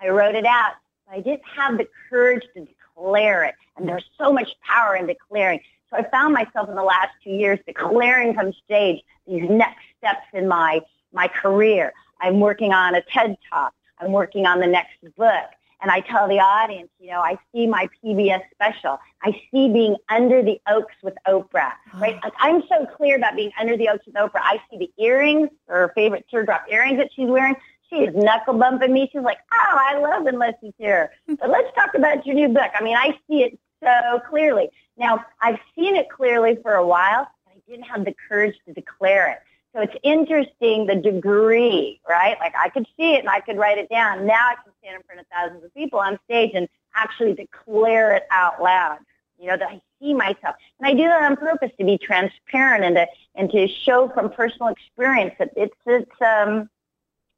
I 0.00 0.08
wrote 0.08 0.34
it 0.34 0.46
out, 0.46 0.72
but 1.06 1.16
I 1.16 1.20
didn't 1.20 1.46
have 1.46 1.78
the 1.78 1.88
courage 2.08 2.44
to 2.54 2.66
declare 2.66 3.44
it. 3.44 3.54
And 3.76 3.88
there's 3.88 4.04
so 4.18 4.32
much 4.32 4.50
power 4.62 4.96
in 4.96 5.06
declaring. 5.06 5.60
So 5.90 5.96
I 5.96 6.08
found 6.10 6.34
myself 6.34 6.68
in 6.68 6.74
the 6.74 6.82
last 6.82 7.10
two 7.24 7.30
years 7.30 7.58
declaring 7.66 8.34
from 8.34 8.52
stage 8.64 9.02
these 9.26 9.48
next 9.48 9.84
steps 9.98 10.26
in 10.32 10.48
my, 10.48 10.80
my 11.12 11.28
career. 11.28 11.92
I'm 12.20 12.40
working 12.40 12.72
on 12.72 12.94
a 12.94 13.02
TED 13.02 13.36
Talk. 13.50 13.72
I'm 14.00 14.12
working 14.12 14.46
on 14.46 14.60
the 14.60 14.66
next 14.66 15.00
book. 15.16 15.50
And 15.80 15.92
I 15.92 16.00
tell 16.00 16.26
the 16.26 16.40
audience, 16.40 16.88
you 16.98 17.10
know, 17.10 17.20
I 17.20 17.38
see 17.52 17.66
my 17.66 17.88
PBS 18.02 18.42
special. 18.52 18.98
I 19.22 19.30
see 19.50 19.68
being 19.68 19.96
under 20.08 20.42
the 20.42 20.60
oaks 20.68 20.94
with 21.04 21.14
Oprah, 21.26 21.72
ah. 21.92 21.98
right? 22.00 22.18
Like, 22.22 22.32
I'm 22.38 22.62
so 22.68 22.84
clear 22.96 23.16
about 23.16 23.36
being 23.36 23.52
under 23.60 23.76
the 23.76 23.88
oaks 23.88 24.04
with 24.04 24.16
Oprah. 24.16 24.40
I 24.42 24.60
see 24.70 24.78
the 24.78 24.90
earrings, 25.02 25.50
her 25.68 25.92
favorite 25.94 26.26
teardrop 26.28 26.64
earrings 26.68 26.98
that 26.98 27.10
she's 27.14 27.28
wearing. 27.28 27.54
She 27.90 27.96
is 27.96 28.14
knuckle 28.14 28.54
bumping 28.54 28.92
me. 28.92 29.08
She's 29.12 29.22
like, 29.22 29.38
oh, 29.52 29.78
I 29.78 29.98
love 29.98 30.24
when 30.24 30.38
Leslie's 30.38 30.74
here. 30.78 31.12
But 31.26 31.50
let's 31.50 31.74
talk 31.74 31.94
about 31.94 32.26
your 32.26 32.34
new 32.34 32.48
book. 32.48 32.70
I 32.74 32.82
mean, 32.82 32.96
I 32.96 33.18
see 33.28 33.42
it 33.42 33.58
so 33.82 34.20
clearly. 34.28 34.68
Now, 34.96 35.24
I've 35.40 35.58
seen 35.74 35.96
it 35.96 36.10
clearly 36.10 36.58
for 36.62 36.74
a 36.74 36.86
while, 36.86 37.28
but 37.46 37.54
I 37.56 37.70
didn't 37.70 37.86
have 37.86 38.04
the 38.04 38.14
courage 38.28 38.56
to 38.66 38.72
declare 38.72 39.30
it. 39.30 39.38
So 39.74 39.82
it's 39.82 39.94
interesting 40.02 40.86
the 40.86 40.96
degree, 40.96 42.00
right? 42.08 42.38
Like 42.40 42.54
I 42.58 42.68
could 42.70 42.86
see 42.96 43.14
it 43.14 43.20
and 43.20 43.28
I 43.28 43.40
could 43.40 43.58
write 43.58 43.78
it 43.78 43.88
down. 43.90 44.26
Now 44.26 44.48
I 44.48 44.54
can 44.54 44.72
stand 44.80 44.96
in 44.96 45.02
front 45.02 45.20
of 45.20 45.26
thousands 45.28 45.62
of 45.62 45.74
people 45.74 45.98
on 45.98 46.18
stage 46.24 46.52
and 46.54 46.68
actually 46.94 47.34
declare 47.34 48.16
it 48.16 48.24
out 48.30 48.62
loud. 48.62 48.98
You 49.38 49.48
know, 49.48 49.56
that 49.56 49.68
I 49.68 49.80
see 50.00 50.14
myself. 50.14 50.56
And 50.80 50.88
I 50.88 50.94
do 50.94 51.04
that 51.04 51.22
on 51.22 51.36
purpose 51.36 51.70
to 51.78 51.84
be 51.84 51.96
transparent 51.96 52.84
and 52.84 52.96
to 52.96 53.06
and 53.36 53.50
to 53.52 53.68
show 53.68 54.08
from 54.08 54.30
personal 54.30 54.68
experience 54.68 55.34
that 55.38 55.52
it's 55.54 55.76
it's 55.86 56.10
um 56.22 56.68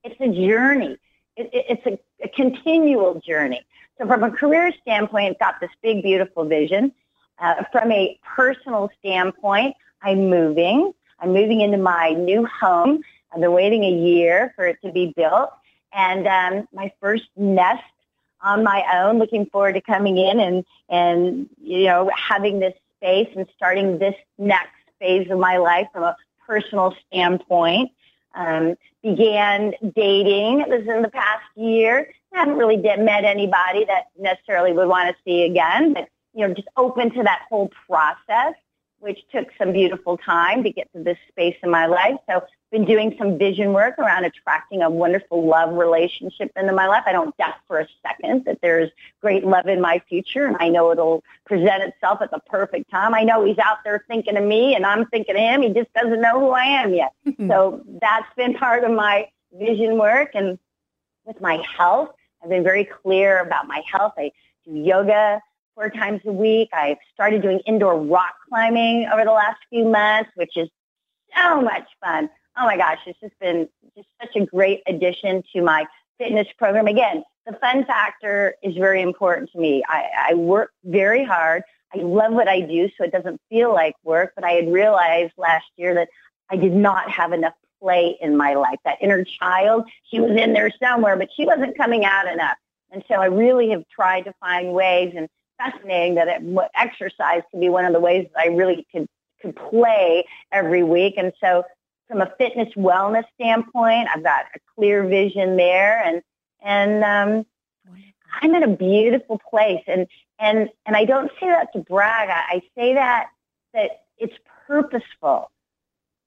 it's 0.05 0.21
a 0.21 0.29
journey. 0.29 0.99
It, 1.37 1.51
it, 1.53 1.67
it's 1.69 1.87
a, 1.87 1.99
a 2.25 2.29
continual 2.29 3.21
journey. 3.21 3.63
So 3.99 4.07
from 4.07 4.23
a 4.23 4.31
career 4.31 4.73
standpoint, 4.81 5.33
it's 5.33 5.39
got 5.39 5.61
this 5.61 5.71
big, 5.83 6.03
beautiful 6.03 6.45
vision. 6.45 6.93
Uh, 7.39 7.65
from 7.73 7.91
a 7.93 8.19
personal 8.25 8.91
standpoint, 8.99 9.75
I'm 10.03 10.31
moving. 10.31 10.93
I'm 11.19 11.33
moving 11.33 11.61
into 11.61 11.79
my 11.79 12.11
new 12.11 12.47
home. 12.47 13.03
I've 13.33 13.41
been 13.41 13.53
waiting 13.53 13.85
a 13.85 13.91
year 13.91 14.53
for 14.57 14.67
it 14.67 14.79
to 14.85 14.93
be 14.93 15.13
built. 15.15 15.51
And 15.93 16.27
um, 16.27 16.69
my 16.73 16.93
first 17.01 17.29
nest 17.37 17.83
on 18.43 18.65
my 18.65 18.85
own, 18.95 19.19
looking 19.19 19.47
forward 19.47 19.75
to 19.75 19.81
coming 19.81 20.17
in 20.17 20.41
and, 20.41 20.65
and, 20.89 21.49
you 21.63 21.85
know, 21.85 22.11
having 22.17 22.59
this 22.59 22.75
space 22.97 23.29
and 23.37 23.47
starting 23.55 23.99
this 23.99 24.15
next 24.39 24.71
phase 24.99 25.31
of 25.31 25.39
my 25.39 25.59
life 25.59 25.89
from 25.93 26.05
a 26.05 26.17
personal 26.47 26.95
standpoint. 27.07 27.91
Um, 28.35 28.77
began 29.03 29.75
dating. 29.95 30.65
This 30.69 30.83
is 30.83 30.89
in 30.89 31.03
the 31.03 31.11
past 31.11 31.45
year. 31.57 32.13
I 32.33 32.39
haven't 32.39 32.57
really 32.57 32.77
met 32.77 33.25
anybody 33.25 33.85
that 33.87 34.09
necessarily 34.19 34.73
would 34.73 34.89
want 34.89 35.09
to 35.09 35.23
see 35.25 35.43
again, 35.43 35.95
but 35.95 36.09
you 36.35 36.47
know, 36.47 36.55
just 36.55 36.69
open 36.77 37.11
to 37.11 37.23
that 37.25 37.47
whole 37.49 37.71
process 37.89 38.55
which 39.01 39.19
took 39.33 39.49
some 39.59 39.73
beautiful 39.73 40.17
time 40.19 40.63
to 40.63 40.71
get 40.71 40.93
to 40.93 41.03
this 41.03 41.19
space 41.29 41.57
in 41.63 41.71
my 41.71 41.87
life. 41.87 42.17
So 42.29 42.43
been 42.71 42.85
doing 42.85 43.15
some 43.19 43.37
vision 43.37 43.73
work 43.73 43.99
around 43.99 44.25
attracting 44.25 44.83
a 44.83 44.89
wonderful 44.89 45.45
love 45.45 45.73
relationship 45.73 46.53
into 46.55 46.73
my 46.73 46.87
life. 46.87 47.03
I 47.07 47.13
don't 47.13 47.37
doubt 47.37 47.57
for 47.67 47.81
a 47.81 47.89
second 48.07 48.45
that 48.45 48.61
there's 48.63 48.91
great 49.21 49.45
love 49.45 49.67
in 49.67 49.81
my 49.81 50.01
future 50.09 50.47
and 50.47 50.57
I 50.61 50.69
know 50.69 50.93
it'll 50.93 51.25
present 51.47 51.83
itself 51.83 52.21
at 52.23 52.31
the 52.31 52.39
perfect 52.47 52.91
time. 52.91 53.15
I 53.15 53.25
know 53.25 53.45
he's 53.45 53.59
out 53.59 53.79
there 53.85 54.05
thinking 54.07 54.37
of 54.37 54.45
me 54.45 54.77
and 54.77 54.87
I'm 54.87 55.07
thinking 55.07 55.35
of 55.35 55.41
him. 55.41 55.63
He 55.63 55.71
just 55.71 55.93
doesn't 55.95 56.21
know 56.21 56.39
who 56.39 56.51
I 56.51 56.65
am 56.65 56.95
yet. 56.95 57.13
Mm-hmm. 57.27 57.51
so 57.51 57.83
that's 58.01 58.33
been 58.37 58.55
part 58.55 58.85
of 58.85 58.93
my 58.93 59.29
vision 59.53 59.99
work 59.99 60.31
and 60.35 60.59
with 61.25 61.41
my 61.41 61.63
health. 61.77 62.11
I've 62.43 62.51
been 62.51 62.65
very 62.65 62.85
clear 62.85 63.41
about 63.41 63.67
my 63.67 63.83
health. 63.91 64.15
I 64.17 64.31
do 64.65 64.73
yoga 64.73 65.41
four 65.81 65.89
times 65.89 66.21
a 66.27 66.33
week. 66.33 66.69
I've 66.75 66.99
started 67.15 67.41
doing 67.41 67.61
indoor 67.61 67.99
rock 67.99 68.35
climbing 68.49 69.09
over 69.11 69.25
the 69.25 69.33
last 69.33 69.59
few 69.71 69.89
months, 69.89 70.31
which 70.35 70.57
is 70.57 70.69
so 71.35 71.63
much 71.63 71.89
fun. 72.05 72.29
Oh 72.59 72.67
my 72.67 72.77
gosh, 72.77 72.99
it's 73.07 73.19
just 73.21 73.39
been 73.41 73.67
just 73.97 74.09
such 74.21 74.37
a 74.37 74.45
great 74.45 74.83
addition 74.87 75.43
to 75.55 75.63
my 75.63 75.87
fitness 76.19 76.49
program. 76.59 76.87
Again, 76.87 77.23
the 77.47 77.55
fun 77.55 77.87
factor 77.87 78.57
is 78.63 78.77
very 78.77 79.01
important 79.01 79.51
to 79.53 79.59
me. 79.59 79.83
I, 79.89 80.09
I 80.31 80.35
work 80.35 80.73
very 80.85 81.25
hard. 81.25 81.63
I 81.95 81.99
love 81.99 82.35
what 82.35 82.47
I 82.47 82.61
do, 82.61 82.91
so 82.99 83.05
it 83.05 83.13
doesn't 83.13 83.41
feel 83.49 83.73
like 83.73 83.95
work, 84.05 84.33
but 84.35 84.45
I 84.45 84.51
had 84.51 84.71
realized 84.71 85.33
last 85.39 85.67
year 85.77 85.95
that 85.95 86.09
I 86.51 86.57
did 86.57 86.75
not 86.75 87.11
have 87.11 87.33
enough 87.33 87.55
play 87.81 88.19
in 88.21 88.37
my 88.37 88.53
life. 88.53 88.79
That 88.85 88.99
inner 89.01 89.25
child, 89.25 89.89
she 90.11 90.21
was 90.21 90.37
in 90.37 90.53
there 90.53 90.71
somewhere, 90.79 91.17
but 91.17 91.31
she 91.35 91.47
wasn't 91.47 91.79
coming 91.79 92.05
out 92.05 92.31
enough. 92.31 92.59
And 92.93 93.03
so 93.09 93.15
I 93.15 93.27
really 93.27 93.71
have 93.71 93.85
tried 93.89 94.23
to 94.23 94.35
find 94.41 94.75
ways 94.75 95.15
and 95.17 95.29
fascinating 95.61 96.15
that 96.17 96.29
it, 96.29 96.71
exercise 96.75 97.43
can 97.51 97.61
be 97.61 97.69
one 97.69 97.85
of 97.85 97.93
the 97.93 98.01
ways 98.01 98.27
that 98.33 98.41
I 98.41 98.47
really 98.47 98.87
could 98.93 99.07
could 99.41 99.57
play 99.57 100.27
every 100.53 100.83
week. 100.83 101.15
And 101.17 101.33
so, 101.41 101.65
from 102.09 102.21
a 102.21 102.33
fitness 102.39 102.69
wellness 102.77 103.25
standpoint, 103.35 104.09
I've 104.15 104.23
got 104.23 104.47
a 104.55 104.59
clear 104.77 105.05
vision 105.07 105.57
there, 105.57 106.03
and 106.05 106.23
and 106.63 107.05
um, 107.05 107.47
I'm 108.41 108.55
in 108.55 108.63
a 108.63 108.77
beautiful 108.77 109.41
place. 109.51 109.83
And 109.87 110.07
and 110.39 110.69
and 110.87 110.97
I 110.97 111.05
don't 111.05 111.31
say 111.41 111.49
that 111.49 111.73
to 111.75 111.81
brag. 111.81 112.29
I, 112.29 112.57
I 112.57 112.63
say 112.77 112.95
that 112.95 113.29
that 113.75 114.03
it's 114.19 114.37
purposeful. 114.67 115.51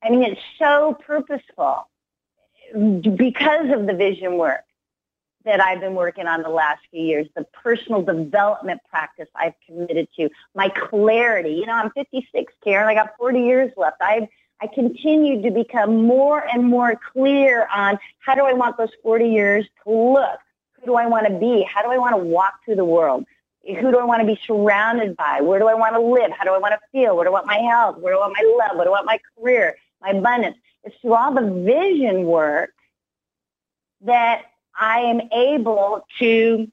I 0.04 0.10
mean, 0.10 0.24
it's 0.24 0.42
so 0.60 0.98
purposeful 1.06 1.88
because 2.74 3.70
of 3.72 3.88
the 3.88 3.94
vision 3.94 4.38
work 4.38 4.64
that 5.46 5.62
I've 5.62 5.80
been 5.80 5.96
working 5.96 6.28
on 6.28 6.42
the 6.42 6.50
last 6.50 6.82
few 6.92 7.02
years, 7.02 7.28
the 7.36 7.44
personal 7.44 8.02
development 8.02 8.82
practice 8.90 9.28
I've 9.36 9.54
committed 9.66 10.08
to, 10.18 10.30
my 10.56 10.70
clarity. 10.70 11.52
You 11.52 11.66
know, 11.66 11.74
I'm 11.74 11.92
56, 11.92 12.54
Karen. 12.64 12.88
I 12.88 12.94
got 12.94 13.16
40 13.18 13.42
years 13.42 13.72
left. 13.78 14.02
I've 14.02 14.28
I 14.62 14.68
continue 14.68 15.42
to 15.42 15.52
become 15.52 16.06
more 16.06 16.40
and 16.40 16.66
more 16.66 16.98
clear 17.12 17.68
on 17.76 18.00
how 18.20 18.34
do 18.34 18.46
I 18.46 18.54
want 18.54 18.78
those 18.78 18.92
40 19.02 19.28
years 19.28 19.66
to 19.84 19.92
look? 19.92 20.40
Who 20.80 20.86
do 20.86 20.96
I 20.96 21.06
want 21.06 21.28
to 21.28 21.34
be? 21.34 21.64
How 21.64 21.82
do 21.82 21.90
I 21.90 21.98
want 21.98 22.14
to 22.14 22.18
walk 22.18 22.54
through 22.64 22.78
the 22.78 22.86
world? 22.86 23.26
Who 23.66 23.92
do 23.92 23.98
I 23.98 24.06
want 24.06 24.22
to 24.22 24.26
be 24.26 24.40
surrounded 24.48 25.18
by? 25.18 25.42
Where 25.42 25.60
do 25.60 25.68
I 25.68 25.74
want 25.74 25.96
to 25.96 26.00
live? 26.00 26.32
How 26.32 26.46
do 26.46 26.52
I 26.52 26.60
want 26.60 26.74
to 26.74 26.80
feel? 26.94 27.16
Where 27.16 27.26
do 27.26 27.32
I 27.32 27.34
want 27.34 27.46
my 27.46 27.58
health? 27.58 27.98
Where 27.98 28.14
do 28.14 28.20
I 28.20 28.28
want 28.28 28.38
my 28.38 28.66
love? 28.66 28.78
What 28.78 28.86
do 28.86 28.90
I 28.90 28.94
want 28.94 29.06
my 29.06 29.20
career? 29.38 29.76
My 30.02 30.12
abundance? 30.12 30.58
It's 30.86 30.96
through 31.02 31.16
all 31.16 31.34
the 31.34 31.64
vision 31.66 32.24
work 32.24 32.72
that 34.02 34.44
I 34.80 35.00
am 35.00 35.22
able 35.32 36.06
to 36.20 36.68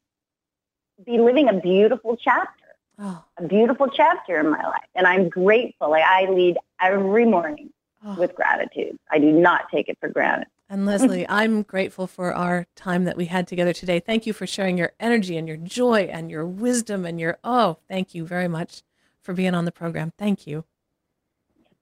be 1.05 1.19
living 1.19 1.49
a 1.49 1.55
beautiful 1.55 2.17
chapter, 2.17 2.65
oh. 2.99 3.25
a 3.39 3.47
beautiful 3.47 3.89
chapter 3.89 4.39
in 4.41 4.51
my 4.51 4.63
life. 4.63 4.89
And 4.95 5.07
I'm 5.07 5.29
grateful. 5.29 5.91
Like 5.91 6.05
I 6.05 6.31
lead 6.31 6.57
every 6.81 7.25
morning 7.25 7.71
oh. 8.05 8.19
with 8.19 8.35
gratitude. 8.35 8.99
I 9.11 9.19
do 9.19 9.33
not 9.33 9.71
take 9.71 9.89
it 9.89 9.99
for 10.01 10.09
granted. 10.09 10.49
And 10.69 10.87
Leslie, 10.87 11.27
I'm 11.29 11.63
grateful 11.63 12.07
for 12.07 12.33
our 12.33 12.67
time 12.77 13.05
that 13.05 13.17
we 13.17 13.27
had 13.27 13.47
together 13.47 13.73
today. 13.73 14.01
Thank 14.01 14.27
you 14.27 14.33
for 14.33 14.47
sharing 14.47 14.79
your 14.79 14.93
energy 15.01 15.37
and 15.37 15.49
your 15.49 15.57
joy 15.57 16.09
and 16.13 16.31
your 16.31 16.47
wisdom 16.47 17.05
and 17.05 17.21
your, 17.21 17.39
oh, 17.45 17.79
thank 17.89 18.15
you 18.15 18.25
very 18.25 18.49
much 18.49 18.83
for 19.21 19.35
being 19.35 19.55
on 19.55 19.65
the 19.65 19.73
program. 19.73 20.13
Thank 20.17 20.47
you. 20.47 20.65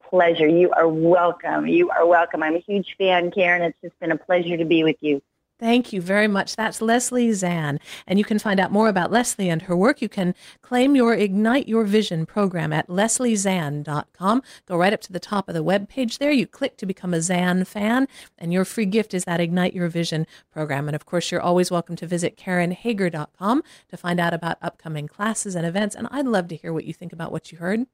Pleasure. 0.08 0.48
You 0.48 0.70
are 0.70 0.88
welcome. 0.88 1.66
You 1.66 1.90
are 1.90 2.06
welcome. 2.06 2.42
I'm 2.42 2.56
a 2.56 2.60
huge 2.60 2.96
fan, 2.96 3.30
Karen. 3.30 3.60
It's 3.60 3.78
just 3.82 3.98
been 4.00 4.10
a 4.10 4.16
pleasure 4.16 4.56
to 4.56 4.64
be 4.64 4.82
with 4.82 4.96
you. 5.00 5.20
Thank 5.58 5.92
you 5.92 6.00
very 6.00 6.28
much. 6.28 6.54
That's 6.54 6.80
Leslie 6.80 7.32
Zann. 7.32 7.80
And 8.06 8.16
you 8.16 8.24
can 8.24 8.38
find 8.38 8.60
out 8.60 8.70
more 8.70 8.88
about 8.88 9.10
Leslie 9.10 9.48
and 9.48 9.62
her 9.62 9.76
work. 9.76 10.00
You 10.00 10.08
can 10.08 10.36
claim 10.62 10.94
your 10.94 11.14
Ignite 11.14 11.66
Your 11.66 11.82
Vision 11.82 12.26
program 12.26 12.72
at 12.72 12.86
lesliezann.com. 12.86 14.42
Go 14.66 14.76
right 14.76 14.92
up 14.92 15.00
to 15.00 15.12
the 15.12 15.18
top 15.18 15.48
of 15.48 15.54
the 15.56 15.64
web 15.64 15.88
page 15.88 16.18
there. 16.18 16.30
You 16.30 16.46
click 16.46 16.76
to 16.76 16.86
become 16.86 17.12
a 17.12 17.20
Zan 17.20 17.64
fan, 17.64 18.06
and 18.38 18.52
your 18.52 18.64
free 18.64 18.86
gift 18.86 19.14
is 19.14 19.24
that 19.24 19.40
Ignite 19.40 19.74
Your 19.74 19.88
Vision 19.88 20.28
program. 20.52 20.88
And 20.88 20.94
of 20.94 21.06
course, 21.06 21.32
you're 21.32 21.40
always 21.40 21.72
welcome 21.72 21.96
to 21.96 22.06
visit 22.06 22.36
KarenHager.com 22.36 23.62
to 23.88 23.96
find 23.96 24.20
out 24.20 24.32
about 24.32 24.58
upcoming 24.62 25.08
classes 25.08 25.56
and 25.56 25.66
events. 25.66 25.96
And 25.96 26.06
I'd 26.12 26.26
love 26.26 26.46
to 26.48 26.56
hear 26.56 26.72
what 26.72 26.84
you 26.84 26.94
think 26.94 27.12
about 27.12 27.32
what 27.32 27.50
you 27.50 27.58
heard. 27.58 27.86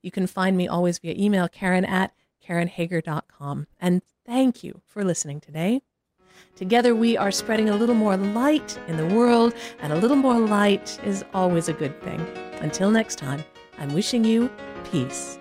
You 0.00 0.10
can 0.10 0.26
find 0.26 0.56
me 0.56 0.66
always 0.66 0.98
via 0.98 1.14
email, 1.14 1.46
Karen 1.46 1.84
at 1.84 2.14
KarenHager.com. 2.46 3.66
And 3.78 4.00
thank 4.24 4.64
you 4.64 4.80
for 4.86 5.04
listening 5.04 5.40
today. 5.40 5.82
Together, 6.56 6.94
we 6.94 7.16
are 7.16 7.30
spreading 7.30 7.68
a 7.68 7.76
little 7.76 7.94
more 7.94 8.16
light 8.16 8.78
in 8.86 8.96
the 8.96 9.06
world, 9.06 9.54
and 9.80 9.92
a 9.92 9.96
little 9.96 10.16
more 10.16 10.38
light 10.38 10.98
is 11.04 11.24
always 11.34 11.68
a 11.68 11.72
good 11.72 12.00
thing. 12.02 12.20
Until 12.60 12.90
next 12.90 13.16
time, 13.16 13.44
I'm 13.78 13.92
wishing 13.94 14.24
you 14.24 14.50
peace. 14.90 15.38